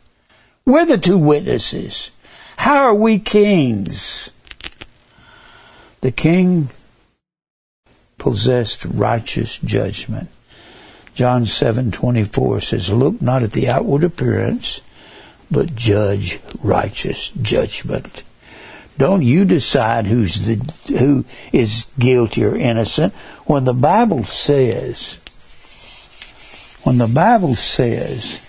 We're 0.64 0.86
the 0.86 0.98
two 0.98 1.18
witnesses. 1.18 2.10
How 2.56 2.76
are 2.76 2.94
we 2.94 3.18
kings? 3.18 4.30
The 6.00 6.12
king 6.12 6.70
possessed 8.18 8.84
righteous 8.84 9.58
judgment. 9.58 10.28
John 11.14 11.46
7:24 11.46 12.60
says, 12.60 12.88
"Look 12.90 13.20
not 13.20 13.42
at 13.42 13.52
the 13.52 13.68
outward 13.68 14.04
appearance, 14.04 14.80
but 15.50 15.74
judge 15.74 16.40
righteous 16.62 17.30
judgment." 17.42 18.22
Don't 18.98 19.22
you 19.22 19.44
decide 19.44 20.06
who's 20.06 20.44
the 20.44 20.60
who 20.88 21.24
is 21.52 21.86
guilty 21.98 22.44
or 22.44 22.56
innocent 22.56 23.14
when 23.46 23.64
the 23.64 23.72
Bible 23.72 24.24
says 24.24 25.18
when 26.82 26.98
the 26.98 27.06
Bible 27.06 27.54
says 27.54 28.46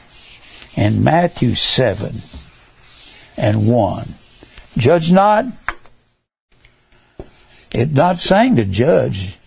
in 0.75 1.03
Matthew 1.03 1.53
7 1.53 2.15
and 3.37 3.67
1, 3.67 4.07
judge 4.77 5.11
not 5.11 5.45
it's 7.73 7.93
not 7.93 8.19
saying 8.19 8.57
to 8.57 8.65
judge. 8.65 9.37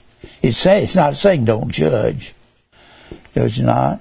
It's, 0.43 0.57
say, 0.57 0.83
it's 0.83 0.95
not 0.95 1.15
saying 1.15 1.45
don't 1.45 1.71
judge. 1.71 2.35
Judge 3.35 3.61
not. 3.61 4.01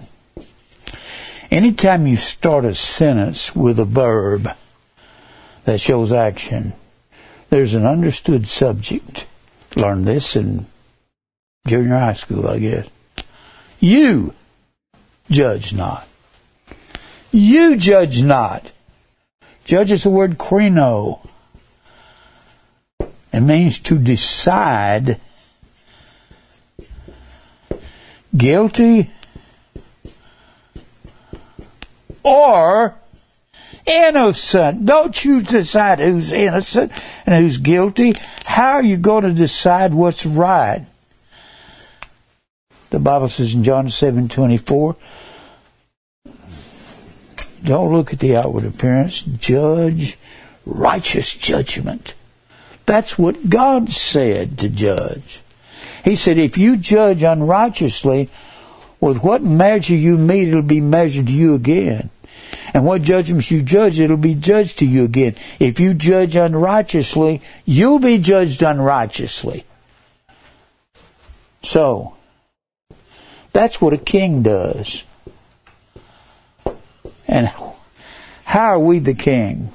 Anytime 1.51 2.07
you 2.07 2.17
start 2.17 2.65
a 2.65 2.73
sentence 2.73 3.55
with 3.55 3.79
a 3.79 3.85
verb 3.85 4.49
that 5.65 5.79
shows 5.79 6.11
action, 6.11 6.73
there's 7.49 7.73
an 7.73 7.85
understood 7.85 8.47
subject. 8.47 9.27
Learn 9.75 10.03
this 10.03 10.35
in 10.35 10.65
junior 11.67 11.99
high 11.99 12.13
school, 12.13 12.47
I 12.47 12.59
guess. 12.59 12.89
You 13.79 14.33
judge 15.29 15.73
not. 15.73 16.07
You 17.31 17.75
judge 17.75 18.23
not. 18.23 18.71
Judge 19.65 19.91
is 19.91 20.03
the 20.03 20.09
word 20.09 20.37
krino. 20.37 21.27
It 23.31 23.41
means 23.41 23.79
to 23.79 23.97
decide 23.97 25.19
guilty 28.35 29.11
or 32.23 32.95
innocent. 33.85 34.85
Don't 34.85 35.23
you 35.23 35.41
decide 35.41 35.99
who's 35.99 36.31
innocent 36.31 36.91
and 37.25 37.35
who's 37.35 37.57
guilty. 37.57 38.15
How 38.45 38.71
are 38.71 38.83
you 38.83 38.97
going 38.97 39.23
to 39.23 39.33
decide 39.33 39.93
what's 39.93 40.25
right? 40.25 40.85
The 42.89 42.99
Bible 42.99 43.27
says 43.27 43.53
in 43.55 43.63
John 43.63 43.89
7 43.89 44.29
24, 44.29 44.95
don't 47.63 47.93
look 47.93 48.13
at 48.13 48.19
the 48.19 48.35
outward 48.35 48.65
appearance, 48.65 49.21
judge 49.21 50.17
righteous 50.65 51.33
judgment. 51.33 52.13
That's 52.85 53.17
what 53.17 53.49
God 53.49 53.91
said 53.91 54.59
to 54.59 54.69
judge. 54.69 55.41
He 56.03 56.15
said, 56.15 56.37
if 56.37 56.57
you 56.57 56.75
judge 56.75 57.23
unrighteously, 57.23 58.29
with 58.99 59.23
what 59.23 59.41
measure 59.41 59.95
you 59.95 60.17
meet, 60.17 60.49
it'll 60.49 60.61
be 60.61 60.81
measured 60.81 61.27
to 61.27 61.33
you 61.33 61.55
again. 61.55 62.09
And 62.73 62.85
what 62.85 63.03
judgments 63.03 63.51
you 63.51 63.61
judge, 63.61 63.99
it'll 63.99 64.17
be 64.17 64.35
judged 64.35 64.79
to 64.79 64.85
you 64.85 65.03
again. 65.03 65.35
If 65.59 65.79
you 65.79 65.93
judge 65.93 66.35
unrighteously, 66.35 67.41
you'll 67.65 67.99
be 67.99 68.17
judged 68.17 68.63
unrighteously. 68.63 69.65
So, 71.61 72.15
that's 73.53 73.79
what 73.79 73.93
a 73.93 73.97
king 73.97 74.41
does. 74.41 75.03
And 77.27 77.51
how 78.43 78.65
are 78.65 78.79
we 78.79 78.99
the 78.99 79.13
king? 79.13 79.71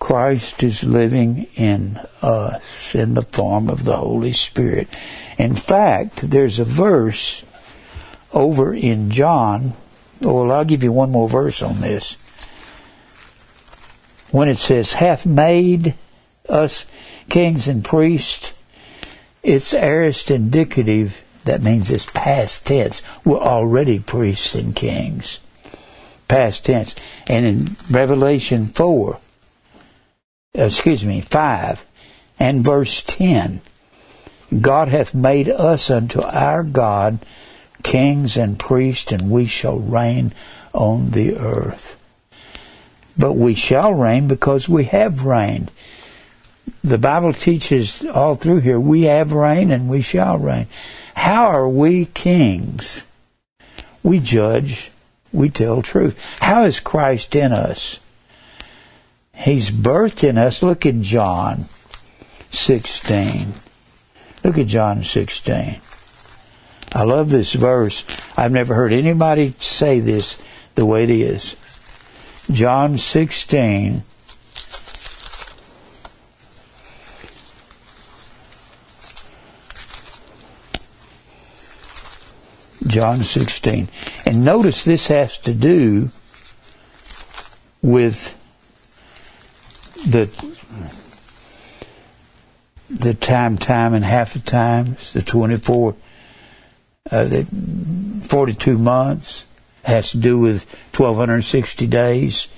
Christ 0.00 0.62
is 0.62 0.82
living 0.82 1.46
in 1.54 2.00
us 2.22 2.94
in 2.94 3.14
the 3.14 3.22
form 3.22 3.68
of 3.68 3.84
the 3.84 3.96
Holy 3.96 4.32
Spirit. 4.32 4.88
In 5.38 5.54
fact, 5.54 6.30
there's 6.30 6.58
a 6.58 6.64
verse 6.64 7.44
over 8.32 8.74
in 8.74 9.10
John. 9.10 9.74
Well, 10.20 10.52
I'll 10.52 10.64
give 10.64 10.82
you 10.82 10.92
one 10.92 11.10
more 11.10 11.28
verse 11.28 11.62
on 11.62 11.80
this. 11.80 12.16
When 14.30 14.48
it 14.48 14.58
says, 14.58 14.94
hath 14.94 15.26
made 15.26 15.94
us 16.48 16.84
kings 17.28 17.66
and 17.66 17.84
priests, 17.84 18.52
it's 19.42 19.72
aorist 19.72 20.30
indicative. 20.30 21.24
That 21.44 21.62
means 21.62 21.90
it's 21.90 22.06
past 22.06 22.66
tense. 22.66 23.02
We're 23.24 23.38
already 23.38 23.98
priests 23.98 24.54
and 24.54 24.76
kings. 24.76 25.40
Past 26.28 26.66
tense. 26.66 26.94
And 27.26 27.46
in 27.46 27.76
Revelation 27.90 28.66
4, 28.66 29.18
excuse 30.54 31.04
me, 31.04 31.22
5 31.22 31.84
and 32.38 32.62
verse 32.62 33.02
10. 33.02 33.62
God 34.60 34.88
hath 34.88 35.14
made 35.14 35.48
us 35.48 35.90
unto 35.90 36.20
our 36.20 36.62
God 36.62 37.20
kings 37.82 38.36
and 38.36 38.58
priests, 38.58 39.12
and 39.12 39.30
we 39.30 39.46
shall 39.46 39.78
reign 39.78 40.32
on 40.72 41.10
the 41.10 41.36
earth. 41.36 41.96
But 43.16 43.34
we 43.34 43.54
shall 43.54 43.92
reign 43.92 44.28
because 44.28 44.68
we 44.68 44.84
have 44.84 45.24
reigned. 45.24 45.70
The 46.82 46.98
Bible 46.98 47.32
teaches 47.32 48.04
all 48.06 48.34
through 48.34 48.60
here 48.60 48.80
we 48.80 49.02
have 49.02 49.32
reigned 49.32 49.72
and 49.72 49.88
we 49.88 50.00
shall 50.00 50.38
reign. 50.38 50.66
How 51.14 51.48
are 51.48 51.68
we 51.68 52.06
kings? 52.06 53.04
We 54.02 54.20
judge, 54.20 54.90
we 55.32 55.50
tell 55.50 55.82
truth. 55.82 56.18
How 56.40 56.64
is 56.64 56.80
Christ 56.80 57.36
in 57.36 57.52
us? 57.52 58.00
He's 59.34 59.70
birthed 59.70 60.24
in 60.24 60.38
us. 60.38 60.62
Look 60.62 60.86
at 60.86 61.00
John 61.00 61.66
16. 62.50 63.54
Look 64.42 64.58
at 64.58 64.66
John 64.66 65.02
16. 65.02 65.80
I 66.92 67.04
love 67.04 67.30
this 67.30 67.52
verse. 67.52 68.04
I've 68.36 68.52
never 68.52 68.74
heard 68.74 68.92
anybody 68.92 69.54
say 69.58 70.00
this 70.00 70.40
the 70.74 70.84
way 70.84 71.04
it 71.04 71.10
is. 71.10 71.56
John 72.50 72.98
16. 72.98 74.02
John 82.86 83.18
16. 83.18 83.88
And 84.26 84.44
notice 84.44 84.84
this 84.84 85.06
has 85.08 85.38
to 85.38 85.54
do 85.54 86.10
with 87.82 88.36
the 90.06 90.28
the 92.90 93.14
time, 93.14 93.56
time, 93.56 93.94
and 93.94 94.04
half 94.04 94.34
the 94.34 94.40
times, 94.40 95.12
the 95.12 95.22
24, 95.22 95.94
uh, 97.10 97.42
42 98.22 98.78
months 98.78 99.46
has 99.84 100.10
to 100.12 100.18
do 100.18 100.38
with 100.38 100.64
1260 100.96 101.86
days, 101.86 102.48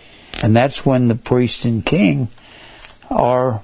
and 0.43 0.55
that's 0.55 0.85
when 0.85 1.09
the 1.09 1.15
priest 1.15 1.65
and 1.65 1.85
king 1.85 2.29
are 3.11 3.63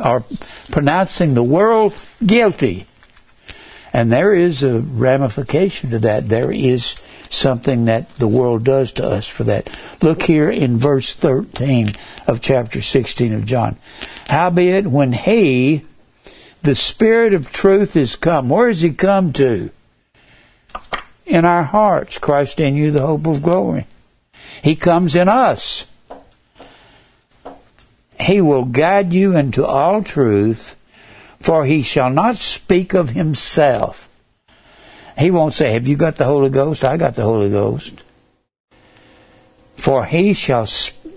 are 0.00 0.24
pronouncing 0.70 1.34
the 1.34 1.42
world 1.42 1.94
guilty. 2.24 2.86
And 3.92 4.12
there 4.12 4.34
is 4.34 4.62
a 4.62 4.80
ramification 4.80 5.90
to 5.90 5.98
that. 6.00 6.28
There 6.28 6.52
is 6.52 6.96
something 7.30 7.86
that 7.86 8.08
the 8.16 8.28
world 8.28 8.64
does 8.64 8.92
to 8.92 9.06
us 9.06 9.26
for 9.26 9.44
that. 9.44 9.70
Look 10.02 10.22
here 10.22 10.50
in 10.50 10.78
verse 10.78 11.14
13 11.14 11.92
of 12.26 12.40
chapter 12.40 12.80
16 12.80 13.32
of 13.32 13.46
John. 13.46 13.76
Howbeit, 14.28 14.86
when 14.86 15.12
he, 15.12 15.84
the 16.66 16.74
Spirit 16.74 17.32
of 17.32 17.52
truth, 17.52 17.96
is 17.96 18.16
come, 18.16 18.48
where 18.48 18.66
has 18.66 18.82
he 18.82 18.90
come 18.90 19.32
to? 19.34 19.70
In 21.24 21.44
our 21.44 21.62
hearts, 21.62 22.18
Christ 22.18 22.60
in 22.60 22.76
you, 22.76 22.90
the 22.90 23.06
hope 23.06 23.26
of 23.26 23.40
glory. 23.40 23.86
He 24.62 24.74
comes 24.74 25.14
in 25.14 25.28
us. 25.28 25.86
He 28.18 28.40
will 28.40 28.64
guide 28.64 29.12
you 29.12 29.36
into 29.36 29.64
all 29.64 30.02
truth, 30.02 30.74
for 31.40 31.64
he 31.64 31.82
shall 31.82 32.10
not 32.10 32.36
speak 32.36 32.94
of 32.94 33.10
himself. 33.10 34.08
He 35.16 35.30
won't 35.30 35.54
say, 35.54 35.72
Have 35.72 35.86
you 35.86 35.96
got 35.96 36.16
the 36.16 36.24
Holy 36.24 36.50
Ghost? 36.50 36.84
I 36.84 36.96
got 36.96 37.14
the 37.14 37.22
Holy 37.22 37.48
Ghost. 37.48 38.02
For 39.76 40.04
he 40.04 40.32
shall 40.32 40.66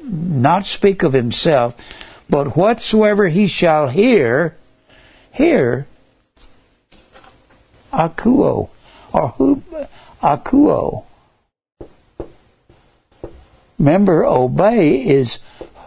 not 0.05 0.65
speak 0.65 1.01
of 1.01 1.13
himself, 1.13 1.75
but 2.29 2.55
whatsoever 2.55 3.29
he 3.29 3.47
shall 3.47 3.87
hear, 3.87 4.55
hear, 5.31 5.87
akuo, 7.91 8.69
or 9.13 9.29
who, 9.29 9.63
akuo. 10.21 11.05
Remember, 13.77 14.25
obey 14.25 15.01
is 15.07 15.39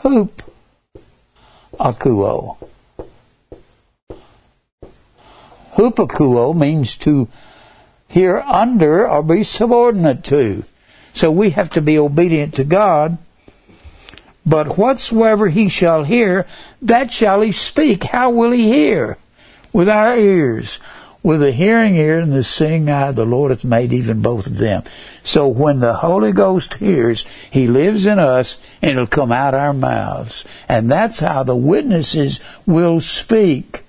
hoop 0.03 0.43
akuo. 1.79 2.57
Hupakuo 5.75 6.55
means 6.55 6.97
to 6.97 7.29
hear 8.09 8.39
under 8.41 9.09
or 9.09 9.23
be 9.23 9.43
subordinate 9.43 10.23
to. 10.25 10.65
So 11.15 11.31
we 11.31 11.51
have 11.51 11.71
to 11.71 11.81
be 11.81 11.99
obedient 11.99 12.55
to 12.55 12.65
God. 12.65 13.19
But 14.45 14.77
whatsoever 14.77 15.49
he 15.49 15.69
shall 15.69 16.05
hear, 16.05 16.47
that 16.83 17.13
shall 17.13 17.41
he 17.41 17.53
speak. 17.53 18.05
How 18.05 18.31
will 18.31 18.51
he 18.51 18.65
hear? 18.65 19.19
With 19.73 19.89
our 19.89 20.17
ears. 20.17 20.79
With 21.23 21.41
the 21.41 21.53
hearing 21.53 21.95
ear 21.95 22.19
and 22.19 22.33
the 22.33 22.43
seeing 22.43 22.91
eye, 22.91 23.13
the 23.13 23.25
Lord 23.25 23.53
hath 23.53 23.65
made 23.65 23.93
even 23.93 24.23
both 24.23 24.49
of 24.49 24.59
them. 24.59 24.83
So 25.23 25.47
when 25.47 25.79
the 25.79 25.95
Holy 25.95 26.33
Ghost 26.33 26.75
hears, 26.75 27.25
He 27.49 27.69
lives 27.69 28.07
in 28.07 28.19
us 28.19 28.59
and 28.81 28.93
it'll 28.93 29.07
come 29.07 29.31
out 29.31 29.55
our 29.55 29.73
mouths. 29.73 30.45
And 30.69 30.91
that's 30.91 31.21
how 31.21 31.45
the 31.45 31.55
witnesses 31.55 32.41
will 32.67 33.01
speak. 33.01 33.85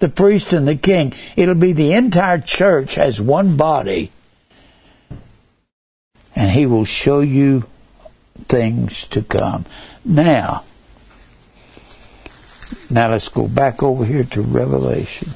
The 0.00 0.10
priest 0.10 0.52
and 0.52 0.68
the 0.68 0.76
king. 0.76 1.14
It'll 1.34 1.54
be 1.54 1.72
the 1.72 1.94
entire 1.94 2.38
church 2.38 2.98
as 2.98 3.22
one 3.22 3.56
body. 3.56 4.12
And 6.34 6.50
He 6.50 6.66
will 6.66 6.84
show 6.84 7.20
you 7.20 7.64
things 8.48 9.06
to 9.08 9.22
come. 9.22 9.64
Now, 10.04 10.64
now 12.90 13.10
let's 13.10 13.28
go 13.28 13.48
back 13.48 13.82
over 13.82 14.04
here 14.04 14.24
to 14.24 14.42
Revelation. 14.42 15.30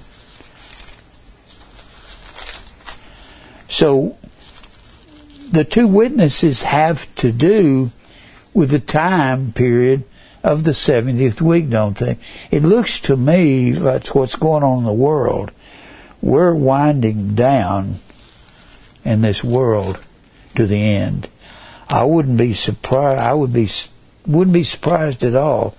So 3.69 4.17
the 5.51 5.65
two 5.65 5.89
witnesses 5.89 6.63
have 6.65 7.13
to 7.17 7.33
do 7.33 7.91
with 8.53 8.71
the 8.71 8.81
time 8.81 9.53
period 9.53 10.05
of 10.43 10.65
the 10.65 10.73
70th 10.73 11.41
week, 11.41 11.71
don't 11.71 11.97
they? 11.97 12.19
It 12.51 12.63
looks 12.63 12.99
to 13.01 13.17
me 13.17 13.73
that's 13.73 14.15
what's 14.15 14.37
going 14.37 14.63
on 14.63 14.79
in 14.79 14.85
the 14.85 14.93
world. 14.93 15.51
We're 16.23 16.55
winding 16.55 17.35
down 17.35 18.01
in 19.05 19.23
this 19.23 19.43
world 19.43 19.99
to 20.57 20.67
the 20.67 20.83
end. 20.83 21.29
I 21.89 22.05
wouldn't 22.05 22.39
be 22.39 22.55
surprised. 22.55 23.19
I 23.19 23.33
would 23.33 23.53
be 23.53 23.69
wouldn't 24.27 24.55
be 24.55 24.63
surprised 24.63 25.25
at 25.25 25.35
all 25.35 25.75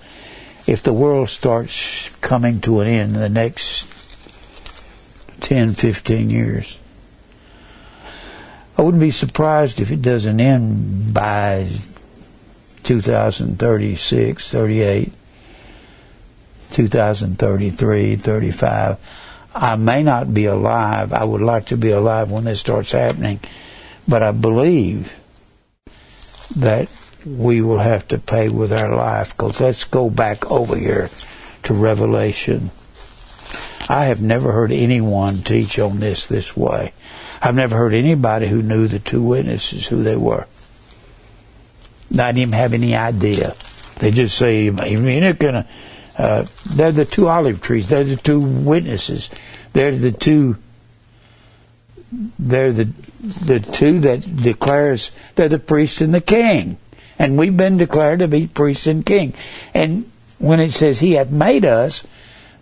if 0.71 0.83
the 0.83 0.93
world 0.93 1.27
starts 1.27 2.07
coming 2.21 2.61
to 2.61 2.79
an 2.79 2.87
end 2.87 3.13
in 3.15 3.19
the 3.19 3.27
next 3.27 3.85
10, 5.41 5.73
15 5.73 6.29
years. 6.29 6.79
I 8.77 8.81
wouldn't 8.81 9.01
be 9.01 9.11
surprised 9.11 9.81
if 9.81 9.91
it 9.91 10.01
doesn't 10.01 10.39
end 10.39 11.13
by 11.13 11.67
2036, 12.83 14.49
38, 14.49 15.11
2033, 16.69 18.15
35. 18.15 18.97
I 19.53 19.75
may 19.75 20.03
not 20.03 20.33
be 20.33 20.45
alive. 20.45 21.11
I 21.11 21.25
would 21.25 21.41
like 21.41 21.65
to 21.65 21.75
be 21.75 21.91
alive 21.91 22.31
when 22.31 22.45
this 22.45 22.61
starts 22.61 22.93
happening, 22.93 23.41
but 24.07 24.23
I 24.23 24.31
believe 24.31 25.19
that 26.55 26.87
we 27.25 27.61
will 27.61 27.79
have 27.79 28.07
to 28.09 28.17
pay 28.17 28.49
with 28.49 28.71
our 28.71 28.95
life. 28.95 29.35
Because 29.35 29.61
let's 29.61 29.83
go 29.83 30.09
back 30.09 30.49
over 30.49 30.75
here 30.75 31.09
to 31.63 31.73
Revelation. 31.73 32.71
I 33.87 34.05
have 34.05 34.21
never 34.21 34.51
heard 34.51 34.71
anyone 34.71 35.43
teach 35.43 35.77
on 35.79 35.99
this 35.99 36.27
this 36.27 36.55
way. 36.55 36.93
I've 37.41 37.55
never 37.55 37.75
heard 37.75 37.93
anybody 37.93 38.47
who 38.47 38.61
knew 38.61 38.87
the 38.87 38.99
two 38.99 39.21
witnesses 39.21 39.87
who 39.87 40.03
they 40.03 40.15
were. 40.15 40.45
I 42.13 42.15
didn't 42.15 42.37
even 42.37 42.53
have 42.53 42.73
any 42.73 42.95
idea. 42.95 43.55
They 43.97 44.11
just 44.11 44.37
say, 44.37 44.65
you're 44.65 45.33
gonna, 45.33 45.67
uh, 46.17 46.45
they're 46.65 46.91
the 46.91 47.05
two 47.05 47.27
olive 47.27 47.61
trees. 47.61 47.87
They're 47.87 48.03
the 48.03 48.15
two 48.15 48.39
witnesses. 48.39 49.29
They're 49.73 49.95
the 49.95 50.11
two, 50.11 50.57
they're 52.37 52.73
the, 52.73 52.85
the 53.21 53.59
two 53.59 53.99
that 54.01 54.35
declares 54.35 55.11
they're 55.35 55.49
the 55.49 55.59
priest 55.59 56.01
and 56.01 56.13
the 56.13 56.21
king. 56.21 56.77
And 57.19 57.37
we've 57.37 57.55
been 57.55 57.77
declared 57.77 58.19
to 58.19 58.27
be 58.27 58.47
priest 58.47 58.87
and 58.87 59.05
king. 59.05 59.33
And 59.73 60.11
when 60.39 60.59
it 60.59 60.71
says 60.71 60.99
he 60.99 61.13
hath 61.13 61.31
made 61.31 61.65
us, 61.65 62.05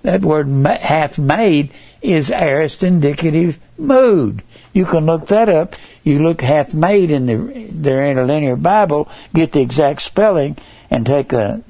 that 0.02 0.22
word 0.22 0.48
hath 0.66 1.18
made 1.18 1.72
is 2.02 2.32
aorist 2.32 2.84
indicative 2.84 3.60
mood. 3.78 4.42
You 4.74 4.86
can 4.86 5.06
look 5.06 5.28
that 5.28 5.50
up. 5.50 5.76
You 6.04 6.20
look 6.20 6.42
hath 6.42 6.74
made 6.74 7.12
in 7.12 7.26
the 7.26 7.68
their 7.72 8.10
interlinear 8.10 8.56
Bible, 8.56 9.10
get 9.34 9.52
the 9.52 9.62
exact 9.62 10.02
spelling, 10.02 10.58
and 10.90 11.06
take 11.06 11.34
a 11.34 11.62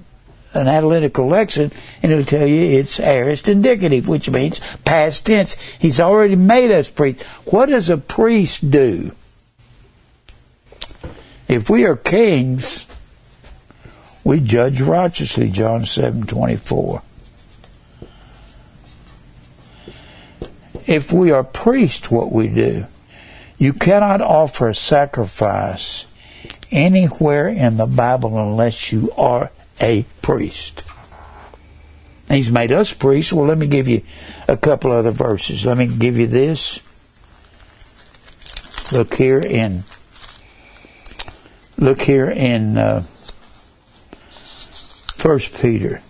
an 0.54 0.68
analytical 0.68 1.28
lexicon, 1.28 1.72
and 2.02 2.12
it'll 2.12 2.26
tell 2.26 2.48
you 2.48 2.80
it's 2.80 3.00
aorist 3.00 3.48
indicative, 3.48 4.08
which 4.08 4.30
means 4.30 4.60
past 4.84 5.26
tense. 5.26 5.56
He's 5.78 6.00
already 6.00 6.36
made 6.36 6.72
us 6.72 6.90
priests. 6.90 7.24
What 7.46 7.68
does 7.68 7.90
a 7.90 7.98
priest 7.98 8.72
do? 8.72 9.12
If 11.50 11.70
we 11.70 11.84
are 11.84 11.98
kings, 11.98 12.88
we 14.24 14.40
judge 14.40 14.80
righteously, 14.80 15.50
John 15.50 15.86
seven 15.86 16.26
twenty 16.26 16.56
four. 16.56 17.02
if 20.90 21.14
we 21.14 21.30
are 21.30 21.44
priests, 21.44 22.10
what 22.10 22.32
we 22.32 22.48
do. 22.48 22.84
You 23.60 23.74
cannot 23.74 24.22
offer 24.22 24.70
a 24.70 24.74
sacrifice 24.74 26.08
anywhere 26.72 27.48
in 27.48 27.78
the 27.78 27.86
Bible 27.86 28.40
unless 28.40 28.92
you 28.92 29.12
are 29.16 29.52
a 29.80 30.04
priest. 30.24 30.84
He's 32.28 32.52
made 32.52 32.72
us 32.72 32.92
priests. 32.92 33.32
Well, 33.32 33.46
let 33.46 33.60
me 33.60 33.68
give 33.68 33.88
you 33.88 34.02
a 34.48 34.58
couple 34.58 34.92
other 34.92 35.12
verses. 35.12 35.64
Let 35.64 35.78
me 35.78 35.86
give 35.86 36.18
you 36.18 36.26
this. 36.26 36.80
Look 38.92 39.14
here 39.14 39.40
in. 39.40 39.84
Look 41.80 42.02
here 42.02 42.30
in 42.30 42.78
uh, 42.78 43.04
First 45.16 45.60
Peter. 45.60 46.02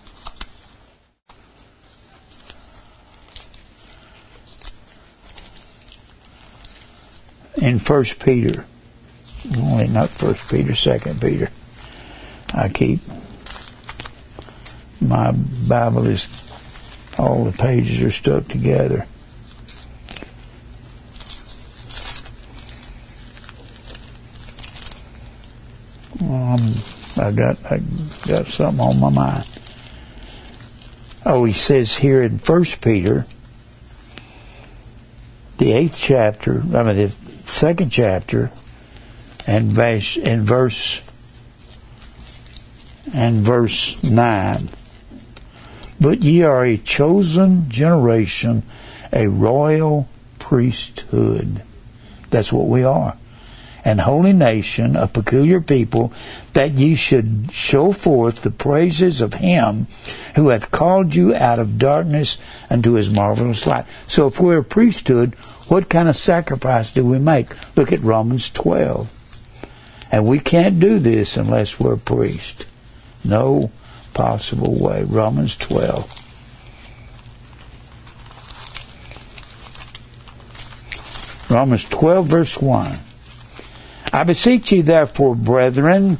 in 7.56 7.78
First 7.78 8.24
Peter. 8.24 8.64
Only 9.56 9.86
not 9.86 10.08
First 10.08 10.50
Peter, 10.50 10.74
Second 10.74 11.20
Peter. 11.20 11.50
I 12.52 12.68
keep 12.68 13.00
my 15.00 15.32
Bible 15.32 16.06
is 16.06 16.26
all 17.18 17.44
the 17.44 17.56
pages 17.56 18.02
are 18.02 18.10
stuck 18.10 18.48
together. 18.48 19.06
Um, 26.20 26.74
I 27.16 27.32
got 27.32 27.64
I 27.64 27.80
got 28.26 28.46
something 28.46 28.80
on 28.80 29.00
my 29.00 29.08
mind. 29.08 29.48
Oh, 31.24 31.44
he 31.44 31.54
says 31.54 31.96
here 31.96 32.22
in 32.22 32.38
First 32.38 32.82
Peter, 32.82 33.24
the 35.56 35.72
eighth 35.72 35.96
chapter. 35.98 36.60
I 36.74 36.82
mean, 36.82 36.96
the 36.96 37.14
second 37.46 37.90
chapter, 37.90 38.50
and 39.46 39.72
verse 39.72 40.18
and 40.18 40.42
verse 40.42 41.02
and 43.14 43.40
verse 43.40 44.02
nine. 44.02 44.68
But 45.98 46.22
ye 46.22 46.42
are 46.42 46.64
a 46.64 46.76
chosen 46.76 47.70
generation, 47.70 48.62
a 49.10 49.26
royal 49.26 50.06
priesthood. 50.38 51.62
That's 52.28 52.52
what 52.52 52.68
we 52.68 52.84
are 52.84 53.16
and 53.84 54.00
holy 54.00 54.32
nation, 54.32 54.96
a 54.96 55.06
peculiar 55.06 55.60
people, 55.60 56.12
that 56.52 56.72
ye 56.72 56.94
should 56.94 57.48
show 57.50 57.92
forth 57.92 58.42
the 58.42 58.50
praises 58.50 59.20
of 59.20 59.34
him 59.34 59.86
who 60.34 60.48
hath 60.48 60.70
called 60.70 61.14
you 61.14 61.34
out 61.34 61.58
of 61.58 61.78
darkness 61.78 62.38
unto 62.68 62.92
his 62.92 63.10
marvelous 63.10 63.66
light. 63.66 63.86
So 64.06 64.26
if 64.26 64.40
we're 64.40 64.58
a 64.58 64.64
priesthood, 64.64 65.34
what 65.68 65.88
kind 65.88 66.08
of 66.08 66.16
sacrifice 66.16 66.90
do 66.92 67.04
we 67.04 67.18
make? 67.18 67.48
Look 67.76 67.92
at 67.92 68.00
Romans 68.00 68.50
12. 68.50 69.08
And 70.10 70.26
we 70.26 70.40
can't 70.40 70.80
do 70.80 70.98
this 70.98 71.36
unless 71.36 71.78
we're 71.78 71.94
a 71.94 71.98
priest. 71.98 72.66
No 73.24 73.70
possible 74.12 74.74
way. 74.74 75.04
Romans 75.04 75.56
12. 75.56 76.16
Romans 81.50 81.84
12, 81.84 82.26
verse 82.26 82.58
1. 82.58 82.92
I 84.12 84.24
beseech 84.24 84.72
you, 84.72 84.82
therefore, 84.82 85.34
brethren, 85.34 86.18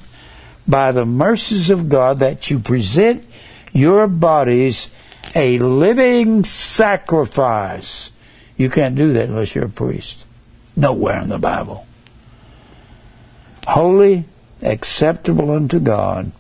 by 0.67 0.93
the 0.93 1.05
mercies 1.05 1.71
of 1.71 1.89
God, 1.89 2.19
that 2.19 2.51
you 2.51 2.59
present 2.61 3.27
your 3.73 4.07
bodies 4.07 4.91
a 5.35 5.59
living 5.59 6.45
sacrifice. 6.45 8.13
You 8.57 8.71
can't 8.71 8.95
do 8.95 9.13
that 9.15 9.29
unless 9.29 9.55
you're 9.55 9.67
a 9.67 9.71
priest. 9.71 10.27
Nowhere 10.77 11.23
in 11.23 11.29
the 11.29 11.39
Bible. 11.39 11.87
Holy, 13.67 14.25
acceptable 14.63 15.51
unto 15.51 15.79
God, 15.81 16.33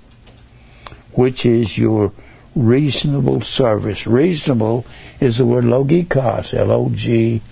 which 1.12 1.44
is 1.46 1.76
your 1.76 2.12
reasonable 2.54 3.40
service. 3.40 4.06
Reasonable 4.06 4.86
is 5.20 5.38
the 5.38 5.46
word 5.46 5.64
logikos, 5.64 6.54
L 6.54 6.70
O 6.70 6.90
G 6.90 7.42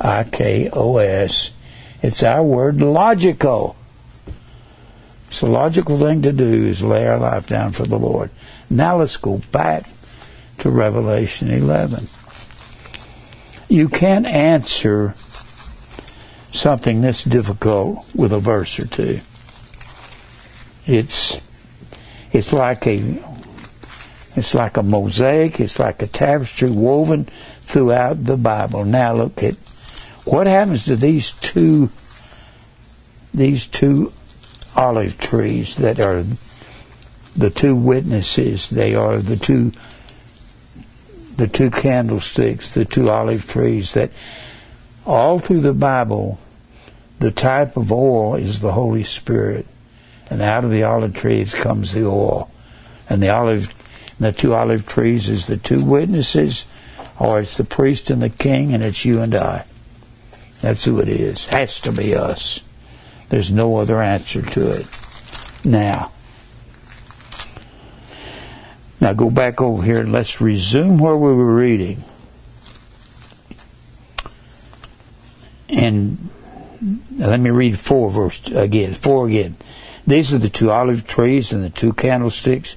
I 0.00 0.24
K 0.24 0.70
O 0.72 0.98
S. 0.98 1.52
It's 2.02 2.22
our 2.22 2.42
word 2.42 2.80
logical. 2.80 3.76
It's 5.28 5.42
a 5.42 5.46
logical 5.46 5.98
thing 5.98 6.22
to 6.22 6.32
do 6.32 6.66
is 6.66 6.82
lay 6.82 7.06
our 7.06 7.18
life 7.18 7.46
down 7.46 7.72
for 7.72 7.86
the 7.86 7.98
Lord. 7.98 8.30
Now 8.68 8.98
let's 8.98 9.16
go 9.16 9.40
back 9.52 9.86
to 10.58 10.70
Revelation 10.70 11.50
11. 11.50 12.08
You 13.68 13.88
can't 13.88 14.26
answer 14.26 15.14
something 16.52 17.00
this 17.00 17.22
difficult 17.24 18.04
with 18.14 18.32
a 18.32 18.40
verse 18.40 18.78
or 18.80 18.86
two. 18.86 19.20
It's 20.86 21.40
it's 22.32 22.52
like 22.52 22.86
a 22.86 23.22
it's 24.36 24.54
like 24.54 24.76
a 24.76 24.82
mosaic, 24.82 25.60
it's 25.60 25.78
like 25.78 26.02
a 26.02 26.06
tapestry 26.06 26.70
woven 26.70 27.28
throughout 27.62 28.24
the 28.24 28.36
Bible. 28.36 28.84
Now 28.84 29.14
look 29.14 29.42
at 29.42 29.56
what 30.24 30.46
happens 30.46 30.84
to 30.84 30.96
these 30.96 31.32
two 31.32 31.90
these 33.32 33.66
two 33.66 34.12
olive 34.76 35.18
trees 35.18 35.76
that 35.76 36.00
are 36.00 36.24
the 37.36 37.50
two 37.50 37.74
witnesses? 37.74 38.70
They 38.70 38.94
are 38.94 39.18
the 39.18 39.36
two 39.36 39.72
the 41.36 41.48
two 41.48 41.70
candlesticks, 41.70 42.74
the 42.74 42.84
two 42.84 43.08
olive 43.08 43.48
trees 43.48 43.94
that 43.94 44.10
all 45.06 45.38
through 45.38 45.62
the 45.62 45.72
Bible 45.72 46.38
the 47.20 47.30
type 47.30 47.76
of 47.76 47.92
oil 47.92 48.34
is 48.34 48.60
the 48.60 48.72
Holy 48.72 49.02
Spirit. 49.02 49.66
And 50.30 50.40
out 50.40 50.64
of 50.64 50.70
the 50.70 50.84
olive 50.84 51.14
trees 51.14 51.54
comes 51.54 51.92
the 51.92 52.06
oil. 52.06 52.50
And 53.08 53.22
the 53.22 53.28
olive 53.28 53.74
the 54.18 54.32
two 54.32 54.54
olive 54.54 54.86
trees 54.86 55.28
is 55.30 55.46
the 55.46 55.56
two 55.56 55.82
witnesses, 55.82 56.66
or 57.18 57.40
it's 57.40 57.56
the 57.56 57.64
priest 57.64 58.10
and 58.10 58.20
the 58.20 58.28
king, 58.28 58.74
and 58.74 58.82
it's 58.82 59.04
you 59.04 59.22
and 59.22 59.34
I. 59.34 59.64
That's 60.60 60.84
who 60.84 61.00
it 61.00 61.08
is. 61.08 61.46
Has 61.46 61.80
to 61.82 61.92
be 61.92 62.14
us. 62.14 62.60
There's 63.28 63.50
no 63.50 63.76
other 63.76 64.02
answer 64.02 64.42
to 64.42 64.70
it. 64.72 65.00
Now, 65.64 66.12
now 69.00 69.12
go 69.12 69.30
back 69.30 69.60
over 69.60 69.82
here 69.82 70.00
and 70.00 70.12
let's 70.12 70.40
resume 70.40 70.98
where 70.98 71.16
we 71.16 71.32
were 71.32 71.54
reading. 71.54 72.04
And 75.68 76.28
let 77.16 77.40
me 77.40 77.50
read 77.50 77.78
four 77.78 78.10
verse 78.10 78.40
again. 78.48 78.94
Four 78.94 79.28
again. 79.28 79.56
These 80.06 80.34
are 80.34 80.38
the 80.38 80.48
two 80.48 80.70
olive 80.70 81.06
trees 81.06 81.52
and 81.52 81.62
the 81.62 81.70
two 81.70 81.92
candlesticks 81.92 82.76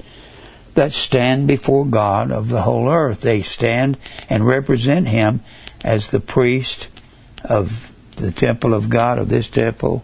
that 0.76 0.92
stand 0.92 1.48
before 1.48 1.86
God 1.86 2.32
of 2.32 2.50
the 2.50 2.62
whole 2.62 2.90
earth. 2.90 3.22
They 3.22 3.42
stand 3.42 3.98
and 4.30 4.46
represent 4.46 5.08
Him 5.08 5.42
as 5.84 6.12
the 6.12 6.20
priest 6.20 6.90
of 7.44 7.92
the 8.16 8.32
temple 8.32 8.74
of 8.74 8.90
God, 8.90 9.18
of 9.18 9.30
this 9.30 9.50
temple, 9.50 10.04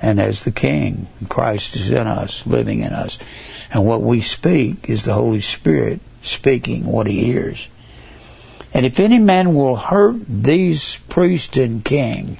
and 0.00 0.20
as 0.20 0.44
the 0.44 0.50
King. 0.50 1.08
Christ 1.28 1.76
is 1.76 1.90
in 1.90 2.06
us, 2.06 2.46
living 2.46 2.80
in 2.80 2.92
us. 2.92 3.18
And 3.70 3.84
what 3.84 4.02
we 4.02 4.20
speak 4.20 4.88
is 4.88 5.04
the 5.04 5.14
Holy 5.14 5.40
Spirit 5.40 6.00
speaking 6.22 6.86
what 6.86 7.06
he 7.06 7.24
hears. 7.24 7.68
And 8.72 8.86
if 8.86 9.00
any 9.00 9.18
man 9.18 9.54
will 9.54 9.76
hurt 9.76 10.20
these 10.28 10.96
priest 11.08 11.56
and 11.56 11.84
king, 11.84 12.38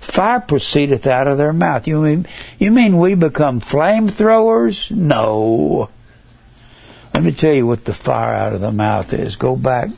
fire 0.00 0.40
proceedeth 0.40 1.06
out 1.06 1.28
of 1.28 1.38
their 1.38 1.52
mouth. 1.52 1.86
You 1.86 2.00
mean, 2.00 2.26
you 2.58 2.70
mean 2.70 2.98
we 2.98 3.14
become 3.14 3.60
flamethrowers? 3.60 4.90
No. 4.90 5.90
Let 7.14 7.22
me 7.22 7.32
tell 7.32 7.52
you 7.52 7.66
what 7.66 7.84
the 7.84 7.92
fire 7.92 8.34
out 8.34 8.54
of 8.54 8.60
the 8.60 8.72
mouth 8.72 9.12
is. 9.12 9.36
Go 9.36 9.54
back 9.54 9.90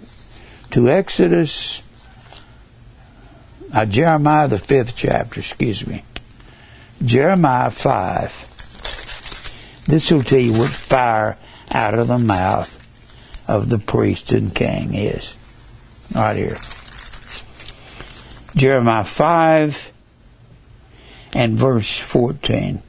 to 0.72 0.90
Exodus 0.90 1.82
uh, 3.72 3.86
Jeremiah, 3.86 4.48
the 4.48 4.58
fifth 4.58 4.96
chapter, 4.96 5.40
excuse 5.40 5.86
me. 5.86 6.04
Jeremiah 7.04 7.70
5. 7.70 9.84
This 9.86 10.10
will 10.10 10.22
tell 10.22 10.38
you 10.38 10.58
what 10.58 10.70
fire 10.70 11.36
out 11.70 11.94
of 11.94 12.08
the 12.08 12.18
mouth 12.18 12.76
of 13.48 13.68
the 13.68 13.78
priest 13.78 14.32
and 14.32 14.54
king 14.54 14.94
is. 14.94 15.36
Right 16.14 16.36
here. 16.36 16.58
Jeremiah 18.54 19.04
5 19.04 19.92
and 21.32 21.56
verse 21.56 21.98
14. 21.98 22.82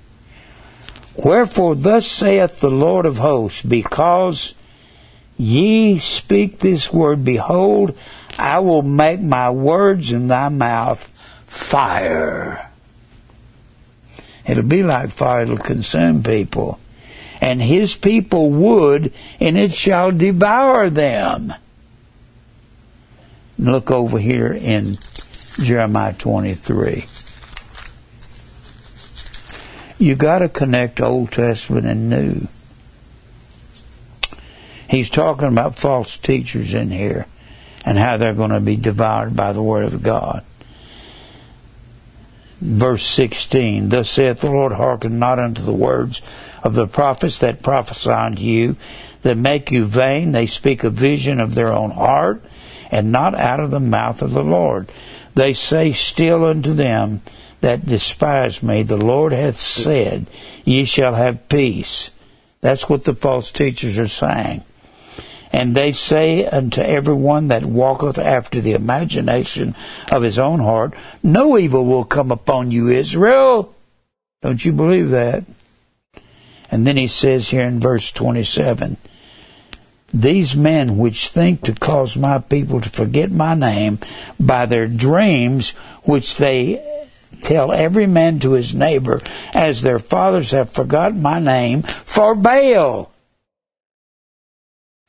Wherefore 1.15 1.75
thus 1.75 2.07
saith 2.07 2.59
the 2.59 2.71
Lord 2.71 3.05
of 3.05 3.19
hosts, 3.19 3.61
because 3.61 4.55
ye 5.37 5.99
speak 5.99 6.59
this 6.59 6.91
word, 6.91 7.23
behold, 7.23 7.97
I 8.41 8.57
will 8.57 8.81
make 8.81 9.21
my 9.21 9.51
words 9.51 10.11
in 10.11 10.27
thy 10.27 10.49
mouth 10.49 11.13
fire. 11.45 12.71
It'll 14.47 14.63
be 14.63 14.81
like 14.81 15.11
fire, 15.11 15.43
it'll 15.43 15.57
consume 15.57 16.23
people. 16.23 16.79
And 17.39 17.61
his 17.61 17.95
people 17.95 18.49
would, 18.49 19.13
and 19.39 19.59
it 19.59 19.71
shall 19.71 20.11
devour 20.11 20.89
them. 20.89 21.53
Look 23.59 23.91
over 23.91 24.17
here 24.17 24.51
in 24.51 24.97
Jeremiah 25.59 26.13
23. 26.13 27.05
You 29.99 30.15
got 30.15 30.39
to 30.39 30.49
connect 30.49 30.99
Old 30.99 31.31
Testament 31.31 31.85
and 31.85 32.09
New. 32.09 32.47
He's 34.89 35.11
talking 35.11 35.47
about 35.47 35.75
false 35.75 36.17
teachers 36.17 36.73
in 36.73 36.89
here 36.89 37.27
and 37.85 37.97
how 37.97 38.17
they're 38.17 38.33
going 38.33 38.51
to 38.51 38.59
be 38.59 38.75
devoured 38.75 39.35
by 39.35 39.53
the 39.53 39.63
Word 39.63 39.85
of 39.85 40.03
God. 40.03 40.43
Verse 42.59 43.03
16 43.03 43.89
Thus 43.89 44.09
saith 44.09 44.41
the 44.41 44.51
Lord, 44.51 44.73
hearken 44.73 45.17
not 45.17 45.39
unto 45.39 45.63
the 45.63 45.73
words 45.73 46.21
of 46.63 46.75
the 46.75 46.87
prophets 46.87 47.39
that 47.39 47.63
prophesy 47.63 48.11
unto 48.11 48.41
you, 48.41 48.75
that 49.23 49.37
make 49.37 49.71
you 49.71 49.83
vain. 49.83 50.31
They 50.31 50.45
speak 50.45 50.83
a 50.83 50.89
vision 50.89 51.39
of 51.39 51.55
their 51.55 51.73
own 51.73 51.91
heart, 51.91 52.43
and 52.91 53.11
not 53.11 53.33
out 53.33 53.59
of 53.59 53.71
the 53.71 53.79
mouth 53.79 54.21
of 54.21 54.33
the 54.33 54.43
Lord. 54.43 54.91
They 55.33 55.53
say 55.53 55.91
still 55.91 56.45
unto 56.45 56.73
them 56.73 57.21
that 57.61 57.85
despise 57.85 58.61
me, 58.61 58.83
the 58.83 58.97
Lord 58.97 59.31
hath 59.31 59.57
said, 59.57 60.27
Ye 60.65 60.83
shall 60.83 61.15
have 61.15 61.47
peace. 61.47 62.11
That's 62.59 62.89
what 62.89 63.05
the 63.05 63.15
false 63.15 63.51
teachers 63.51 63.97
are 63.97 64.07
saying. 64.07 64.63
And 65.53 65.75
they 65.75 65.91
say 65.91 66.45
unto 66.45 66.81
every 66.81 67.13
one 67.13 67.49
that 67.49 67.65
walketh 67.65 68.17
after 68.17 68.61
the 68.61 68.73
imagination 68.73 69.75
of 70.09 70.23
his 70.23 70.39
own 70.39 70.59
heart, 70.59 70.93
No 71.21 71.57
evil 71.57 71.85
will 71.85 72.05
come 72.05 72.31
upon 72.31 72.71
you, 72.71 72.89
Israel. 72.89 73.75
Don't 74.41 74.63
you 74.63 74.71
believe 74.71 75.09
that? 75.09 75.43
And 76.71 76.87
then 76.87 76.95
he 76.95 77.07
says 77.07 77.49
here 77.49 77.65
in 77.65 77.81
verse 77.81 78.11
27 78.11 78.95
These 80.13 80.55
men 80.55 80.97
which 80.97 81.27
think 81.27 81.63
to 81.63 81.73
cause 81.73 82.15
my 82.15 82.39
people 82.39 82.79
to 82.79 82.89
forget 82.89 83.29
my 83.29 83.53
name 83.53 83.99
by 84.39 84.65
their 84.65 84.87
dreams, 84.87 85.71
which 86.03 86.37
they 86.37 86.81
tell 87.41 87.73
every 87.73 88.07
man 88.07 88.39
to 88.39 88.51
his 88.51 88.73
neighbor, 88.73 89.21
as 89.53 89.81
their 89.81 89.99
fathers 89.99 90.51
have 90.51 90.69
forgotten 90.69 91.21
my 91.21 91.39
name, 91.39 91.81
for 92.05 92.35
Baal. 92.35 93.11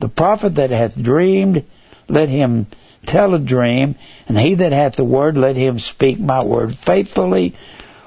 The 0.03 0.09
prophet 0.09 0.57
that 0.57 0.71
hath 0.71 1.01
dreamed, 1.01 1.63
let 2.09 2.29
him 2.29 2.67
tell 3.07 3.37
a 3.37 3.39
dream, 3.39 3.95
and 4.27 4.37
he 4.37 4.55
that 4.55 4.73
hath 4.73 4.97
the 4.97 5.05
word, 5.05 5.37
let 5.37 5.55
him 5.55 5.79
speak 5.79 6.19
my 6.19 6.43
word 6.43 6.75
faithfully. 6.75 7.55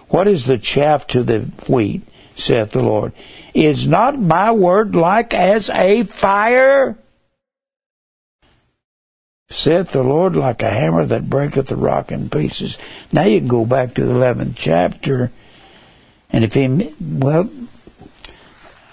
What 0.09 0.27
is 0.27 0.45
the 0.45 0.57
chaff 0.57 1.07
to 1.07 1.23
the 1.23 1.43
wheat, 1.69 2.01
saith 2.35 2.71
the 2.71 2.83
Lord? 2.83 3.13
Is 3.53 3.87
not 3.87 4.19
my 4.19 4.51
word 4.51 4.93
like 4.93 5.33
as 5.33 5.69
a 5.69 6.03
fire? 6.03 6.97
Saith 9.47 9.93
the 9.93 10.03
Lord 10.03 10.35
like 10.35 10.63
a 10.63 10.69
hammer 10.69 11.05
that 11.05 11.29
breaketh 11.29 11.67
the 11.67 11.77
rock 11.77 12.11
in 12.11 12.29
pieces. 12.29 12.77
Now 13.13 13.23
you 13.23 13.39
can 13.39 13.47
go 13.47 13.65
back 13.65 13.93
to 13.93 14.03
the 14.03 14.13
11th 14.13 14.55
chapter, 14.57 15.31
and 16.29 16.43
if 16.43 16.55
he, 16.55 16.93
well, 16.99 17.49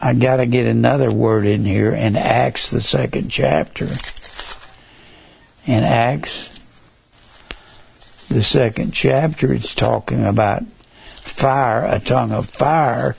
I 0.05 0.15
gotta 0.15 0.47
get 0.47 0.67
another 0.67 1.13
word 1.13 1.47
in 1.47 1.65
here 1.65 1.93
in 1.93 2.17
Acts, 2.17 2.71
the 2.71 2.81
second 2.81 3.29
chapter. 3.29 3.87
In 5.65 5.85
Acts, 5.85 6.51
the 8.29 8.43
second 8.43 8.95
chapter, 8.95 9.53
it's 9.53 9.77
talking 9.77 10.25
about 10.25 10.65
fire, 11.19 11.85
a 11.85 12.01
tongue 12.01 12.33
of 12.33 12.51
fire 12.51 13.15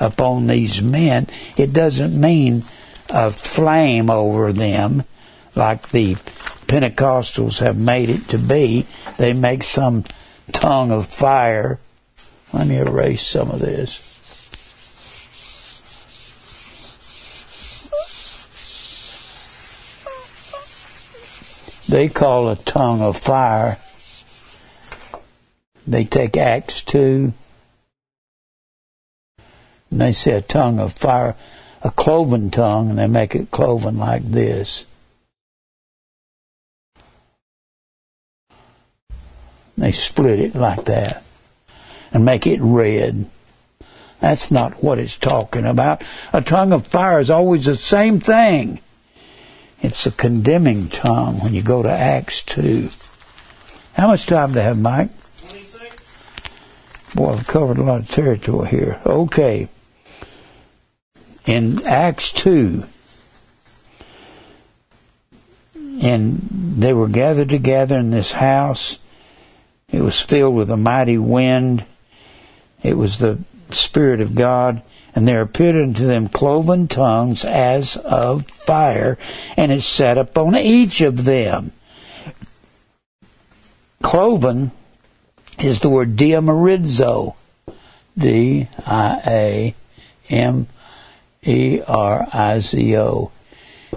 upon 0.00 0.46
these 0.46 0.80
men. 0.80 1.26
It 1.58 1.74
doesn't 1.74 2.18
mean 2.18 2.64
a 3.10 3.30
flame 3.30 4.08
over 4.08 4.54
them 4.54 5.04
like 5.54 5.90
the 5.90 6.14
Pentecostals 6.66 7.58
have 7.58 7.76
made 7.76 8.08
it 8.08 8.24
to 8.30 8.38
be. 8.38 8.86
They 9.18 9.34
make 9.34 9.64
some 9.64 10.04
tongue 10.50 10.92
of 10.92 11.08
fire. 11.08 11.78
Let 12.54 12.66
me 12.68 12.78
erase 12.78 13.26
some 13.26 13.50
of 13.50 13.60
this. 13.60 14.07
They 21.88 22.08
call 22.08 22.48
a 22.48 22.56
tongue 22.56 23.00
of 23.00 23.16
fire 23.16 23.78
they 25.88 26.04
take 26.04 26.36
Acts 26.36 26.82
2, 26.82 27.32
and 29.90 30.00
they 30.00 30.12
say 30.12 30.32
a 30.32 30.42
tongue 30.42 30.78
of 30.78 30.92
fire, 30.92 31.34
a 31.80 31.90
cloven 31.90 32.50
tongue, 32.50 32.90
and 32.90 32.98
they 32.98 33.06
make 33.06 33.34
it 33.34 33.50
cloven 33.50 33.96
like 33.96 34.22
this. 34.22 34.84
They 39.78 39.92
split 39.92 40.40
it 40.40 40.54
like 40.54 40.84
that 40.84 41.22
and 42.12 42.22
make 42.22 42.46
it 42.46 42.60
red. 42.60 43.24
That's 44.20 44.50
not 44.50 44.82
what 44.82 44.98
it's 44.98 45.16
talking 45.16 45.64
about. 45.64 46.02
A 46.34 46.42
tongue 46.42 46.74
of 46.74 46.86
fire 46.86 47.18
is 47.18 47.30
always 47.30 47.64
the 47.64 47.76
same 47.76 48.20
thing. 48.20 48.80
It's 49.80 50.06
a 50.06 50.10
condemning 50.10 50.88
tongue 50.88 51.40
when 51.40 51.54
you 51.54 51.62
go 51.62 51.82
to 51.82 51.90
Acts 51.90 52.42
2. 52.42 52.90
How 53.94 54.08
much 54.08 54.26
time 54.26 54.52
do 54.52 54.60
I 54.60 54.62
have, 54.62 54.78
Mike? 54.78 55.10
26. 55.48 57.14
Boy, 57.14 57.32
I've 57.32 57.46
covered 57.46 57.78
a 57.78 57.82
lot 57.82 58.00
of 58.00 58.10
territory 58.10 58.68
here. 58.68 59.00
Okay. 59.06 59.68
In 61.46 61.84
Acts 61.86 62.32
2, 62.32 62.84
and 66.00 66.48
they 66.76 66.92
were 66.92 67.08
gathered 67.08 67.48
together 67.48 67.98
in 67.98 68.10
this 68.10 68.32
house. 68.32 68.98
It 69.90 70.00
was 70.00 70.20
filled 70.20 70.54
with 70.54 70.70
a 70.70 70.76
mighty 70.76 71.18
wind. 71.18 71.84
It 72.82 72.96
was 72.96 73.18
the 73.18 73.38
Spirit 73.70 74.20
of 74.20 74.34
God. 74.34 74.82
And 75.18 75.26
there 75.26 75.40
appeared 75.40 75.74
unto 75.74 76.06
them 76.06 76.28
cloven 76.28 76.86
tongues 76.86 77.44
as 77.44 77.96
of 77.96 78.46
fire, 78.46 79.18
and 79.56 79.72
it 79.72 79.82
sat 79.82 80.16
upon 80.16 80.54
each 80.54 81.00
of 81.00 81.24
them. 81.24 81.72
Cloven 84.00 84.70
is 85.58 85.80
the 85.80 85.88
word 85.88 86.14
diamerizo. 86.14 87.34
D 88.16 88.68
I 88.86 89.20
A 89.26 89.74
M 90.30 90.68
E 91.42 91.80
R 91.84 92.28
I 92.32 92.60
Z 92.60 92.96
O. 92.98 93.32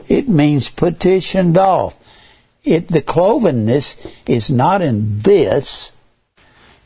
It 0.09 0.27
means 0.27 0.69
petitioned 0.69 1.55
off. 1.55 1.99
It 2.63 2.87
the 2.87 3.03
clovenness 3.03 3.95
is 4.25 4.49
not 4.49 4.81
in 4.81 5.19
this. 5.19 5.91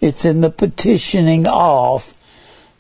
It's 0.02 0.26
in 0.26 0.42
the 0.42 0.50
petitioning 0.50 1.48
off 1.48 2.14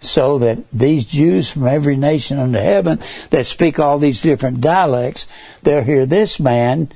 so 0.06 0.39
that 0.39 0.60
these 0.72 1.06
Jews 1.06 1.49
from 1.49 1.68
every 1.68 1.95
nation 1.95 2.39
under 2.39 2.62
heaven 2.62 2.99
that 3.30 3.45
speak 3.45 3.80
all 3.80 3.99
these 3.99 4.22
different 4.22 4.62
dialects, 4.62 5.28
they'll 5.64 5.84
hear 5.84 6.06
this 6.06 6.39
man 6.39 6.89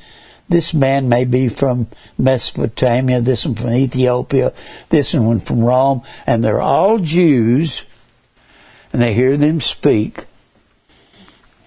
this 0.50 0.74
man 0.74 1.08
may 1.08 1.26
be 1.26 1.48
from 1.48 1.88
Mesopotamia, 2.18 3.22
this 3.22 3.46
one 3.46 3.54
from 3.54 3.70
Ethiopia, 3.70 4.52
this 4.90 5.14
one 5.14 5.40
from 5.40 5.60
Rome, 5.60 6.02
and 6.26 6.44
they're 6.44 6.60
all 6.60 6.98
Jews, 6.98 7.86
and 8.92 9.00
they 9.00 9.14
hear 9.14 9.38
them 9.38 9.62
speak, 9.62 10.26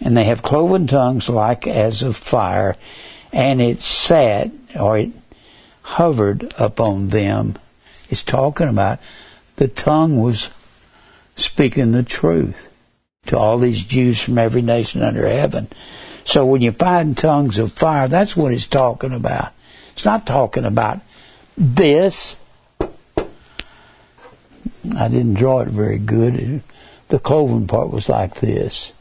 and 0.01 0.17
they 0.17 0.25
have 0.25 0.43
cloven 0.43 0.89
tongues 0.89 1.29
like 1.29 1.69
as 1.69 2.03
of 2.03 2.17
fire, 2.17 2.75
and 3.33 3.63
it 3.63 3.81
sat, 3.81 4.51
or 4.75 4.99
it 4.99 5.13
hovered 5.83 6.53
upon 6.59 7.11
them. 7.11 7.55
It's 8.11 8.25
talking 8.25 8.69
about 8.69 8.99
the 9.57 9.69
tongue 9.69 10.21
was 10.21 10.51
speaking 11.45 11.93
the 11.93 12.03
truth 12.03 12.69
to 13.27 13.39
all 13.39 13.59
these 13.59 13.85
Jews 13.85 14.21
from 14.21 14.39
every 14.39 14.63
nation 14.63 15.03
under 15.03 15.29
heaven. 15.29 15.69
So 16.25 16.47
when 16.47 16.63
you 16.63 16.73
find 16.73 17.17
tongues 17.17 17.59
of 17.59 17.73
fire, 17.73 18.09
that's 18.09 18.37
what 18.37 18.53
it's 18.53 18.67
talking 18.67 19.13
about. 19.13 19.53
It's 19.93 20.05
not 20.05 20.27
talking 20.27 20.65
about 20.65 21.01
this. 21.57 22.37
I 22.81 22.89
didn't 25.09 25.35
draw 25.35 25.61
it 25.61 25.69
very 25.69 25.99
good. 25.99 26.63
The 27.09 27.19
cloven 27.19 27.67
part 27.67 27.91
was 27.91 28.09
like 28.09 28.37
this. 28.37 28.93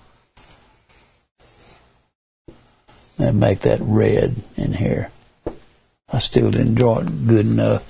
And 3.17 3.39
make 3.39 3.61
that 3.61 3.79
red 3.81 4.35
in 4.57 4.73
here. 4.73 5.11
I 6.11 6.19
still 6.19 6.51
didn't 6.51 6.75
draw 6.75 6.99
it 6.99 7.27
good 7.27 7.45
enough. 7.45 7.87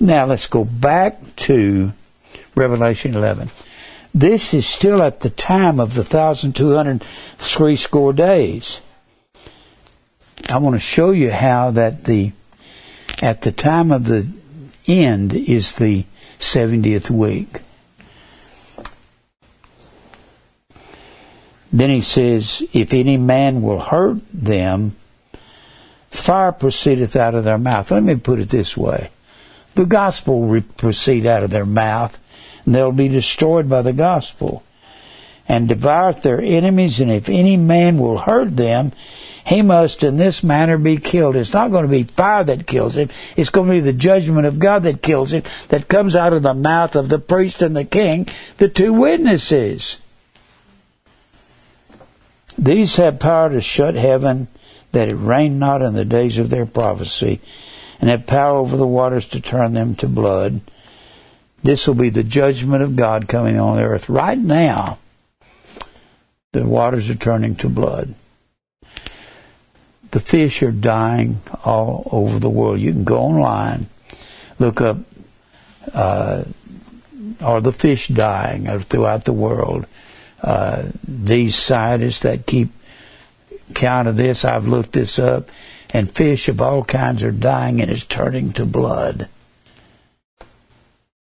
Now 0.00 0.26
let's 0.26 0.48
go 0.48 0.64
back 0.64 1.36
to 1.36 1.92
Revelation 2.54 3.14
11. 3.14 3.50
This 4.14 4.54
is 4.54 4.64
still 4.64 5.02
at 5.02 5.20
the 5.20 5.30
time 5.30 5.80
of 5.80 5.94
the 5.94 6.04
thousand 6.04 6.54
two 6.54 6.74
hundred 6.74 7.04
three 7.36 7.74
score 7.74 8.12
days. 8.12 8.80
I 10.48 10.58
want 10.58 10.76
to 10.76 10.80
show 10.80 11.10
you 11.10 11.32
how 11.32 11.72
that 11.72 12.04
the 12.04 12.30
at 13.20 13.42
the 13.42 13.50
time 13.50 13.90
of 13.90 14.06
the 14.06 14.28
end 14.86 15.34
is 15.34 15.76
the 15.76 16.04
70th 16.38 17.10
week. 17.10 17.60
Then 21.72 21.90
he 21.90 22.00
says, 22.00 22.62
If 22.72 22.92
any 22.92 23.16
man 23.16 23.62
will 23.62 23.80
hurt 23.80 24.18
them, 24.32 24.94
fire 26.10 26.52
proceedeth 26.52 27.16
out 27.16 27.34
of 27.34 27.44
their 27.44 27.58
mouth. 27.58 27.90
Let 27.90 28.02
me 28.02 28.16
put 28.16 28.38
it 28.38 28.50
this 28.50 28.76
way 28.76 29.10
the 29.74 29.86
gospel 29.86 30.40
will 30.42 30.62
proceed 30.76 31.26
out 31.26 31.42
of 31.42 31.50
their 31.50 31.66
mouth 31.66 32.18
they'll 32.66 32.92
be 32.92 33.08
destroyed 33.08 33.68
by 33.68 33.82
the 33.82 33.92
gospel. 33.92 34.62
And 35.46 35.68
devoureth 35.68 36.22
their 36.22 36.40
enemies, 36.40 37.00
and 37.00 37.12
if 37.12 37.28
any 37.28 37.56
man 37.56 37.98
will 37.98 38.18
hurt 38.18 38.56
them, 38.56 38.92
he 39.46 39.60
must 39.60 40.02
in 40.02 40.16
this 40.16 40.42
manner 40.42 40.78
be 40.78 40.96
killed. 40.96 41.36
It's 41.36 41.52
not 41.52 41.70
going 41.70 41.84
to 41.84 41.90
be 41.90 42.04
fire 42.04 42.44
that 42.44 42.66
kills 42.66 42.96
him. 42.96 43.10
It's 43.36 43.50
going 43.50 43.68
to 43.68 43.74
be 43.74 43.80
the 43.80 43.92
judgment 43.92 44.46
of 44.46 44.58
God 44.58 44.84
that 44.84 45.02
kills 45.02 45.34
him, 45.34 45.42
that 45.68 45.86
comes 45.86 46.16
out 46.16 46.32
of 46.32 46.42
the 46.42 46.54
mouth 46.54 46.96
of 46.96 47.10
the 47.10 47.18
priest 47.18 47.60
and 47.60 47.76
the 47.76 47.84
king, 47.84 48.26
the 48.56 48.70
two 48.70 48.94
witnesses. 48.94 49.98
These 52.56 52.96
have 52.96 53.18
power 53.18 53.50
to 53.50 53.60
shut 53.60 53.96
heaven, 53.96 54.48
that 54.92 55.08
it 55.08 55.16
rain 55.16 55.58
not 55.58 55.82
in 55.82 55.92
the 55.92 56.04
days 56.06 56.38
of 56.38 56.48
their 56.48 56.66
prophecy, 56.66 57.40
and 58.00 58.08
have 58.08 58.26
power 58.26 58.56
over 58.56 58.78
the 58.78 58.86
waters 58.86 59.26
to 59.26 59.40
turn 59.40 59.74
them 59.74 59.94
to 59.96 60.08
blood 60.08 60.60
this 61.64 61.88
will 61.88 61.96
be 61.96 62.10
the 62.10 62.22
judgment 62.22 62.82
of 62.82 62.94
God 62.94 63.28
coming 63.28 63.58
on 63.58 63.76
the 63.76 63.82
earth. 63.82 64.08
Right 64.08 64.38
now, 64.38 64.98
the 66.52 66.64
waters 66.64 67.10
are 67.10 67.16
turning 67.16 67.56
to 67.56 67.68
blood. 67.68 68.14
The 70.12 70.20
fish 70.20 70.62
are 70.62 70.70
dying 70.70 71.42
all 71.64 72.08
over 72.12 72.38
the 72.38 72.48
world. 72.48 72.78
You 72.78 72.92
can 72.92 73.02
go 73.02 73.18
online, 73.18 73.88
look 74.60 74.80
up, 74.80 74.98
uh, 75.92 76.44
are 77.40 77.60
the 77.60 77.72
fish 77.72 78.06
dying 78.06 78.78
throughout 78.78 79.24
the 79.24 79.32
world? 79.32 79.86
uh, 80.44 80.90
these 81.08 81.56
scientists 81.56 82.20
that 82.20 82.44
keep 82.44 82.68
count 83.72 84.06
of 84.06 84.16
this, 84.16 84.44
I've 84.44 84.68
looked 84.68 84.92
this 84.92 85.18
up, 85.18 85.50
and 85.88 86.10
fish 86.10 86.48
of 86.48 86.60
all 86.60 86.84
kinds 86.84 87.22
are 87.22 87.32
dying 87.32 87.80
and 87.80 87.90
it's 87.90 88.04
turning 88.04 88.52
to 88.54 88.66
blood. 88.66 89.28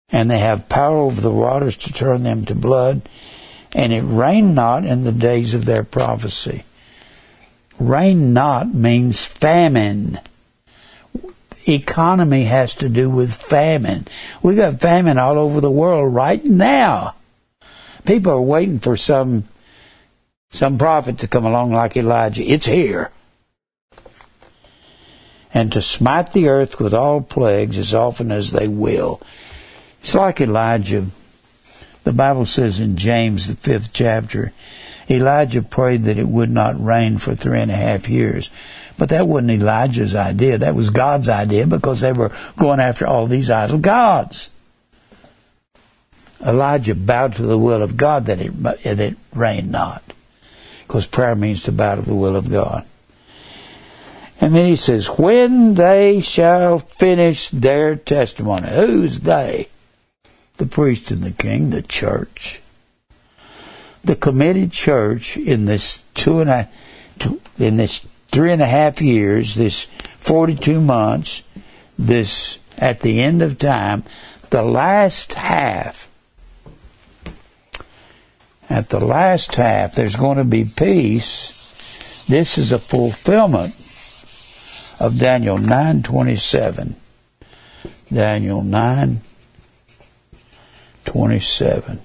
And 0.10 0.32
they 0.32 0.40
have 0.40 0.70
power 0.70 0.98
over 1.00 1.20
the 1.20 1.32
waters 1.32 1.76
to 1.78 1.94
turn 1.94 2.24
them 2.24 2.46
to 2.46 2.56
blood, 2.56 3.02
and 3.74 3.92
it 3.92 4.04
rained 4.04 4.56
not 4.56 4.86
in 4.86 5.04
the 5.04 5.12
days 5.12 5.54
of 5.54 5.66
their 5.66 5.84
prophecy. 5.84 6.64
Rain 7.78 8.34
not 8.34 8.74
means 8.74 9.26
famine. 9.26 10.20
Economy 11.68 12.46
has 12.46 12.74
to 12.76 12.88
do 12.88 13.10
with 13.10 13.34
famine. 13.34 14.08
We 14.42 14.56
got 14.56 14.80
famine 14.80 15.18
all 15.18 15.38
over 15.38 15.60
the 15.60 15.70
world 15.70 16.14
right 16.14 16.44
now. 16.44 17.16
People 18.06 18.32
are 18.32 18.42
waiting 18.42 18.80
for 18.80 18.96
some 18.96 19.44
some 20.50 20.78
prophet 20.78 21.18
to 21.20 21.28
come 21.28 21.46
along 21.46 21.74
like 21.74 21.98
Elijah. 21.98 22.44
It's 22.44 22.66
here. 22.66 23.12
And 25.54 25.74
to 25.74 25.82
smite 25.82 26.32
the 26.32 26.48
earth 26.48 26.80
with 26.80 26.94
all 26.94 27.22
plagues 27.22 27.78
as 27.78 27.94
often 27.94 28.32
as 28.32 28.52
they 28.52 28.70
will. 28.70 29.22
It's 30.02 30.16
like 30.16 30.42
Elijah. 30.42 31.08
The 32.04 32.12
Bible 32.12 32.46
says 32.46 32.80
in 32.80 32.96
James, 32.96 33.48
the 33.48 33.56
fifth 33.56 33.92
chapter, 33.92 34.54
Elijah 35.10 35.62
prayed 35.62 36.04
that 36.04 36.18
it 36.18 36.28
would 36.28 36.50
not 36.50 36.84
rain 36.84 37.18
for 37.18 37.36
three 37.36 37.62
and 37.62 37.72
a 37.72 37.76
half 37.76 38.10
years. 38.10 38.50
But 38.98 39.10
that 39.10 39.28
wasn't 39.28 39.52
Elijah's 39.52 40.16
idea. 40.16 40.58
That 40.58 40.76
was 40.76 40.90
God's 40.90 41.30
idea 41.30 41.68
because 41.68 42.02
they 42.02 42.14
were 42.14 42.32
going 42.58 42.80
after 42.80 43.06
all 43.06 43.28
these 43.28 43.52
idol 43.52 43.78
gods. 43.78 44.50
Elijah 46.46 46.96
bowed 46.96 47.36
to 47.36 47.44
the 47.44 47.58
will 47.58 47.82
of 47.82 47.98
God 47.98 48.26
that 48.26 48.42
it, 48.42 48.64
that 48.64 49.00
it 49.00 49.18
rained 49.34 49.72
not. 49.72 50.04
Because 50.86 51.06
prayer 51.06 51.36
means 51.36 51.64
to 51.64 51.72
bow 51.72 51.96
to 51.96 52.02
the 52.02 52.16
will 52.16 52.36
of 52.36 52.50
God. 52.50 52.86
And 54.40 54.56
then 54.56 54.68
he 54.68 54.76
says, 54.76 55.08
when 55.08 55.74
they 55.74 56.22
shall 56.22 56.80
finish 56.80 57.50
their 57.50 57.96
testimony. 57.96 58.70
Who's 58.70 59.22
they? 59.22 59.70
The 60.58 60.66
priest 60.66 61.12
and 61.12 61.24
the 61.24 61.32
king, 61.32 61.70
the 61.70 61.82
church. 61.82 62.62
The 64.04 64.16
committed 64.16 64.72
church 64.72 65.38
in 65.38 65.66
this 65.66 66.04
two 66.14 66.40
and 66.40 66.50
a, 66.50 66.70
in 67.58 67.78
this 67.78 68.06
three 68.30 68.52
and 68.52 68.62
a 68.62 68.68
half 68.68 69.02
years, 69.02 69.56
this 69.56 69.88
42 70.20 70.82
months, 70.82 71.44
this 71.98 72.60
at 72.78 73.02
the 73.02 73.22
end 73.22 73.42
of 73.42 73.58
time, 73.58 74.04
the 74.50 74.62
last 74.62 75.34
half 75.34 76.08
at 78.70 78.90
the 78.90 79.00
last 79.00 79.56
half, 79.56 79.96
there's 79.96 80.16
going 80.16 80.38
to 80.38 80.44
be 80.44 80.66
peace. 80.66 82.26
This 82.28 82.58
is 82.58 82.72
a 82.72 82.80
fulfillment 82.80 83.74
of 85.00 85.18
Daniel 85.18 85.58
9:27. 85.58 86.96
Daniel 88.12 88.62
9:27. 91.14 92.00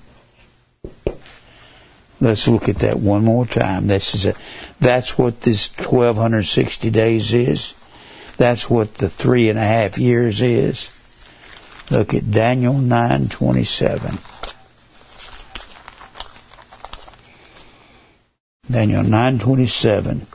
Let's 2.21 2.47
look 2.47 2.69
at 2.69 2.77
that 2.77 3.01
one 3.01 3.25
more 3.25 3.47
time. 3.47 3.89
This 3.89 4.15
is 4.15 4.27
a, 4.27 4.35
that's 4.79 5.19
what 5.19 5.41
this 5.41 5.69
1260 5.77 6.91
days 6.91 7.35
is. 7.35 7.75
That's 8.37 8.71
what 8.71 8.95
the 8.95 9.09
three 9.09 9.49
and 9.49 9.59
a 9.59 9.63
half 9.63 9.99
years 9.99 10.41
is. 10.41 10.89
Look 11.91 12.15
at 12.15 12.31
Daniel 12.31 12.75
9:27. 12.75 14.19
Daniel 18.71 19.03
9:27 19.03 20.27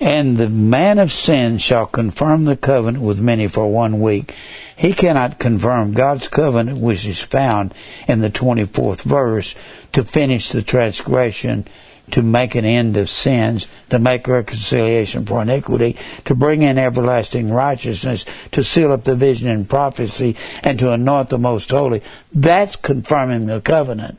and 0.00 0.38
the 0.38 0.48
man 0.48 0.98
of 0.98 1.12
sin 1.12 1.58
shall 1.58 1.84
confirm 1.86 2.44
the 2.44 2.56
covenant 2.56 3.04
with 3.04 3.20
many 3.20 3.46
for 3.46 3.70
one 3.70 4.00
week. 4.00 4.34
He 4.80 4.94
cannot 4.94 5.38
confirm 5.38 5.92
God's 5.92 6.28
covenant, 6.28 6.78
which 6.78 7.04
is 7.04 7.20
found 7.20 7.74
in 8.08 8.20
the 8.20 8.30
24th 8.30 9.02
verse, 9.02 9.54
to 9.92 10.02
finish 10.02 10.48
the 10.48 10.62
transgression, 10.62 11.66
to 12.12 12.22
make 12.22 12.54
an 12.54 12.64
end 12.64 12.96
of 12.96 13.10
sins, 13.10 13.68
to 13.90 13.98
make 13.98 14.26
reconciliation 14.26 15.26
for 15.26 15.42
iniquity, 15.42 15.98
to 16.24 16.34
bring 16.34 16.62
in 16.62 16.78
everlasting 16.78 17.52
righteousness, 17.52 18.24
to 18.52 18.64
seal 18.64 18.90
up 18.90 19.04
the 19.04 19.14
vision 19.14 19.50
and 19.50 19.68
prophecy, 19.68 20.34
and 20.62 20.78
to 20.78 20.92
anoint 20.92 21.28
the 21.28 21.36
most 21.36 21.70
holy. 21.70 22.02
That's 22.32 22.76
confirming 22.76 23.44
the 23.44 23.60
covenant 23.60 24.18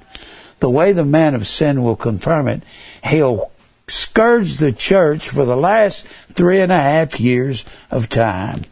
the 0.60 0.70
way 0.70 0.94
the 0.94 1.04
man 1.04 1.34
of 1.34 1.48
sin 1.48 1.82
will 1.82 1.96
confirm 1.96 2.48
it, 2.48 2.62
he'll 3.04 3.52
scourge 3.88 4.58
the 4.58 4.72
church 4.72 5.28
for 5.28 5.44
the 5.44 5.58
last 5.58 6.06
three 6.34 6.62
and 6.62 6.72
a 6.72 6.78
half 6.78 7.20
years 7.20 7.66
of 7.90 8.10
time. 8.10 8.64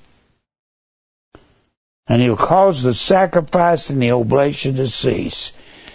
And 2.10 2.22
he'll 2.22 2.36
cause 2.36 2.84
the 2.84 2.94
sacrifice 2.94 3.90
and 3.90 4.02
the 4.02 4.12
oblation 4.12 4.76
to 4.76 4.88
cease. 4.88 5.54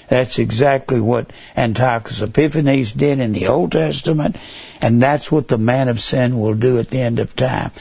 That's 0.09 0.39
exactly 0.39 1.01
what 1.01 1.33
Antiochus 1.57 2.23
Epiphanes 2.23 2.93
did 2.93 3.21
in 3.21 3.33
the 3.33 3.49
Old 3.49 3.73
Testament, 3.73 4.37
and 4.81 5.03
that's 5.03 5.33
what 5.33 5.49
the 5.49 5.59
man 5.59 5.89
of 5.89 6.01
sin 6.01 6.39
will 6.39 6.55
do 6.55 6.79
at 6.79 6.91
the 6.91 7.01
end 7.01 7.19
of 7.19 7.35
time. 7.35 7.73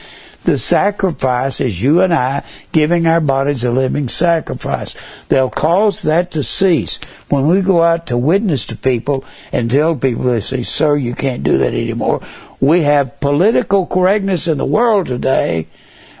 The 0.44 0.58
sacrifice 0.58 1.60
is 1.60 1.82
you 1.82 2.02
and 2.02 2.12
I 2.12 2.44
giving 2.70 3.06
our 3.06 3.20
bodies 3.20 3.64
a 3.64 3.70
living 3.70 4.10
sacrifice. 4.10 4.94
They'll 5.28 5.48
cause 5.48 6.02
that 6.02 6.32
to 6.32 6.42
cease. 6.42 6.98
When 7.30 7.46
we 7.46 7.62
go 7.62 7.82
out 7.82 8.06
to 8.08 8.18
witness 8.18 8.66
to 8.66 8.76
people 8.76 9.24
and 9.52 9.70
tell 9.70 9.96
people, 9.96 10.24
they 10.24 10.40
say, 10.40 10.62
sir, 10.62 10.96
you 10.96 11.14
can't 11.14 11.44
do 11.44 11.56
that 11.58 11.72
anymore. 11.72 12.20
We 12.60 12.82
have 12.82 13.20
political 13.20 13.86
correctness 13.86 14.46
in 14.46 14.58
the 14.58 14.66
world 14.66 15.06
today. 15.06 15.66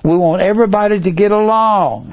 We 0.04 0.18
want 0.18 0.42
everybody 0.42 1.00
to 1.00 1.10
get 1.10 1.32
along. 1.32 2.12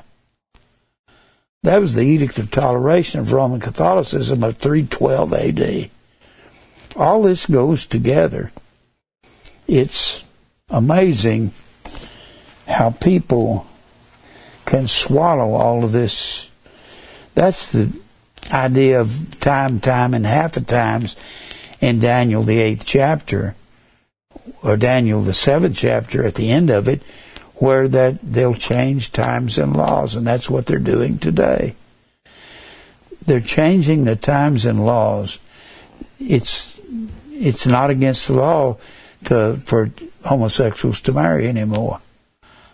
That 1.63 1.81
was 1.81 1.93
the 1.93 2.01
Edict 2.01 2.39
of 2.39 2.49
Toleration 2.49 3.19
of 3.19 3.33
Roman 3.33 3.59
Catholicism 3.59 4.43
of 4.45 4.57
312 4.57 5.33
AD. 5.33 5.89
All 6.95 7.21
this 7.21 7.45
goes 7.45 7.85
together. 7.85 8.53
It's 9.67 10.23
amazing 10.69 11.51
how 12.65 12.91
people 12.91 13.67
can 14.65 14.87
swallow 14.87 15.53
all 15.53 15.83
of 15.83 15.91
this. 15.91 16.49
That's 17.35 17.73
the 17.73 17.91
idea 18.51 19.01
of 19.01 19.37
time, 19.41 19.81
time, 19.81 20.13
and 20.13 20.25
half 20.25 20.55
a 20.55 20.61
times 20.61 21.17
in 21.81 21.99
Daniel, 21.99 22.43
the 22.43 22.59
eighth 22.59 22.85
chapter, 22.85 23.53
or 24.63 24.77
Daniel, 24.77 25.21
the 25.21 25.33
seventh 25.33 25.75
chapter, 25.75 26.25
at 26.25 26.35
the 26.35 26.51
end 26.51 26.69
of 26.69 26.87
it, 26.87 27.01
where 27.61 27.87
that 27.87 28.17
they'll 28.23 28.55
change 28.55 29.11
times 29.11 29.59
and 29.59 29.77
laws, 29.77 30.15
and 30.15 30.25
that's 30.25 30.49
what 30.49 30.65
they're 30.65 30.79
doing 30.79 31.19
today. 31.19 31.75
They're 33.23 33.39
changing 33.39 34.03
the 34.03 34.15
times 34.15 34.65
and 34.65 34.83
laws. 34.83 35.37
It's 36.19 36.81
it's 37.31 37.67
not 37.67 37.91
against 37.91 38.27
the 38.27 38.33
law 38.33 38.77
to 39.25 39.57
for 39.57 39.91
homosexuals 40.25 41.01
to 41.01 41.13
marry 41.13 41.47
anymore. 41.47 42.01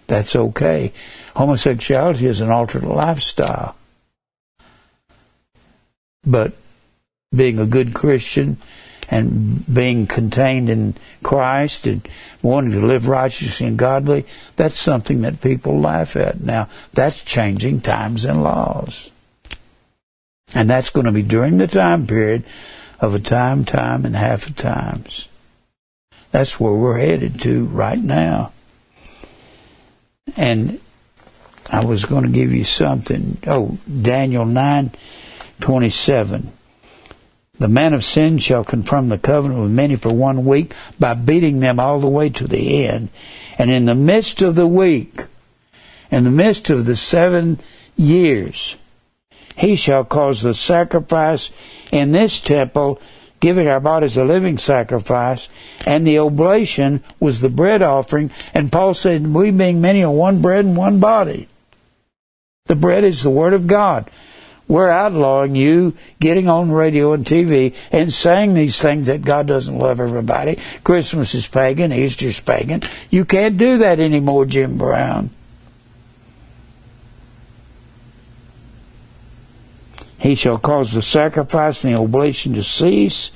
That's 0.07 0.37
okay. 0.37 0.93
Homosexuality 1.35 2.25
is 2.25 2.39
an 2.39 2.49
altered 2.49 2.85
lifestyle. 2.85 3.75
But 6.25 6.53
being 7.35 7.59
a 7.59 7.65
good 7.65 7.93
Christian 7.93 8.55
and 9.09 9.65
being 9.73 10.05
contained 10.05 10.69
in 10.69 10.95
Christ 11.23 11.87
and 11.87 12.07
wanting 12.41 12.71
to 12.71 12.85
live 12.85 13.07
righteously 13.07 13.67
and 13.67 13.77
godly, 13.77 14.25
that's 14.55 14.77
something 14.77 15.21
that 15.21 15.41
people 15.41 15.79
laugh 15.79 16.15
at. 16.15 16.41
Now, 16.41 16.69
that's 16.93 17.23
changing 17.23 17.81
times 17.81 18.25
and 18.25 18.43
laws. 18.43 19.11
And 20.53 20.69
that's 20.69 20.89
going 20.89 21.05
to 21.05 21.11
be 21.11 21.23
during 21.23 21.57
the 21.57 21.67
time 21.67 22.07
period 22.07 22.43
of 22.99 23.13
a 23.15 23.19
time, 23.19 23.65
time, 23.65 24.05
and 24.05 24.15
half 24.15 24.47
a 24.47 24.53
times. 24.53 25.29
That's 26.31 26.59
where 26.59 26.73
we're 26.73 26.97
headed 26.97 27.39
to 27.41 27.65
right 27.65 27.99
now. 27.99 28.51
And 30.35 30.79
I 31.69 31.85
was 31.85 32.05
going 32.05 32.23
to 32.23 32.29
give 32.29 32.53
you 32.53 32.63
something. 32.63 33.37
Oh, 33.45 33.77
Daniel 34.01 34.45
9 34.45 34.91
27. 35.59 36.51
The 37.59 37.67
man 37.67 37.93
of 37.93 38.05
sin 38.05 38.37
shall 38.37 38.63
confirm 38.63 39.09
the 39.09 39.17
covenant 39.17 39.61
with 39.61 39.71
many 39.71 39.95
for 39.95 40.13
one 40.13 40.45
week 40.45 40.73
by 40.99 41.13
beating 41.15 41.59
them 41.59 41.79
all 41.79 41.99
the 41.99 42.07
way 42.07 42.29
to 42.29 42.47
the 42.47 42.85
end. 42.85 43.09
And 43.57 43.71
in 43.71 43.85
the 43.85 43.95
midst 43.95 44.41
of 44.41 44.55
the 44.55 44.67
week, 44.67 45.25
in 46.11 46.23
the 46.23 46.29
midst 46.29 46.69
of 46.69 46.85
the 46.85 46.95
seven 46.95 47.59
years, 47.95 48.77
he 49.55 49.75
shall 49.75 50.03
cause 50.03 50.41
the 50.41 50.53
sacrifice 50.53 51.51
in 51.91 52.11
this 52.11 52.39
temple 52.39 53.01
giving 53.39 53.67
our 53.67 53.79
bodies 53.79 54.17
a 54.17 54.23
living 54.23 54.57
sacrifice, 54.57 55.49
and 55.85 56.05
the 56.05 56.19
oblation 56.19 57.03
was 57.19 57.41
the 57.41 57.49
bread 57.49 57.81
offering. 57.81 58.31
And 58.53 58.71
Paul 58.71 58.93
said, 58.93 59.27
We 59.27 59.51
being 59.51 59.81
many 59.81 60.03
are 60.03 60.11
one 60.11 60.41
bread 60.41 60.65
and 60.65 60.75
one 60.75 60.99
body. 60.99 61.47
The 62.65 62.75
bread 62.75 63.03
is 63.03 63.23
the 63.23 63.29
Word 63.29 63.53
of 63.53 63.67
God. 63.67 64.09
We're 64.67 64.89
outlawing 64.89 65.55
you 65.55 65.95
getting 66.19 66.49
on 66.49 66.71
radio 66.71 67.13
and 67.13 67.25
TV 67.25 67.73
and 67.91 68.11
saying 68.11 68.53
these 68.53 68.81
things 68.81 69.07
that 69.07 69.21
God 69.21 69.47
doesn't 69.47 69.77
love 69.77 70.01
everybody. 70.01 70.59
Christmas 70.83 71.33
is 71.35 71.47
pagan, 71.47 71.93
Easter's 71.93 72.39
pagan. 72.39 72.83
You 73.09 73.23
can't 73.23 73.57
do 73.57 73.77
that 73.77 73.99
anymore, 73.99 74.45
Jim 74.45 74.77
Brown. 74.77 75.29
He 80.19 80.35
shall 80.35 80.57
cause 80.57 80.91
the 80.91 81.01
sacrifice 81.01 81.83
and 81.83 81.93
the 81.93 81.99
oblation 81.99 82.53
to 82.55 82.63
cease 82.63 83.31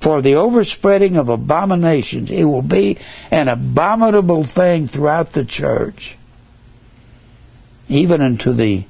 for 0.00 0.20
the 0.20 0.34
overspreading 0.34 1.16
of 1.16 1.28
abominations. 1.28 2.30
It 2.30 2.44
will 2.44 2.62
be 2.62 2.98
an 3.30 3.48
abominable 3.48 4.44
thing 4.44 4.88
throughout 4.88 5.32
the 5.32 5.44
church, 5.44 6.16
even 7.88 8.20
unto 8.20 8.52
the 8.52 8.84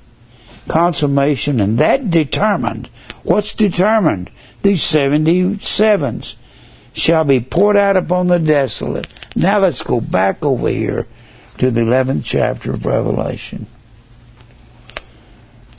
consummation, 0.69 1.61
and 1.61 1.79
that 1.79 2.11
determined. 2.11 2.91
What's 3.23 3.55
determined? 3.55 4.31
These 4.63 4.83
77s 4.83 6.37
shall 6.93 7.25
be 7.25 7.41
poured 7.41 7.77
out 7.77 7.97
upon 7.97 8.27
the 8.27 8.39
desolate. 8.39 9.07
Now 9.35 9.61
let's 9.61 9.83
go 9.83 10.01
back 10.01 10.45
over 10.45 10.69
here 10.69 11.07
to 11.59 11.71
the 11.71 11.83
11th 11.83 12.25
chapter 12.25 12.73
of 12.73 12.87
Revelation. 12.87 13.67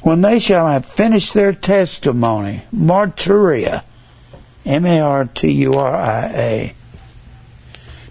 When 0.03 0.21
they 0.21 0.39
shall 0.39 0.67
have 0.67 0.85
finished 0.85 1.33
their 1.33 1.53
testimony, 1.53 2.63
martyria, 2.73 3.83
M 4.65 4.85
A 4.85 4.99
R 4.99 5.25
T 5.25 5.51
U 5.51 5.73
R 5.73 5.95
I 5.95 6.25
A, 6.27 6.73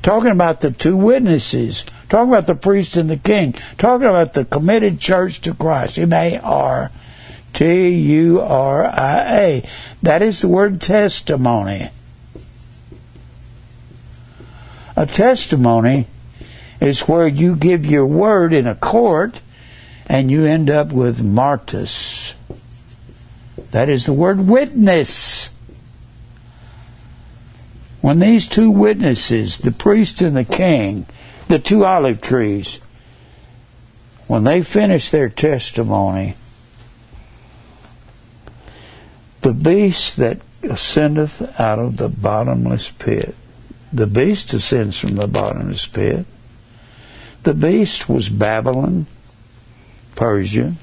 talking 0.03 0.31
about 0.31 0.61
the 0.61 0.71
two 0.71 0.97
witnesses 0.97 1.85
Talking 2.09 2.33
about 2.33 2.47
the 2.47 2.55
priest 2.55 2.97
and 2.97 3.11
the 3.11 3.17
king. 3.17 3.55
Talking 3.79 4.07
about 4.07 4.35
the 4.35 4.45
committed 4.45 5.01
church 5.01 5.41
to 5.43 5.55
Christ. 5.55 5.99
M 5.99 6.13
A 6.13 6.39
R 6.39 6.91
T 7.53 7.89
U 7.89 8.41
R 8.41 8.87
I 8.87 9.39
A. 9.39 9.69
That 10.03 10.23
is 10.23 10.41
the 10.41 10.49
word 10.49 10.81
testimony. 10.81 11.91
A 14.95 15.07
testimony 15.07 16.07
is 16.81 17.01
where 17.01 17.27
you 17.27 17.57
give 17.57 17.85
your 17.85 18.07
word 18.07 18.53
in 18.53 18.67
a 18.67 18.75
court 18.75 19.41
and 20.07 20.31
you 20.31 20.47
end 20.47 20.71
up 20.71 20.93
with 20.93 21.21
martus. 21.21 22.35
That 23.73 23.89
is 23.89 24.07
the 24.07 24.13
word 24.13 24.47
witness. 24.47 25.51
When 28.01 28.21
these 28.21 28.47
two 28.47 28.71
witnesses, 28.71 29.59
the 29.59 29.73
priest 29.73 30.23
and 30.23 30.37
the 30.37 30.45
king, 30.45 31.07
the 31.49 31.59
two 31.59 31.85
olive 31.85 32.21
trees, 32.21 32.81
when 34.27 34.45
they 34.45 34.63
finish 34.63 35.11
their 35.11 35.29
testimony, 35.29 36.35
the 39.43 39.53
beast 39.53 40.17
that 40.17 40.41
ascendeth 40.65 41.61
out 41.61 41.79
of 41.79 41.97
the 41.97 42.09
bottomless 42.09 42.91
pit, 42.91 43.35
the 43.93 44.07
beast 44.07 44.53
ascends 44.53 44.99
from 44.99 45.15
the 45.15 45.29
bottomless 45.29 45.87
pit. 45.87 46.27
The 47.45 47.55
beast 47.55 48.09
was 48.09 48.29
Babylon, 48.29 49.07
Persia, 50.17 50.75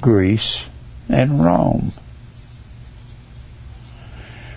Greece, 0.00 0.68
and 1.08 1.44
Rome. 1.44 1.92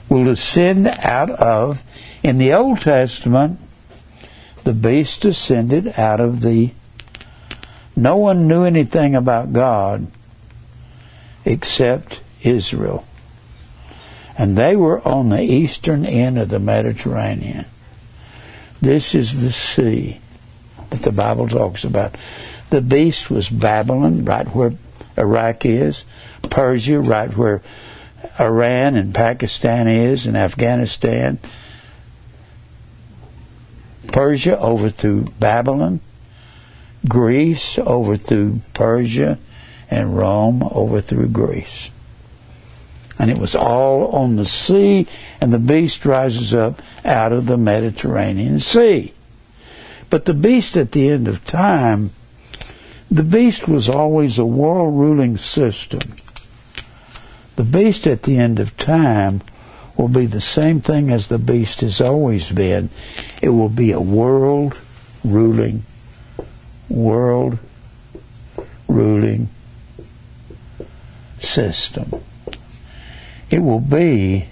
Will 0.09 0.29
ascend 0.29 0.87
out 0.87 1.31
of 1.31 1.81
in 2.27 2.37
the 2.37 2.51
Old 2.51 2.81
Testament, 2.81 3.57
the 4.65 4.73
beast 4.73 5.21
descended 5.21 5.97
out 5.97 6.19
of 6.19 6.41
the. 6.41 6.71
No 7.95 8.17
one 8.17 8.47
knew 8.47 8.65
anything 8.65 9.15
about 9.15 9.53
God 9.53 10.07
except 11.45 12.19
Israel. 12.43 13.07
And 14.37 14.57
they 14.57 14.75
were 14.75 15.05
on 15.07 15.29
the 15.29 15.41
eastern 15.41 16.05
end 16.05 16.37
of 16.37 16.49
the 16.49 16.59
Mediterranean. 16.59 17.65
This 18.81 19.15
is 19.15 19.41
the 19.41 19.51
sea 19.51 20.19
that 20.89 21.03
the 21.03 21.13
Bible 21.13 21.47
talks 21.47 21.85
about. 21.85 22.15
The 22.69 22.81
beast 22.81 23.31
was 23.31 23.49
Babylon, 23.49 24.25
right 24.25 24.47
where 24.47 24.73
Iraq 25.17 25.65
is, 25.65 26.03
Persia, 26.43 26.99
right 26.99 27.35
where 27.35 27.61
Iran 28.37 28.97
and 28.97 29.15
Pakistan 29.15 29.87
is, 29.87 30.27
and 30.27 30.35
Afghanistan, 30.35 31.39
Persia 34.17 34.57
over 34.57 34.85
overthrew 34.85 35.25
Babylon, 35.39 35.99
Greece 37.07 37.77
overthrew 37.77 38.61
Persia, 38.73 39.37
and 39.91 40.17
Rome 40.17 40.63
overthrew 40.63 41.27
Greece. 41.27 41.91
And 43.19 43.29
it 43.29 43.37
was 43.37 43.53
all 43.53 44.07
on 44.07 44.35
the 44.35 44.43
sea, 44.43 45.05
and 45.39 45.53
the 45.53 45.59
beast 45.59 46.03
rises 46.03 46.55
up 46.55 46.81
out 47.05 47.31
of 47.31 47.45
the 47.45 47.57
Mediterranean 47.57 48.57
Sea. 48.57 49.13
But 50.09 50.25
the 50.25 50.33
beast 50.33 50.75
at 50.77 50.93
the 50.93 51.09
end 51.09 51.27
of 51.27 51.45
time, 51.45 52.09
the 53.11 53.21
beast 53.21 53.67
was 53.67 53.87
always 53.87 54.39
a 54.39 54.45
world 54.45 54.97
ruling 54.97 55.37
system. 55.37 56.01
The 57.55 57.63
beast 57.63 58.07
at 58.07 58.23
the 58.23 58.39
end 58.39 58.57
of 58.57 58.75
time 58.77 59.43
will 59.97 60.07
be 60.07 60.25
the 60.25 60.41
same 60.41 60.79
thing 60.79 61.09
as 61.11 61.27
the 61.27 61.39
beast 61.39 61.81
has 61.81 61.99
always 61.99 62.51
been. 62.51 62.89
It 63.41 63.49
will 63.49 63.69
be 63.69 63.91
a 63.91 63.99
world 63.99 64.77
ruling, 65.23 65.83
world 66.87 67.57
ruling 68.87 69.49
system. 71.39 72.23
It 73.49 73.59
will 73.59 73.79
be 73.79 74.47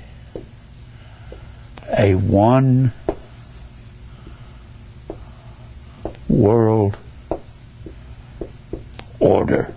a 1.98 2.16
one 2.16 2.92
world 6.28 6.98
order 9.20 9.75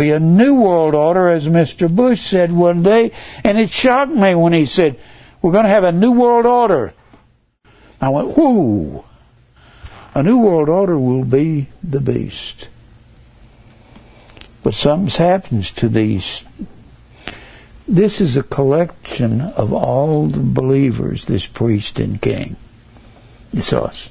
be 0.00 0.10
a 0.10 0.18
new 0.18 0.54
world 0.54 0.94
order, 0.94 1.28
as 1.28 1.46
Mr. 1.46 1.94
Bush 1.94 2.22
said 2.22 2.50
one 2.50 2.82
day. 2.82 3.12
And 3.44 3.58
it 3.58 3.70
shocked 3.70 4.12
me 4.12 4.34
when 4.34 4.54
he 4.54 4.64
said, 4.64 4.98
We're 5.42 5.52
going 5.52 5.64
to 5.64 5.70
have 5.70 5.84
a 5.84 5.92
new 5.92 6.12
world 6.12 6.46
order. 6.46 6.94
I 8.00 8.08
went, 8.08 8.36
Whoo! 8.36 9.04
A 10.14 10.22
new 10.22 10.38
world 10.38 10.68
order 10.68 10.98
will 10.98 11.24
be 11.24 11.68
the 11.82 12.00
beast. 12.00 12.68
But 14.62 14.74
something 14.74 15.24
happens 15.24 15.70
to 15.72 15.88
these. 15.88 16.44
This 17.86 18.20
is 18.20 18.36
a 18.36 18.42
collection 18.42 19.40
of 19.40 19.72
all 19.72 20.28
the 20.28 20.38
believers, 20.38 21.26
this 21.26 21.46
priest 21.46 22.00
and 22.00 22.20
king. 22.20 22.56
It's 23.52 23.72
us. 23.72 24.10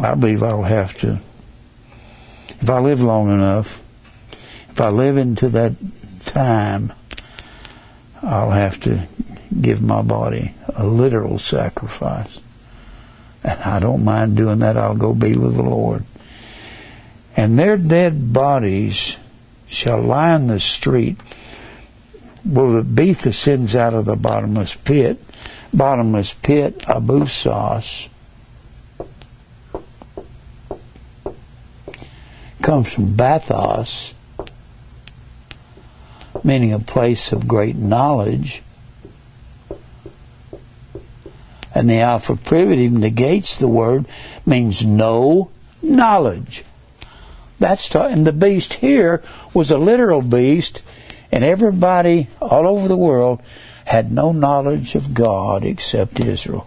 I 0.00 0.14
believe 0.14 0.42
I'll 0.42 0.62
have 0.62 0.96
to 0.98 1.20
if 2.60 2.68
I 2.68 2.80
live 2.80 3.00
long 3.00 3.30
enough, 3.32 3.82
if 4.70 4.80
I 4.80 4.88
live 4.88 5.16
into 5.16 5.48
that 5.50 5.72
time, 6.24 6.92
I'll 8.22 8.50
have 8.50 8.80
to 8.80 9.06
give 9.60 9.82
my 9.82 10.02
body 10.02 10.54
a 10.74 10.86
literal 10.86 11.38
sacrifice. 11.38 12.40
And 13.44 13.60
I 13.60 13.78
don't 13.78 14.04
mind 14.04 14.36
doing 14.36 14.58
that. 14.58 14.76
I'll 14.76 14.96
go 14.96 15.14
be 15.14 15.36
with 15.36 15.56
the 15.56 15.62
Lord. 15.62 16.04
And 17.36 17.58
their 17.58 17.76
dead 17.76 18.32
bodies 18.32 19.16
shall 19.68 20.00
lie 20.00 20.34
in 20.34 20.48
the 20.48 20.58
street. 20.58 21.16
Well, 22.44 22.72
the 22.72 22.82
beast 22.82 23.26
ascends 23.26 23.76
out 23.76 23.94
of 23.94 24.04
the 24.04 24.16
bottomless 24.16 24.74
pit. 24.74 25.22
Bottomless 25.72 26.34
pit, 26.34 26.78
Abussos 26.80 28.08
comes 32.68 32.92
from 32.92 33.16
bathos, 33.16 34.12
meaning 36.44 36.70
a 36.70 36.78
place 36.78 37.32
of 37.32 37.48
great 37.48 37.76
knowledge. 37.76 38.62
And 41.74 41.88
the 41.88 42.00
alpha 42.00 42.36
privative 42.36 42.92
negates 42.92 43.56
the 43.56 43.68
word, 43.68 44.04
means 44.44 44.84
no 44.84 45.48
knowledge. 45.82 46.62
That's 47.58 47.88
t- 47.88 47.98
and 48.00 48.26
the 48.26 48.34
beast 48.34 48.74
here 48.74 49.22
was 49.54 49.70
a 49.70 49.78
literal 49.78 50.20
beast, 50.20 50.82
and 51.32 51.42
everybody 51.42 52.28
all 52.38 52.68
over 52.68 52.86
the 52.86 52.98
world 52.98 53.40
had 53.86 54.12
no 54.12 54.30
knowledge 54.30 54.94
of 54.94 55.14
God 55.14 55.64
except 55.64 56.20
Israel. 56.20 56.66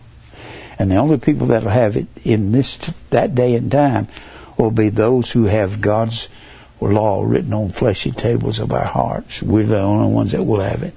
And 0.79 0.89
the 0.89 0.95
only 0.95 1.19
people 1.19 1.45
that'll 1.45 1.69
have 1.69 1.95
it 1.95 2.07
in 2.23 2.53
this 2.53 2.77
that 3.11 3.35
day 3.35 3.53
and 3.53 3.71
time 3.71 4.07
will 4.61 4.71
be 4.71 4.89
those 4.89 5.31
who 5.31 5.45
have 5.45 5.81
God's 5.81 6.29
law 6.79 7.23
written 7.23 7.53
on 7.53 7.69
fleshy 7.69 8.11
tables 8.11 8.59
of 8.59 8.71
our 8.71 8.85
hearts. 8.85 9.41
We're 9.41 9.65
the 9.65 9.79
only 9.79 10.13
ones 10.13 10.31
that 10.31 10.43
will 10.43 10.61
have 10.61 10.83
it. 10.83 10.93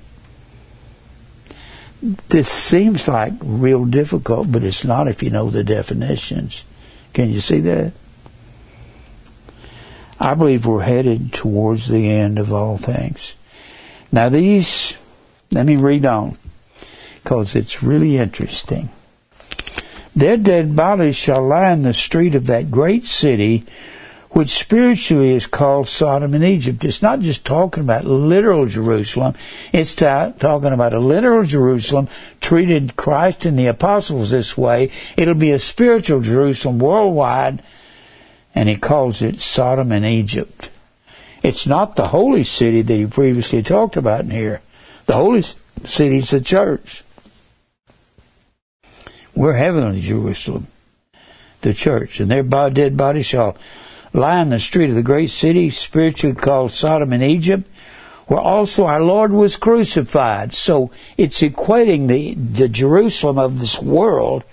This 2.28 2.48
seems 2.48 3.08
like 3.08 3.32
real 3.40 3.86
difficult, 3.86 4.52
but 4.52 4.62
it's 4.62 4.84
not 4.84 5.08
if 5.08 5.22
you 5.22 5.30
know 5.30 5.48
the 5.48 5.64
definitions. 5.64 6.64
Can 7.14 7.30
you 7.30 7.40
see 7.40 7.60
that? 7.60 7.92
I 10.20 10.34
believe 10.34 10.66
we're 10.66 10.82
headed 10.82 11.32
towards 11.32 11.88
the 11.88 12.10
end 12.10 12.38
of 12.38 12.52
all 12.52 12.76
things. 12.76 13.34
Now 14.12 14.28
these, 14.28 14.96
let 15.50 15.66
me 15.66 15.76
read 15.76 16.04
on, 16.04 16.36
because 17.16 17.56
it's 17.56 17.82
really 17.82 18.18
interesting. 18.18 18.90
Their 20.16 20.36
dead 20.36 20.76
bodies 20.76 21.16
shall 21.16 21.46
lie 21.46 21.72
in 21.72 21.82
the 21.82 21.92
street 21.92 22.34
of 22.34 22.46
that 22.46 22.70
great 22.70 23.04
city, 23.04 23.64
which 24.30 24.50
spiritually 24.50 25.32
is 25.32 25.46
called 25.46 25.88
Sodom 25.88 26.34
and 26.34 26.44
Egypt. 26.44 26.84
It's 26.84 27.02
not 27.02 27.20
just 27.20 27.44
talking 27.44 27.82
about 27.82 28.04
literal 28.04 28.66
Jerusalem. 28.66 29.34
It's 29.72 29.94
talking 29.94 30.72
about 30.72 30.94
a 30.94 31.00
literal 31.00 31.44
Jerusalem 31.44 32.08
treated 32.40 32.96
Christ 32.96 33.44
and 33.44 33.58
the 33.58 33.66
apostles 33.66 34.30
this 34.30 34.56
way. 34.56 34.90
It'll 35.16 35.34
be 35.34 35.52
a 35.52 35.58
spiritual 35.58 36.20
Jerusalem 36.20 36.78
worldwide, 36.78 37.62
and 38.54 38.68
he 38.68 38.76
calls 38.76 39.22
it 39.22 39.40
Sodom 39.40 39.92
and 39.92 40.04
Egypt. 40.04 40.70
It's 41.42 41.66
not 41.66 41.96
the 41.96 42.08
holy 42.08 42.44
city 42.44 42.82
that 42.82 42.94
he 42.94 43.06
previously 43.06 43.62
talked 43.62 43.96
about 43.96 44.20
in 44.20 44.30
here. 44.30 44.62
The 45.06 45.14
holy 45.14 45.42
city 45.84 46.18
is 46.18 46.30
the 46.30 46.40
church. 46.40 47.04
We're 49.34 49.54
heavenly 49.54 50.00
Jerusalem, 50.00 50.68
the 51.62 51.74
church, 51.74 52.20
and 52.20 52.30
their 52.30 52.42
dead 52.70 52.96
bodies 52.96 53.26
shall 53.26 53.56
lie 54.12 54.40
in 54.40 54.50
the 54.50 54.60
street 54.60 54.90
of 54.90 54.94
the 54.94 55.02
great 55.02 55.30
city, 55.30 55.70
spiritually 55.70 56.36
called 56.36 56.70
Sodom 56.70 57.12
and 57.12 57.22
Egypt, 57.22 57.68
where 58.26 58.40
also 58.40 58.86
our 58.86 59.02
Lord 59.02 59.32
was 59.32 59.56
crucified. 59.56 60.54
So 60.54 60.90
it's 61.18 61.40
equating 61.40 62.06
the, 62.06 62.34
the 62.34 62.68
Jerusalem 62.68 63.38
of 63.38 63.58
this 63.58 63.82
world 63.82 64.44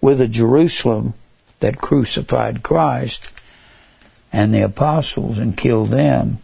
with 0.00 0.18
the 0.18 0.28
Jerusalem 0.28 1.14
that 1.60 1.80
crucified 1.80 2.62
Christ 2.62 3.32
and 4.32 4.54
the 4.54 4.60
apostles 4.60 5.38
and 5.38 5.56
killed 5.56 5.90
them. 5.90 6.38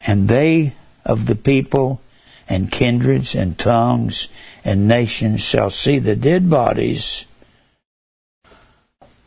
And 0.00 0.28
they 0.28 0.74
of 1.04 1.26
the 1.26 1.34
people 1.34 2.00
and 2.48 2.70
kindreds 2.70 3.34
and 3.34 3.58
tongues 3.58 4.28
and 4.64 4.88
nations 4.88 5.40
shall 5.40 5.70
see 5.70 5.98
the 5.98 6.16
dead 6.16 6.48
bodies 6.48 7.26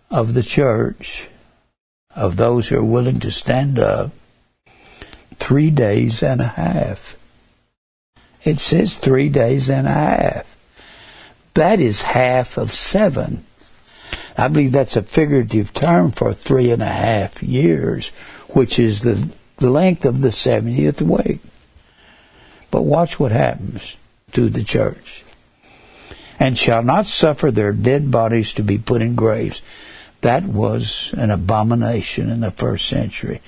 of 0.10 0.34
the 0.34 0.44
church, 0.44 1.28
of 2.16 2.38
those 2.38 2.70
who 2.70 2.78
are 2.78 2.84
willing 2.84 3.20
to 3.20 3.32
stand 3.32 3.78
up, 3.78 4.12
three 5.36 5.70
days 5.70 6.24
and 6.24 6.42
a 6.42 6.48
half. 6.48 7.18
It 8.44 8.60
says 8.60 8.98
three 8.98 9.30
days 9.30 9.70
and 9.70 9.88
a 9.88 9.92
half. 9.92 10.56
That 11.54 11.80
is 11.80 12.04
half 12.04 12.58
of 12.58 12.72
seven. 12.72 13.46
I 14.38 14.48
believe 14.48 14.72
that's 14.72 14.96
a 14.96 15.02
figurative 15.02 15.74
term 15.74 16.12
for 16.12 16.32
three 16.34 16.72
and 16.72 16.82
a 16.82 16.86
half 16.86 17.42
years, 17.42 18.10
which 18.50 18.78
is 18.78 19.02
the 19.02 19.30
length 19.60 20.06
of 20.06 20.22
the 20.22 20.30
70th 20.30 21.02
week. 21.02 21.40
But 22.72 22.84
watch 22.84 23.20
what 23.20 23.32
happens 23.32 23.96
to 24.34 24.50
the 24.50 24.64
church. 24.64 25.24
And 26.40 26.58
shall 26.58 26.84
not 26.84 27.08
suffer 27.08 27.52
their 27.52 27.72
dead 27.72 28.12
bodies 28.12 28.54
to 28.54 28.64
be 28.64 28.78
put 28.78 29.02
in 29.02 29.16
graves. 29.16 29.62
That 30.22 30.44
was 30.44 31.14
an 31.18 31.32
abomination 31.32 32.30
in 32.30 32.42
the 32.42 32.52
first 32.52 32.86
century. 32.88 33.42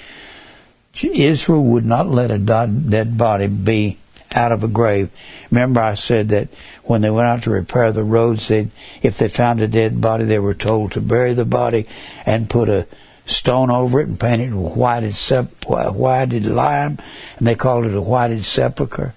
Israel 1.03 1.63
would 1.63 1.85
not 1.85 2.09
let 2.09 2.31
a 2.31 2.37
dead 2.37 3.17
body 3.17 3.47
be 3.47 3.97
out 4.31 4.51
of 4.51 4.63
a 4.63 4.67
grave. 4.67 5.09
Remember, 5.49 5.81
I 5.81 5.93
said 5.95 6.29
that 6.29 6.49
when 6.83 7.01
they 7.01 7.09
went 7.09 7.27
out 7.27 7.43
to 7.43 7.51
repair 7.51 7.91
the 7.91 8.03
roads, 8.03 8.47
they 8.47 8.69
if 9.01 9.17
they 9.17 9.27
found 9.27 9.61
a 9.61 9.67
dead 9.67 10.01
body, 10.01 10.25
they 10.25 10.39
were 10.39 10.53
told 10.53 10.91
to 10.91 11.01
bury 11.01 11.33
the 11.33 11.45
body 11.45 11.87
and 12.25 12.49
put 12.49 12.69
a 12.69 12.87
stone 13.29 13.69
over 13.69 13.99
it 13.99 14.07
and 14.07 14.19
paint 14.19 14.41
it 14.41 14.51
whited, 14.51 15.15
sep- 15.15 15.65
whited 15.65 16.45
lime, 16.45 16.99
and 17.37 17.47
they 17.47 17.55
called 17.55 17.85
it 17.85 17.93
a 17.93 18.01
whited 18.01 18.43
sepulchre. 18.43 19.13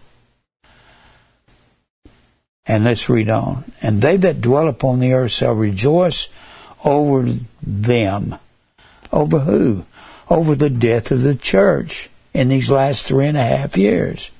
And 2.65 2.85
let's 2.85 3.09
read 3.09 3.29
on. 3.29 3.73
And 3.81 4.01
they 4.01 4.17
that 4.19 4.41
dwell 4.41 4.69
upon 4.69 5.01
the 5.01 5.13
earth 5.13 5.33
shall 5.33 5.55
rejoice 5.55 6.29
over 6.85 7.33
them. 7.63 8.37
Over 9.13 9.41
who? 9.41 9.85
Over 10.31 10.55
the 10.55 10.71
death 10.71 11.11
of 11.11 11.23
the 11.23 11.35
church 11.35 12.09
in 12.33 12.49
these 12.49 12.71
last 12.71 13.05
three 13.05 13.27
and 13.27 13.37
a 13.37 13.43
half 13.43 13.77
years. 13.77 14.31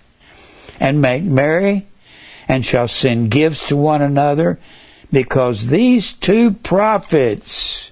And 0.79 1.03
make 1.03 1.23
merry 1.23 1.87
and 2.49 2.65
shall 2.65 2.89
send 2.89 3.31
gifts 3.31 3.69
to 3.69 3.77
one 3.77 4.03
another 4.03 4.59
because 5.13 5.69
these 5.69 6.13
two 6.13 6.53
prophets, 6.53 7.92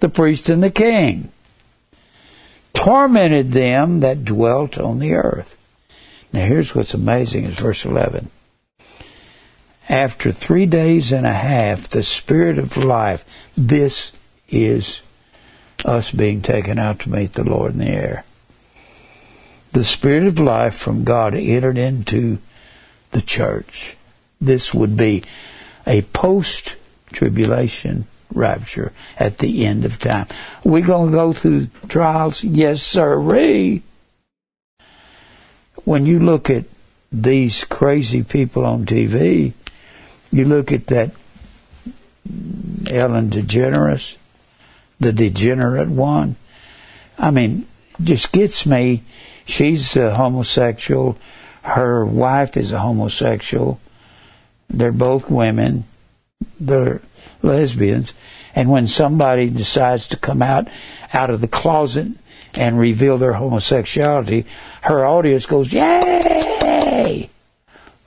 the 0.00 0.08
priest 0.08 0.48
and 0.48 0.62
the 0.62 0.70
king, 0.70 1.30
tormented 2.74 3.52
them 3.52 4.00
that 4.00 4.24
dwelt 4.24 4.78
on 4.78 4.98
the 4.98 5.14
earth. 5.14 5.56
Now 6.32 6.42
here's 6.42 6.74
what's 6.74 6.94
amazing 6.94 7.44
is 7.44 7.54
verse 7.54 7.84
11 7.84 8.30
after 9.88 10.30
three 10.30 10.66
days 10.66 11.12
and 11.12 11.26
a 11.26 11.32
half, 11.32 11.88
the 11.88 12.02
Spirit 12.02 12.58
of 12.58 12.76
life, 12.76 13.24
this 13.56 14.12
is 14.50 15.00
us 15.84 16.10
being 16.10 16.42
taken 16.42 16.78
out 16.78 17.00
to 17.00 17.10
meet 17.10 17.32
the 17.32 17.44
Lord 17.44 17.72
in 17.72 17.78
the 17.78 17.86
air. 17.86 18.24
The 19.72 19.84
Spirit 19.84 20.26
of 20.26 20.38
life 20.38 20.74
from 20.74 21.04
God 21.04 21.34
entered 21.34 21.78
into 21.78 22.38
the 23.12 23.22
church. 23.22 23.96
This 24.40 24.74
would 24.74 24.96
be 24.96 25.24
a 25.86 26.02
post 26.02 26.76
tribulation 27.12 28.06
rapture 28.32 28.92
at 29.18 29.38
the 29.38 29.64
end 29.66 29.84
of 29.84 29.98
time. 29.98 30.26
we 30.64 30.82
going 30.82 31.10
to 31.10 31.16
go 31.16 31.32
through 31.32 31.68
trials? 31.88 32.44
Yes, 32.44 32.82
sir. 32.82 33.18
When 35.84 36.06
you 36.06 36.18
look 36.18 36.50
at 36.50 36.64
these 37.10 37.64
crazy 37.64 38.22
people 38.22 38.66
on 38.66 38.84
TV, 38.84 39.52
you 40.30 40.44
look 40.44 40.72
at 40.72 40.88
that 40.88 41.12
Ellen 42.90 43.30
DeGeneres, 43.30 44.16
the 45.00 45.12
degenerate 45.12 45.88
one. 45.88 46.36
I 47.18 47.30
mean, 47.30 47.66
just 48.02 48.32
gets 48.32 48.66
me. 48.66 49.02
She's 49.46 49.96
a 49.96 50.14
homosexual. 50.14 51.16
Her 51.62 52.04
wife 52.04 52.56
is 52.56 52.72
a 52.72 52.78
homosexual. 52.78 53.80
They're 54.68 54.92
both 54.92 55.30
women. 55.30 55.84
They're 56.60 57.00
lesbians. 57.42 58.14
And 58.54 58.70
when 58.70 58.86
somebody 58.86 59.50
decides 59.50 60.08
to 60.08 60.16
come 60.16 60.42
out 60.42 60.68
out 61.12 61.30
of 61.30 61.40
the 61.40 61.48
closet 61.48 62.08
and 62.54 62.78
reveal 62.78 63.16
their 63.16 63.34
homosexuality, 63.34 64.46
her 64.82 65.06
audience 65.06 65.46
goes, 65.46 65.72
"Yay!" 65.72 67.28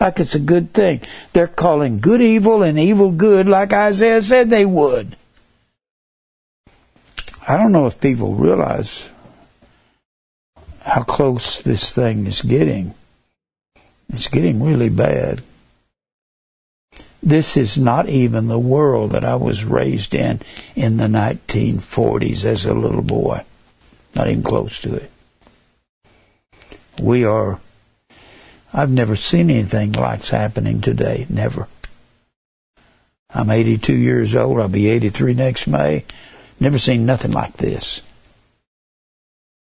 like 0.01 0.19
it's 0.19 0.35
a 0.35 0.39
good 0.39 0.73
thing. 0.73 1.01
They're 1.31 1.47
calling 1.47 1.99
good 1.99 2.21
evil 2.21 2.63
and 2.63 2.77
evil 2.77 3.11
good 3.11 3.47
like 3.47 3.71
Isaiah 3.71 4.21
said 4.21 4.49
they 4.49 4.65
would. 4.65 5.15
I 7.47 7.55
don't 7.57 7.71
know 7.71 7.85
if 7.85 8.01
people 8.01 8.35
realize 8.35 9.09
how 10.81 11.03
close 11.03 11.61
this 11.61 11.93
thing 11.93 12.25
is 12.25 12.41
getting. 12.41 12.93
It's 14.09 14.27
getting 14.27 14.61
really 14.61 14.89
bad. 14.89 15.41
This 17.23 17.55
is 17.55 17.77
not 17.77 18.09
even 18.09 18.47
the 18.47 18.59
world 18.59 19.11
that 19.11 19.23
I 19.23 19.35
was 19.35 19.63
raised 19.63 20.15
in 20.15 20.41
in 20.75 20.97
the 20.97 21.05
1940s 21.05 22.45
as 22.45 22.65
a 22.65 22.73
little 22.73 23.03
boy. 23.03 23.43
Not 24.15 24.29
even 24.29 24.43
close 24.43 24.79
to 24.81 24.95
it. 24.95 25.11
We 26.99 27.23
are 27.23 27.59
I've 28.73 28.89
never 28.89 29.15
seen 29.15 29.49
anything 29.49 29.91
like's 29.91 30.29
happening 30.29 30.81
today. 30.81 31.25
Never. 31.29 31.67
I'm 33.33 33.49
82 33.49 33.93
years 33.93 34.35
old. 34.35 34.59
I'll 34.59 34.67
be 34.67 34.87
83 34.87 35.33
next 35.33 35.67
May. 35.67 36.05
Never 36.59 36.77
seen 36.77 37.05
nothing 37.05 37.31
like 37.31 37.57
this. 37.57 38.01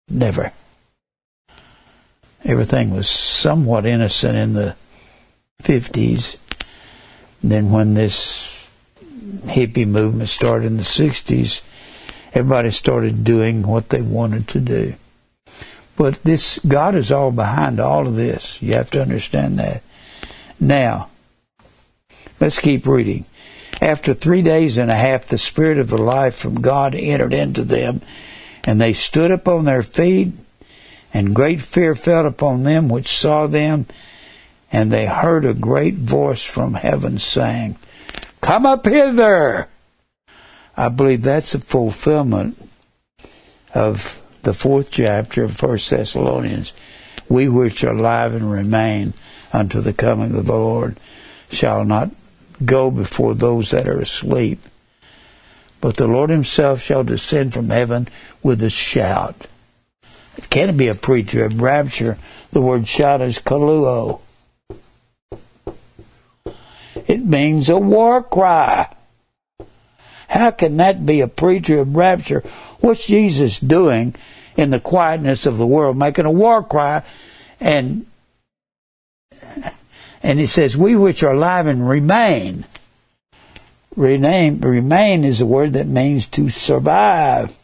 Never. 0.07 0.51
Everything 2.45 2.91
was 2.91 3.09
somewhat 3.09 3.85
innocent 3.85 4.37
in 4.37 4.53
the 4.53 4.75
50s. 5.63 6.37
Then 7.43 7.71
when 7.71 7.93
this 7.93 8.69
hippie 9.45 9.87
movement 9.87 10.29
started 10.29 10.67
in 10.67 10.77
the 10.77 10.83
60s, 10.83 11.61
everybody 12.33 12.71
started 12.71 13.23
doing 13.23 13.63
what 13.63 13.89
they 13.89 14.01
wanted 14.01 14.47
to 14.49 14.59
do. 14.59 14.95
But 15.95 16.23
this 16.23 16.59
God 16.59 16.95
is 16.95 17.11
all 17.11 17.31
behind 17.31 17.79
all 17.79 18.07
of 18.07 18.15
this. 18.15 18.61
You 18.61 18.73
have 18.73 18.89
to 18.91 19.01
understand 19.01 19.59
that. 19.59 19.83
Now, 20.59 21.09
let's 22.39 22.59
keep 22.59 22.87
reading. 22.87 23.25
After 23.81 24.13
three 24.13 24.41
days 24.41 24.77
and 24.77 24.89
a 24.89 24.95
half, 24.95 25.25
the 25.25 25.37
Spirit 25.37 25.77
of 25.77 25.89
the 25.89 25.97
life 25.97 26.35
from 26.35 26.61
God 26.61 26.95
entered 26.95 27.33
into 27.33 27.63
them, 27.63 28.01
and 28.63 28.79
they 28.79 28.93
stood 28.93 29.29
upon 29.29 29.65
their 29.65 29.83
feet, 29.83 30.31
and 31.13 31.35
great 31.35 31.61
fear 31.61 31.93
fell 31.93 32.25
upon 32.25 32.63
them 32.63 32.87
which 32.87 33.09
saw 33.09 33.45
them, 33.45 33.85
and 34.73 34.91
they 34.91 35.05
heard 35.05 35.45
a 35.45 35.53
great 35.53 35.93
voice 35.93 36.43
from 36.43 36.73
heaven 36.73 37.19
saying, 37.19 37.77
Come 38.41 38.65
up 38.65 38.85
hither! 38.85 39.69
I 40.75 40.89
believe 40.89 41.21
that's 41.21 41.53
a 41.53 41.59
fulfillment 41.59 42.57
of 43.75 44.19
the 44.41 44.53
fourth 44.55 44.89
chapter 44.89 45.43
of 45.43 45.55
First 45.55 45.91
Thessalonians. 45.91 46.73
We 47.29 47.47
which 47.47 47.83
are 47.83 47.93
alive 47.93 48.33
and 48.33 48.51
remain 48.51 49.13
unto 49.53 49.79
the 49.79 49.93
coming 49.93 50.35
of 50.35 50.47
the 50.47 50.55
Lord 50.55 50.97
shall 51.51 51.85
not 51.85 52.09
go 52.65 52.89
before 52.89 53.35
those 53.35 53.69
that 53.71 53.87
are 53.87 53.99
asleep. 53.99 54.59
But 55.81 55.97
the 55.97 56.07
Lord 56.07 56.31
himself 56.31 56.81
shall 56.81 57.03
descend 57.03 57.53
from 57.53 57.69
heaven 57.69 58.07
with 58.41 58.63
a 58.63 58.71
shout. 58.71 59.45
It 60.35 60.49
can't 60.49 60.75
be 60.75 60.87
a 60.87 60.95
pre-trib 60.95 61.61
rapture. 61.61 62.17
The 62.51 62.61
word 62.61 62.87
shout 62.87 63.21
is 63.21 63.37
kaluo. 63.37 64.22
It 67.07 67.25
means 67.25 67.69
a 67.69 67.77
war 67.77 68.23
cry. 68.23 68.93
How 70.27 70.51
can 70.51 70.77
that 70.77 71.05
be 71.05 71.21
a 71.21 71.27
pre-trib 71.27 71.95
rapture? 71.95 72.41
What's 72.79 73.05
Jesus 73.05 73.59
doing 73.59 74.15
in 74.55 74.69
the 74.69 74.79
quietness 74.79 75.45
of 75.45 75.57
the 75.57 75.67
world, 75.67 75.97
making 75.97 76.25
a 76.25 76.31
war 76.31 76.63
cry 76.63 77.03
and 77.59 78.05
and 80.23 80.39
he 80.39 80.45
says, 80.45 80.77
We 80.77 80.95
which 80.95 81.21
are 81.21 81.33
alive 81.33 81.67
and 81.67 81.87
remain. 81.87 82.65
Rename, 83.95 84.59
remain 84.61 85.23
is 85.23 85.41
a 85.41 85.45
word 85.45 85.73
that 85.73 85.85
means 85.85 86.27
to 86.29 86.49
survive. 86.49 87.55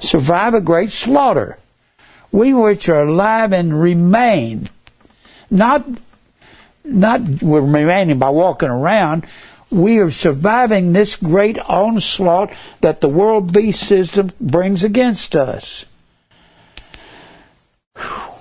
Survive 0.00 0.54
a 0.54 0.60
great 0.60 0.90
slaughter. 0.90 1.58
We 2.30 2.52
which 2.52 2.88
are 2.88 3.02
alive 3.02 3.52
and 3.52 3.80
remain. 3.80 4.68
Not, 5.50 5.86
not 6.84 7.22
we're 7.42 7.60
remaining 7.60 8.18
by 8.18 8.30
walking 8.30 8.68
around. 8.68 9.26
We 9.70 9.98
are 9.98 10.10
surviving 10.10 10.92
this 10.92 11.16
great 11.16 11.58
onslaught 11.58 12.52
that 12.80 13.00
the 13.00 13.08
world 13.08 13.52
beast 13.52 13.86
system 13.86 14.32
brings 14.40 14.84
against 14.84 15.36
us. 15.36 15.84
Whew. 17.96 18.32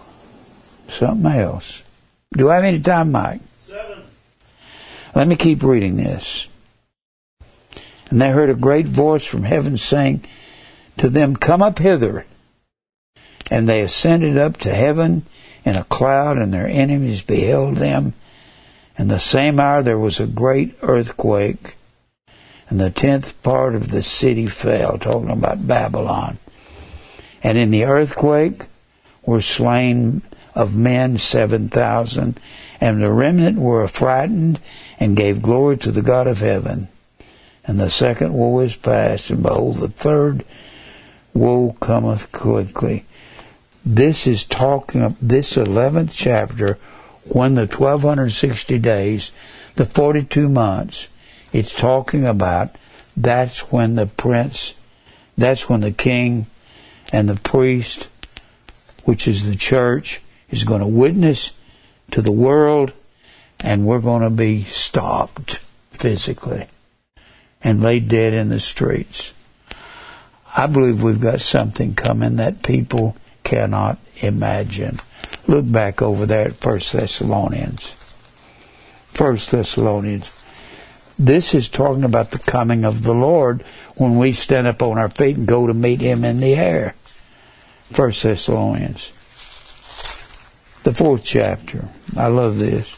Something 0.87 1.31
else. 1.31 1.83
Do 2.33 2.49
I 2.49 2.55
have 2.55 2.63
any 2.63 2.79
time, 2.79 3.11
Mike? 3.11 3.41
Seven. 3.59 4.03
Let 5.15 5.27
me 5.27 5.35
keep 5.35 5.63
reading 5.63 5.95
this. 5.97 6.47
And 8.09 8.21
they 8.21 8.29
heard 8.29 8.49
a 8.49 8.55
great 8.55 8.85
voice 8.85 9.25
from 9.25 9.43
heaven 9.43 9.77
saying 9.77 10.23
to 10.97 11.09
them, 11.09 11.35
Come 11.35 11.61
up 11.61 11.79
hither. 11.79 12.25
And 13.49 13.67
they 13.67 13.81
ascended 13.81 14.37
up 14.37 14.57
to 14.57 14.73
heaven 14.73 15.25
in 15.63 15.75
a 15.75 15.83
cloud, 15.85 16.37
and 16.37 16.53
their 16.53 16.67
enemies 16.67 17.21
beheld 17.21 17.77
them. 17.77 18.13
And 18.97 19.09
the 19.09 19.19
same 19.19 19.59
hour 19.59 19.83
there 19.83 19.99
was 19.99 20.19
a 20.19 20.27
great 20.27 20.75
earthquake, 20.81 21.75
and 22.69 22.79
the 22.79 22.89
tenth 22.89 23.41
part 23.43 23.75
of 23.75 23.91
the 23.91 24.03
city 24.03 24.47
fell, 24.47 24.97
talking 24.97 25.29
about 25.29 25.67
Babylon. 25.67 26.39
And 27.43 27.57
in 27.57 27.71
the 27.71 27.85
earthquake 27.85 28.65
were 29.25 29.41
slain 29.41 30.23
of 30.55 30.75
men 30.75 31.17
seven 31.17 31.69
thousand, 31.69 32.39
and 32.81 33.01
the 33.01 33.11
remnant 33.11 33.57
were 33.59 33.83
affrighted 33.83 34.59
and 34.99 35.15
gave 35.15 35.41
glory 35.41 35.77
to 35.77 35.91
the 35.91 36.01
God 36.01 36.27
of 36.27 36.39
heaven. 36.39 36.87
And 37.65 37.79
the 37.79 37.89
second 37.89 38.33
woe 38.33 38.59
is 38.59 38.75
past, 38.75 39.29
and 39.29 39.43
behold, 39.43 39.77
the 39.77 39.89
third 39.89 40.43
woe 41.33 41.75
cometh 41.79 42.31
quickly. 42.31 43.05
This 43.89 44.27
is 44.27 44.43
talking 44.43 45.01
of 45.01 45.15
this 45.21 45.55
eleventh 45.55 46.13
chapter 46.13 46.77
when 47.23 47.55
the 47.55 47.61
1260 47.61 48.79
days, 48.79 49.31
the 49.75 49.85
42 49.85 50.49
months, 50.49 51.07
it's 51.53 51.73
talking 51.73 52.27
about 52.27 52.75
that's 53.15 53.71
when 53.71 53.95
the 53.95 54.05
prince, 54.05 54.75
that's 55.37 55.69
when 55.69 55.79
the 55.79 55.93
king 55.93 56.47
and 57.13 57.29
the 57.29 57.37
priest, 57.39 58.09
which 59.05 59.25
is 59.25 59.45
the 59.45 59.55
church, 59.55 60.21
is 60.49 60.65
going 60.65 60.81
to 60.81 60.87
witness 60.87 61.53
to 62.11 62.21
the 62.21 62.29
world 62.29 62.91
and 63.61 63.85
we're 63.85 64.01
going 64.01 64.21
to 64.21 64.29
be 64.29 64.65
stopped 64.65 65.59
physically 65.91 66.67
and 67.63 67.81
laid 67.81 68.09
dead 68.09 68.33
in 68.33 68.49
the 68.49 68.59
streets. 68.59 69.31
I 70.57 70.67
believe 70.67 71.01
we've 71.01 71.21
got 71.21 71.39
something 71.39 71.95
coming 71.95 72.35
that 72.35 72.63
people 72.63 73.15
cannot 73.47 73.97
imagine. 74.17 74.99
Look 75.47 75.71
back 75.71 76.01
over 76.01 76.25
there 76.25 76.47
at 76.47 76.55
First 76.55 76.91
Thessalonians. 76.91 77.91
First 79.13 79.51
Thessalonians. 79.51 80.29
This 81.17 81.53
is 81.53 81.69
talking 81.69 82.03
about 82.03 82.31
the 82.31 82.39
coming 82.39 82.83
of 82.83 83.03
the 83.03 83.13
Lord 83.13 83.61
when 83.95 84.17
we 84.17 84.33
stand 84.33 84.67
up 84.67 84.83
on 84.83 84.97
our 84.97 85.09
feet 85.09 85.37
and 85.37 85.47
go 85.47 85.65
to 85.65 85.73
meet 85.73 86.01
Him 86.01 86.25
in 86.25 86.41
the 86.41 86.55
air. 86.55 86.93
First 87.85 88.23
Thessalonians. 88.23 89.13
The 90.83 90.93
fourth 90.93 91.23
chapter. 91.23 91.87
I 92.17 92.27
love 92.27 92.59
this. 92.59 92.91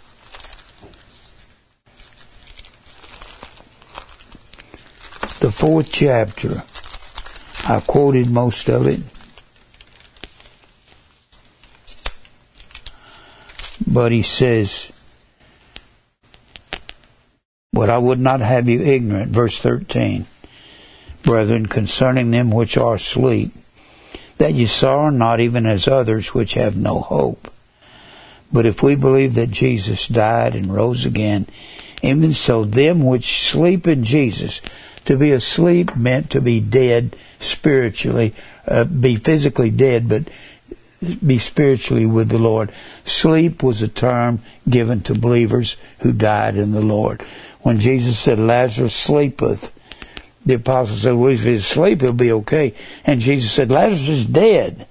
The 5.41 5.51
fourth 5.51 5.91
chapter. 5.91 6.63
I 7.71 7.81
quoted 7.81 8.31
most 8.31 8.67
of 8.67 8.87
it. 8.87 9.01
But 13.89 14.11
he 14.11 14.21
says, 14.21 14.91
But 17.73 17.89
I 17.89 17.97
would 17.97 18.19
not 18.19 18.39
have 18.39 18.69
you 18.69 18.81
ignorant, 18.81 19.31
verse 19.31 19.57
13, 19.57 20.27
brethren, 21.23 21.65
concerning 21.65 22.29
them 22.29 22.51
which 22.51 22.77
are 22.77 22.95
asleep, 22.95 23.51
that 24.37 24.53
ye 24.53 24.67
sorrow 24.67 25.09
not 25.09 25.39
even 25.39 25.65
as 25.65 25.87
others 25.87 26.35
which 26.35 26.53
have 26.53 26.77
no 26.77 26.99
hope. 26.99 27.51
But 28.53 28.67
if 28.67 28.83
we 28.83 28.93
believe 28.93 29.33
that 29.35 29.51
Jesus 29.51 30.07
died 30.07 30.55
and 30.55 30.73
rose 30.73 31.05
again, 31.05 31.47
even 32.03 32.33
so 32.33 32.65
them 32.65 33.03
which 33.03 33.49
sleep 33.49 33.87
in 33.87 34.03
Jesus, 34.03 34.61
to 35.05 35.17
be 35.17 35.31
asleep 35.31 35.95
meant 35.95 36.29
to 36.29 36.41
be 36.41 36.59
dead 36.59 37.15
spiritually, 37.39 38.35
uh, 38.67 38.83
be 38.83 39.15
physically 39.15 39.71
dead, 39.71 40.07
but 40.07 40.23
be 41.25 41.37
spiritually 41.37 42.05
with 42.05 42.29
the 42.29 42.39
Lord. 42.39 42.71
Sleep 43.05 43.63
was 43.63 43.81
a 43.81 43.87
term 43.87 44.41
given 44.67 45.01
to 45.03 45.15
believers 45.15 45.77
who 45.99 46.11
died 46.11 46.55
in 46.57 46.71
the 46.71 46.81
Lord. 46.81 47.21
When 47.61 47.79
Jesus 47.79 48.17
said, 48.17 48.39
Lazarus 48.39 48.95
sleepeth, 48.95 49.71
the 50.45 50.55
apostle 50.55 50.95
said, 50.95 51.13
well, 51.13 51.31
if 51.31 51.43
he's 51.43 51.61
asleep, 51.61 52.01
he'll 52.01 52.13
be 52.13 52.31
okay. 52.31 52.73
And 53.05 53.19
Jesus 53.19 53.51
said, 53.51 53.71
Lazarus 53.71 54.09
is 54.09 54.25
dead. 54.25 54.87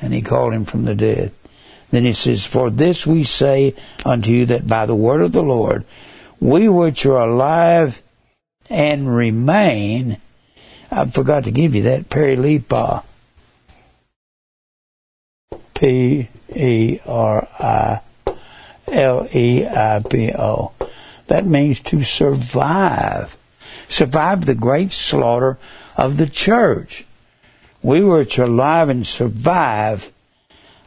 And 0.00 0.12
he 0.12 0.22
called 0.22 0.54
him 0.54 0.64
from 0.64 0.84
the 0.84 0.94
dead. 0.94 1.32
Then 1.90 2.04
he 2.04 2.12
says, 2.12 2.44
For 2.44 2.70
this 2.70 3.06
we 3.06 3.24
say 3.24 3.74
unto 4.04 4.30
you 4.30 4.46
that 4.46 4.66
by 4.66 4.86
the 4.86 4.94
word 4.94 5.22
of 5.22 5.32
the 5.32 5.42
Lord, 5.42 5.84
we 6.40 6.68
which 6.68 7.06
are 7.06 7.28
alive 7.28 8.02
and 8.68 9.14
remain, 9.14 10.18
I 10.90 11.06
forgot 11.06 11.44
to 11.44 11.50
give 11.50 11.74
you 11.74 11.82
that, 11.82 12.08
perileipo. 12.08 13.04
P 15.78 16.28
E 16.56 16.98
R 17.06 17.46
I 17.60 18.00
L 18.88 19.28
E 19.32 19.64
I 19.64 20.02
P 20.10 20.32
O. 20.32 20.72
That 21.28 21.46
means 21.46 21.78
to 21.80 22.02
survive. 22.02 23.36
Survive 23.88 24.44
the 24.44 24.56
great 24.56 24.90
slaughter 24.90 25.56
of 25.96 26.16
the 26.16 26.26
church. 26.26 27.06
We 27.80 28.02
were 28.02 28.24
to 28.24 28.46
live 28.46 28.90
and 28.90 29.06
survive 29.06 30.10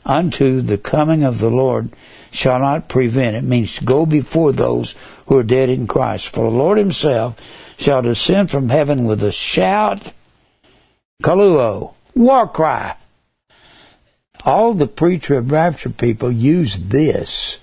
unto 0.06 0.60
the 0.62 0.78
coming 0.78 1.24
of 1.24 1.40
the 1.40 1.50
Lord 1.50 1.90
shall 2.32 2.60
not 2.60 2.90
prevent. 2.90 3.38
It 3.38 3.44
means 3.44 3.76
to 3.76 3.86
go 3.86 4.06
before 4.06 4.52
those 4.52 4.96
who 5.28 5.38
are 5.38 5.44
dead 5.44 5.70
in 5.70 5.88
Christ. 5.88 6.28
For 6.28 6.44
the 6.44 6.58
Lord 6.58 6.78
himself 6.78 7.40
shall 7.78 8.02
descend 8.02 8.52
from 8.52 8.68
heaven 8.68 9.06
with 9.06 9.24
a 9.24 9.32
shout, 9.32 10.12
kaluo, 11.24 11.94
war 12.14 12.50
cry. 12.50 12.96
All 14.44 14.74
the 14.74 14.88
pre-trib 14.88 15.52
rapture 15.52 15.90
people 15.90 16.32
use 16.32 16.76
this, 16.76 17.60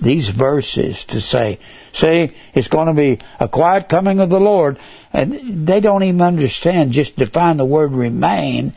these 0.00 0.28
verses 0.28 1.04
to 1.06 1.20
say, 1.20 1.58
say 1.92 2.34
it's 2.54 2.68
going 2.68 2.88
to 2.88 2.94
be 2.94 3.18
a 3.38 3.48
quiet 3.48 3.88
coming 3.88 4.18
of 4.18 4.30
the 4.30 4.40
Lord. 4.40 4.78
And 5.12 5.66
they 5.66 5.80
don't 5.80 6.02
even 6.02 6.22
understand, 6.22 6.92
just 6.92 7.16
define 7.16 7.56
the 7.56 7.64
word 7.64 7.92
remain 7.92 8.72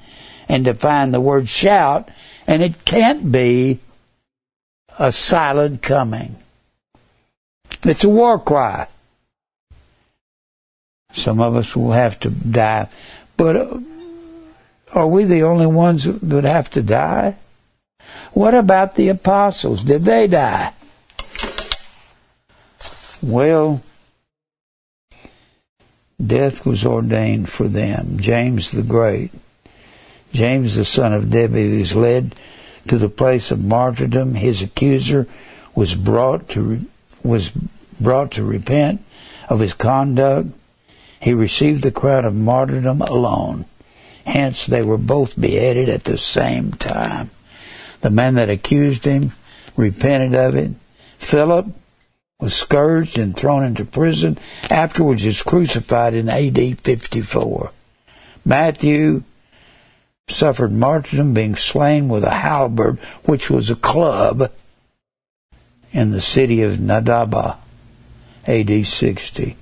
and 0.47 0.65
define 0.65 1.11
the 1.11 1.21
word 1.21 1.49
shout 1.49 2.09
and 2.47 2.61
it 2.61 2.85
can't 2.85 3.31
be 3.31 3.79
a 4.99 5.11
silent 5.11 5.81
coming. 5.81 6.35
It's 7.85 8.03
a 8.03 8.09
war 8.09 8.39
cry. 8.39 8.87
Some 11.13 11.39
of 11.39 11.55
us 11.55 11.75
will 11.75 11.91
have 11.91 12.19
to 12.21 12.29
die, 12.29 12.89
but 13.37 13.55
are 14.93 15.07
we 15.07 15.23
the 15.23 15.43
only 15.43 15.65
ones 15.65 16.05
that 16.05 16.21
would 16.21 16.43
have 16.43 16.69
to 16.71 16.81
die? 16.81 17.35
What 18.31 18.53
about 18.53 18.95
the 18.95 19.09
apostles? 19.09 19.83
Did 19.83 20.03
they 20.05 20.27
die? 20.27 20.73
Well, 23.21 23.81
death 26.25 26.65
was 26.65 26.85
ordained 26.85 27.49
for 27.49 27.67
them. 27.67 28.19
James 28.19 28.71
the 28.71 28.83
Great, 28.83 29.31
James 30.33 30.75
the 30.75 30.85
son 30.85 31.13
of 31.13 31.31
Zebedee, 31.31 31.77
was 31.77 31.95
led 31.95 32.35
to 32.87 32.97
the 32.97 33.09
place 33.09 33.51
of 33.51 33.63
martyrdom. 33.63 34.35
His 34.35 34.61
accuser 34.61 35.27
was 35.73 35.95
brought 35.95 36.49
to 36.49 36.85
was 37.23 37.49
brought 37.99 38.31
to 38.31 38.43
repent 38.43 39.03
of 39.47 39.59
his 39.59 39.73
conduct. 39.73 40.49
He 41.21 41.33
received 41.33 41.83
the 41.83 41.91
crown 41.91 42.25
of 42.25 42.35
martyrdom 42.35 43.01
alone. 43.01 43.65
Hence, 44.25 44.65
they 44.65 44.81
were 44.81 44.97
both 44.97 45.39
beheaded 45.39 45.89
at 45.89 46.05
the 46.05 46.17
same 46.17 46.71
time. 46.71 47.29
The 48.01 48.09
man 48.09 48.35
that 48.35 48.49
accused 48.49 49.05
him 49.05 49.31
repented 49.75 50.35
of 50.35 50.55
it. 50.55 50.71
Philip 51.17 51.67
was 52.39 52.53
scourged 52.53 53.17
and 53.17 53.35
thrown 53.35 53.63
into 53.63 53.85
prison. 53.85 54.37
Afterwards, 54.69 55.25
was 55.25 55.41
crucified 55.41 56.13
in 56.13 56.29
AD 56.29 56.81
54. 56.81 57.71
Matthew 58.45 59.23
suffered 60.27 60.71
martyrdom, 60.71 61.33
being 61.33 61.55
slain 61.55 62.09
with 62.09 62.23
a 62.23 62.31
halberd, 62.31 62.97
which 63.25 63.49
was 63.49 63.69
a 63.69 63.75
club, 63.75 64.51
in 65.91 66.11
the 66.11 66.21
city 66.21 66.61
of 66.61 66.73
Nadaba, 66.73 67.57
AD 68.47 68.85
60. 68.85 69.55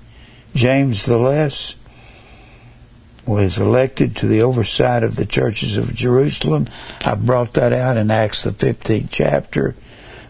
James 0.54 1.04
the 1.04 1.18
Less 1.18 1.76
was 3.26 3.58
elected 3.58 4.16
to 4.16 4.26
the 4.26 4.42
oversight 4.42 5.02
of 5.02 5.16
the 5.16 5.26
churches 5.26 5.76
of 5.76 5.94
Jerusalem. 5.94 6.66
I 7.02 7.14
brought 7.14 7.54
that 7.54 7.72
out 7.72 7.96
in 7.96 8.10
Acts 8.10 8.42
the 8.42 8.50
15th 8.50 9.08
chapter. 9.10 9.74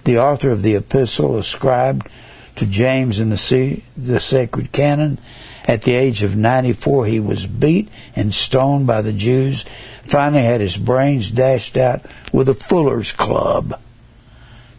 The 0.04 0.18
author 0.18 0.50
of 0.50 0.62
the 0.62 0.74
epistle 0.74 1.38
ascribed 1.38 2.08
to 2.56 2.66
James 2.66 3.18
in 3.18 3.30
the, 3.30 3.82
the 3.96 4.20
sacred 4.20 4.72
canon. 4.72 5.18
At 5.64 5.82
the 5.82 5.94
age 5.94 6.22
of 6.22 6.36
94, 6.36 7.06
he 7.06 7.20
was 7.20 7.46
beat 7.46 7.88
and 8.16 8.34
stoned 8.34 8.86
by 8.86 9.00
the 9.00 9.12
Jews. 9.12 9.64
Finally, 10.02 10.42
had 10.42 10.60
his 10.60 10.76
brains 10.76 11.30
dashed 11.30 11.76
out 11.76 12.04
with 12.32 12.48
a 12.48 12.54
fuller's 12.54 13.12
club. 13.12 13.80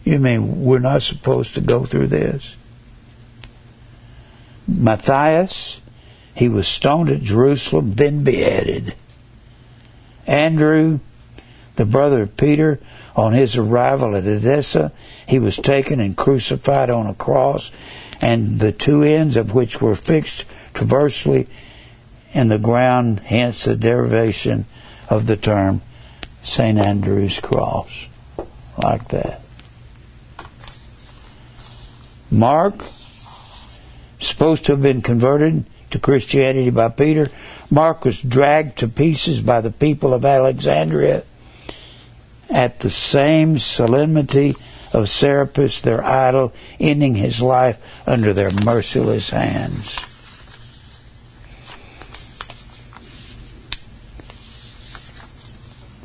You 0.04 0.18
mean 0.18 0.62
we're 0.62 0.78
not 0.78 1.02
supposed 1.02 1.54
to 1.54 1.62
go 1.62 1.84
through 1.86 2.08
this? 2.08 2.56
Matthias, 4.68 5.80
he 6.34 6.48
was 6.48 6.66
stoned 6.66 7.10
at 7.10 7.22
Jerusalem, 7.22 7.94
then 7.94 8.24
beheaded. 8.24 8.94
Andrew, 10.26 11.00
the 11.76 11.84
brother 11.84 12.22
of 12.22 12.36
Peter, 12.36 12.80
on 13.14 13.32
his 13.32 13.56
arrival 13.56 14.16
at 14.16 14.26
Edessa, 14.26 14.92
he 15.26 15.38
was 15.38 15.56
taken 15.56 16.00
and 16.00 16.16
crucified 16.16 16.90
on 16.90 17.06
a 17.06 17.14
cross, 17.14 17.70
and 18.20 18.58
the 18.58 18.72
two 18.72 19.02
ends 19.02 19.36
of 19.36 19.54
which 19.54 19.80
were 19.80 19.94
fixed 19.94 20.46
transversely 20.72 21.46
in 22.32 22.48
the 22.48 22.58
ground, 22.58 23.20
hence 23.20 23.64
the 23.64 23.76
derivation 23.76 24.66
of 25.08 25.26
the 25.26 25.36
term 25.36 25.80
St. 26.42 26.78
Andrew's 26.78 27.38
Cross. 27.38 28.06
Like 28.76 29.08
that. 29.08 29.40
Mark, 32.30 32.84
supposed 34.18 34.64
to 34.64 34.72
have 34.72 34.82
been 34.82 35.00
converted 35.00 35.64
to 35.94 36.00
Christianity 36.00 36.70
by 36.70 36.88
Peter, 36.88 37.30
Mark 37.70 38.04
was 38.04 38.20
dragged 38.20 38.78
to 38.78 38.88
pieces 38.88 39.40
by 39.40 39.60
the 39.60 39.70
people 39.70 40.12
of 40.12 40.24
Alexandria 40.24 41.22
at 42.50 42.80
the 42.80 42.90
same 42.90 43.60
solemnity 43.60 44.56
of 44.92 45.08
Serapis, 45.08 45.80
their 45.80 46.04
idol, 46.04 46.52
ending 46.80 47.14
his 47.14 47.40
life 47.40 47.78
under 48.08 48.32
their 48.32 48.50
merciless 48.50 49.30
hands. 49.30 50.00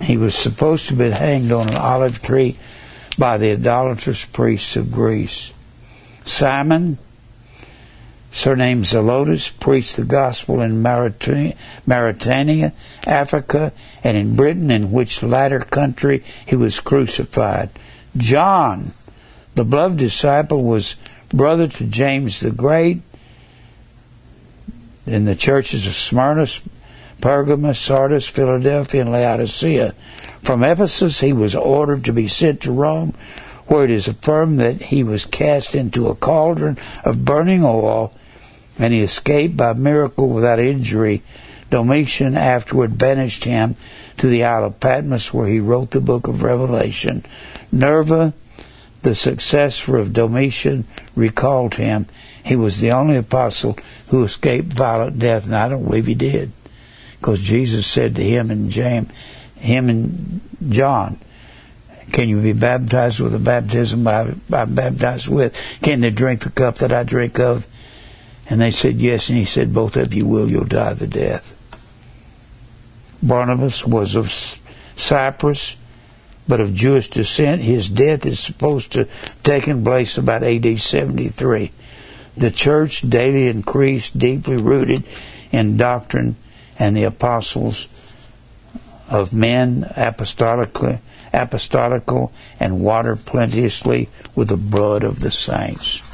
He 0.03 0.17
was 0.17 0.35
supposed 0.35 0.87
to 0.89 0.95
be 0.95 1.09
hanged 1.09 1.51
on 1.51 1.69
an 1.69 1.75
olive 1.75 2.21
tree 2.21 2.59
by 3.17 3.39
the 3.39 3.53
idolatrous 3.53 4.23
priests 4.23 4.75
of 4.75 4.91
Greece. 4.91 5.51
Simon, 6.25 6.99
surnamed 8.31 8.85
Zelotes, 8.85 9.51
preached 9.59 9.97
the 9.97 10.03
gospel 10.03 10.61
in 10.61 10.81
Mauritania, 10.81 12.73
Africa, 13.05 13.73
and 14.03 14.17
in 14.17 14.35
Britain, 14.35 14.71
in 14.71 14.91
which 14.91 15.23
latter 15.23 15.59
country 15.59 16.23
he 16.45 16.55
was 16.55 16.79
crucified. 16.79 17.69
John, 18.15 18.91
the 19.55 19.65
beloved 19.65 19.97
disciple, 19.97 20.63
was 20.63 20.95
brother 21.29 21.67
to 21.67 21.85
James 21.85 22.39
the 22.39 22.51
Great 22.51 23.01
in 25.05 25.25
the 25.25 25.35
churches 25.35 25.87
of 25.87 25.93
Smyrna, 25.93 26.45
Pergamos, 27.21 27.79
Sardis, 27.79 28.27
Philadelphia, 28.27 29.01
and 29.01 29.11
Laodicea. 29.11 29.93
From 30.41 30.63
Ephesus 30.63 31.19
he 31.19 31.33
was 31.33 31.55
ordered 31.55 32.05
to 32.05 32.13
be 32.13 32.27
sent 32.27 32.61
to 32.61 32.71
Rome, 32.71 33.13
where 33.67 33.85
it 33.85 33.91
is 33.91 34.07
affirmed 34.07 34.59
that 34.59 34.81
he 34.83 35.03
was 35.03 35.25
cast 35.25 35.75
into 35.75 36.07
a 36.07 36.15
cauldron 36.15 36.77
of 37.03 37.25
burning 37.25 37.63
oil, 37.63 38.13
and 38.79 38.93
he 38.93 39.01
escaped 39.01 39.55
by 39.57 39.73
miracle 39.73 40.29
without 40.29 40.59
injury. 40.59 41.21
Domitian 41.69 42.35
afterward 42.35 42.97
banished 42.97 43.43
him 43.43 43.75
to 44.17 44.27
the 44.27 44.43
Isle 44.43 44.65
of 44.65 44.79
Patmos, 44.79 45.33
where 45.33 45.47
he 45.47 45.59
wrote 45.59 45.91
the 45.91 46.01
book 46.01 46.27
of 46.27 46.41
Revelation. 46.41 47.23
Nerva, 47.71 48.33
the 49.03 49.13
successor 49.13 49.97
of 49.97 50.13
Domitian, 50.13 50.87
recalled 51.15 51.75
him. 51.75 52.07
He 52.43 52.55
was 52.55 52.79
the 52.79 52.91
only 52.91 53.17
apostle 53.17 53.77
who 54.07 54.23
escaped 54.23 54.73
violent 54.73 55.19
death, 55.19 55.45
and 55.45 55.55
I 55.55 55.69
don't 55.69 55.85
believe 55.85 56.07
he 56.07 56.15
did. 56.15 56.51
Because 57.19 57.41
Jesus 57.41 57.85
said 57.85 58.15
to 58.15 58.23
him 58.23 58.49
and 58.49 58.71
James, 58.71 59.11
him 59.57 59.89
and 59.89 60.41
John, 60.69 61.19
can 62.11 62.29
you 62.29 62.41
be 62.41 62.53
baptized 62.53 63.19
with 63.19 63.33
the 63.33 63.39
baptism 63.39 64.07
I, 64.07 64.33
baptized 64.49 65.27
with? 65.27 65.55
Can 65.83 65.99
they 65.99 66.09
drink 66.09 66.43
the 66.43 66.49
cup 66.49 66.77
that 66.77 66.91
I 66.91 67.03
drink 67.03 67.39
of? 67.39 67.67
And 68.49 68.59
they 68.59 68.71
said 68.71 68.99
yes, 68.99 69.29
and 69.29 69.37
he 69.37 69.45
said, 69.45 69.73
both 69.73 69.95
of 69.95 70.13
you 70.13 70.25
will, 70.25 70.49
you'll 70.49 70.65
die 70.65 70.93
the 70.93 71.07
death. 71.07 71.55
Barnabas 73.21 73.85
was 73.85 74.15
of 74.15 74.33
Cyprus, 74.95 75.77
but 76.47 76.59
of 76.59 76.73
Jewish 76.73 77.09
descent. 77.09 77.61
His 77.61 77.89
death 77.89 78.25
is 78.25 78.39
supposed 78.39 78.91
to 78.93 78.99
have 78.99 79.43
taken 79.43 79.83
place 79.83 80.17
about 80.17 80.43
AD 80.43 80.79
73. 80.79 81.71
The 82.35 82.49
church 82.49 83.07
daily 83.07 83.47
increased, 83.47 84.17
deeply 84.17 84.57
rooted 84.57 85.03
in 85.51 85.77
doctrine 85.77 86.35
and 86.79 86.97
the 86.97 87.03
apostles 87.03 87.87
of 89.09 89.33
men 89.33 89.83
apostolically, 89.95 90.99
apostolical 91.33 92.31
and 92.59 92.79
water 92.79 93.15
plenteously 93.15 94.09
with 94.35 94.47
the 94.47 94.57
blood 94.57 95.03
of 95.03 95.19
the 95.19 95.31
saints. 95.31 96.08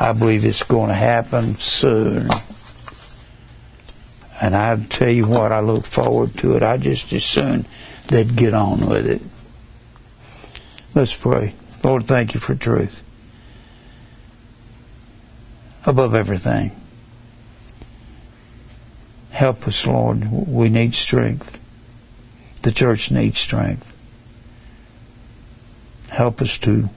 I 0.00 0.12
believe 0.12 0.44
it's 0.44 0.62
going 0.62 0.88
to 0.88 0.94
happen 0.94 1.56
soon. 1.56 2.28
And 4.40 4.54
I 4.54 4.76
tell 4.76 5.10
you 5.10 5.26
what, 5.26 5.50
I 5.50 5.60
look 5.60 5.84
forward 5.84 6.36
to 6.38 6.54
it. 6.54 6.62
I 6.62 6.76
just 6.76 7.12
as 7.12 7.24
soon 7.24 7.66
they'd 8.06 8.36
get 8.36 8.54
on 8.54 8.86
with 8.86 9.06
it. 9.06 9.20
Let's 10.94 11.14
pray. 11.14 11.54
Lord, 11.82 12.06
thank 12.06 12.34
you 12.34 12.40
for 12.40 12.54
truth. 12.54 13.02
Above 15.84 16.14
everything. 16.14 16.72
Help 19.30 19.66
us, 19.66 19.86
Lord. 19.86 20.30
We 20.30 20.68
need 20.68 20.94
strength. 20.94 21.60
The 22.62 22.72
church 22.72 23.10
needs 23.10 23.38
strength. 23.38 23.94
Help 26.08 26.42
us 26.42 26.58
to 26.58 26.88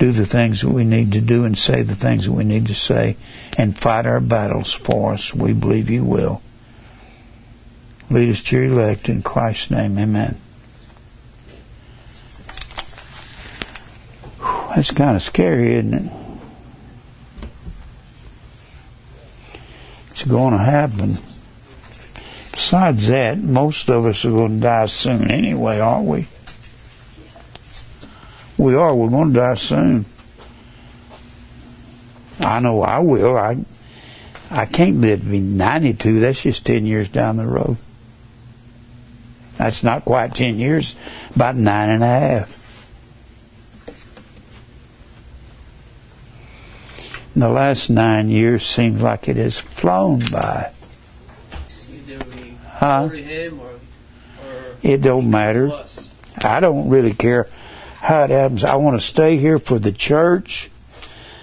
do 0.00 0.12
the 0.12 0.24
things 0.24 0.62
that 0.62 0.70
we 0.70 0.82
need 0.82 1.12
to 1.12 1.20
do 1.20 1.44
and 1.44 1.56
say 1.56 1.82
the 1.82 1.94
things 1.94 2.24
that 2.24 2.32
we 2.32 2.42
need 2.42 2.66
to 2.66 2.74
say 2.74 3.16
and 3.58 3.78
fight 3.78 4.06
our 4.06 4.18
battles 4.18 4.72
for 4.72 5.12
us. 5.12 5.34
We 5.34 5.52
believe 5.52 5.90
you 5.90 6.04
will. 6.04 6.40
Lead 8.08 8.30
us 8.30 8.40
to 8.44 8.56
your 8.56 8.64
elect 8.64 9.10
in 9.10 9.22
Christ's 9.22 9.70
name. 9.70 9.98
Amen. 9.98 10.40
That's 14.74 14.90
kind 14.90 15.16
of 15.16 15.22
scary, 15.22 15.74
isn't 15.74 15.94
it? 15.94 16.12
It's 20.12 20.24
going 20.24 20.52
to 20.52 20.64
happen. 20.64 21.18
Besides 22.52 23.08
that, 23.08 23.38
most 23.38 23.90
of 23.90 24.06
us 24.06 24.24
are 24.24 24.30
going 24.30 24.56
to 24.56 24.62
die 24.62 24.86
soon 24.86 25.30
anyway, 25.30 25.78
aren't 25.78 26.06
we? 26.06 26.26
We 28.60 28.74
are. 28.74 28.94
We're 28.94 29.08
going 29.08 29.32
to 29.32 29.40
die 29.40 29.54
soon. 29.54 30.04
I 32.40 32.60
know 32.60 32.82
I 32.82 32.98
will. 32.98 33.38
I 33.38 33.56
I 34.50 34.66
can't 34.66 35.00
live 35.00 35.22
to 35.22 35.26
be 35.30 35.40
92. 35.40 36.20
That's 36.20 36.42
just 36.42 36.66
10 36.66 36.84
years 36.84 37.08
down 37.08 37.38
the 37.38 37.46
road. 37.46 37.78
That's 39.56 39.82
not 39.82 40.04
quite 40.04 40.34
10 40.34 40.58
years, 40.58 40.94
about 41.34 41.56
nine 41.56 41.88
and 41.88 42.02
a 42.02 42.06
half. 42.06 42.56
And 47.32 47.42
the 47.42 47.48
last 47.48 47.88
nine 47.88 48.28
years 48.28 48.62
seems 48.62 49.00
like 49.00 49.26
it 49.26 49.36
has 49.36 49.58
flown 49.58 50.18
by. 50.30 50.70
Huh? 52.68 53.08
It 54.82 55.00
don't 55.00 55.30
matter. 55.30 55.72
I 56.42 56.60
don't 56.60 56.90
really 56.90 57.14
care 57.14 57.48
how 58.00 58.24
it 58.24 58.30
happens. 58.30 58.64
I 58.64 58.76
want 58.76 58.98
to 58.98 59.06
stay 59.06 59.36
here 59.36 59.58
for 59.58 59.78
the 59.78 59.92
church. 59.92 60.70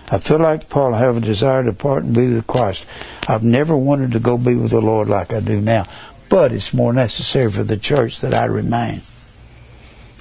I 0.09 0.17
feel 0.17 0.39
like 0.39 0.69
Paul, 0.69 0.95
I 0.95 0.99
have 0.99 1.17
a 1.17 1.21
desire 1.21 1.63
to 1.63 1.73
part 1.73 2.03
and 2.03 2.15
be 2.15 2.27
with 2.27 2.47
Christ. 2.47 2.85
I've 3.27 3.43
never 3.43 3.75
wanted 3.75 4.13
to 4.13 4.19
go 4.19 4.37
be 4.37 4.55
with 4.55 4.71
the 4.71 4.81
Lord 4.81 5.07
like 5.07 5.33
I 5.33 5.39
do 5.39 5.61
now, 5.61 5.85
but 6.29 6.51
it's 6.51 6.73
more 6.73 6.93
necessary 6.93 7.51
for 7.51 7.63
the 7.63 7.77
church 7.77 8.21
that 8.21 8.33
I 8.33 8.45
remain. 8.45 9.01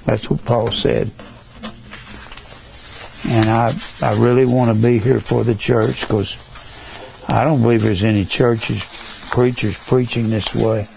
That's 0.05 0.29
what 0.29 0.45
Paul 0.45 0.71
said. 0.71 1.11
And 3.29 3.49
I, 3.49 3.73
I 4.01 4.13
really 4.17 4.45
want 4.45 4.75
to 4.75 4.81
be 4.81 4.99
here 4.99 5.19
for 5.19 5.43
the 5.43 5.55
church 5.55 6.01
because 6.01 6.37
I 7.27 7.43
don't 7.43 7.61
believe 7.61 7.81
there's 7.81 8.03
any 8.03 8.25
churches, 8.25 9.27
preachers 9.31 9.77
preaching 9.85 10.29
this 10.29 10.53
way. 10.53 10.87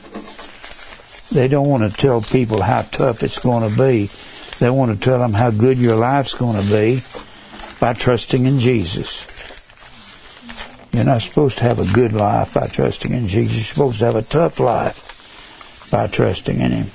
They 1.33 1.49
don't 1.49 1.69
want 1.69 1.91
to 1.91 1.97
tell 1.97 2.21
people 2.21 2.61
how 2.61 2.83
tough 2.83 3.23
it's 3.23 3.39
going 3.39 3.69
to 3.69 3.77
be. 3.79 4.11
They 4.61 4.69
want 4.69 4.93
to 4.93 5.03
tell 5.03 5.19
them 5.19 5.33
how 5.33 5.51
good 5.51 5.79
your 5.79 5.97
life's 5.97 6.35
going 6.35 6.63
to 6.63 6.71
be 6.71 7.03
by 7.81 7.95
trusting 7.95 8.45
in 8.45 8.59
Jesus. 8.59 9.27
You're 10.93 11.05
not 11.05 11.23
supposed 11.23 11.59
to 11.59 11.65
have 11.65 11.79
a 11.79 11.93
good 11.95 12.13
life 12.13 12.55
by 12.55 12.67
trusting 12.67 13.13
in 13.13 13.27
Jesus. 13.27 13.57
You're 13.57 13.65
supposed 13.65 13.99
to 14.01 14.05
have 14.05 14.17
a 14.17 14.23
tough 14.23 14.61
life 14.61 15.89
by 15.91 16.09
trusting 16.09 16.61
in 16.61 16.73
Him. 16.73 16.91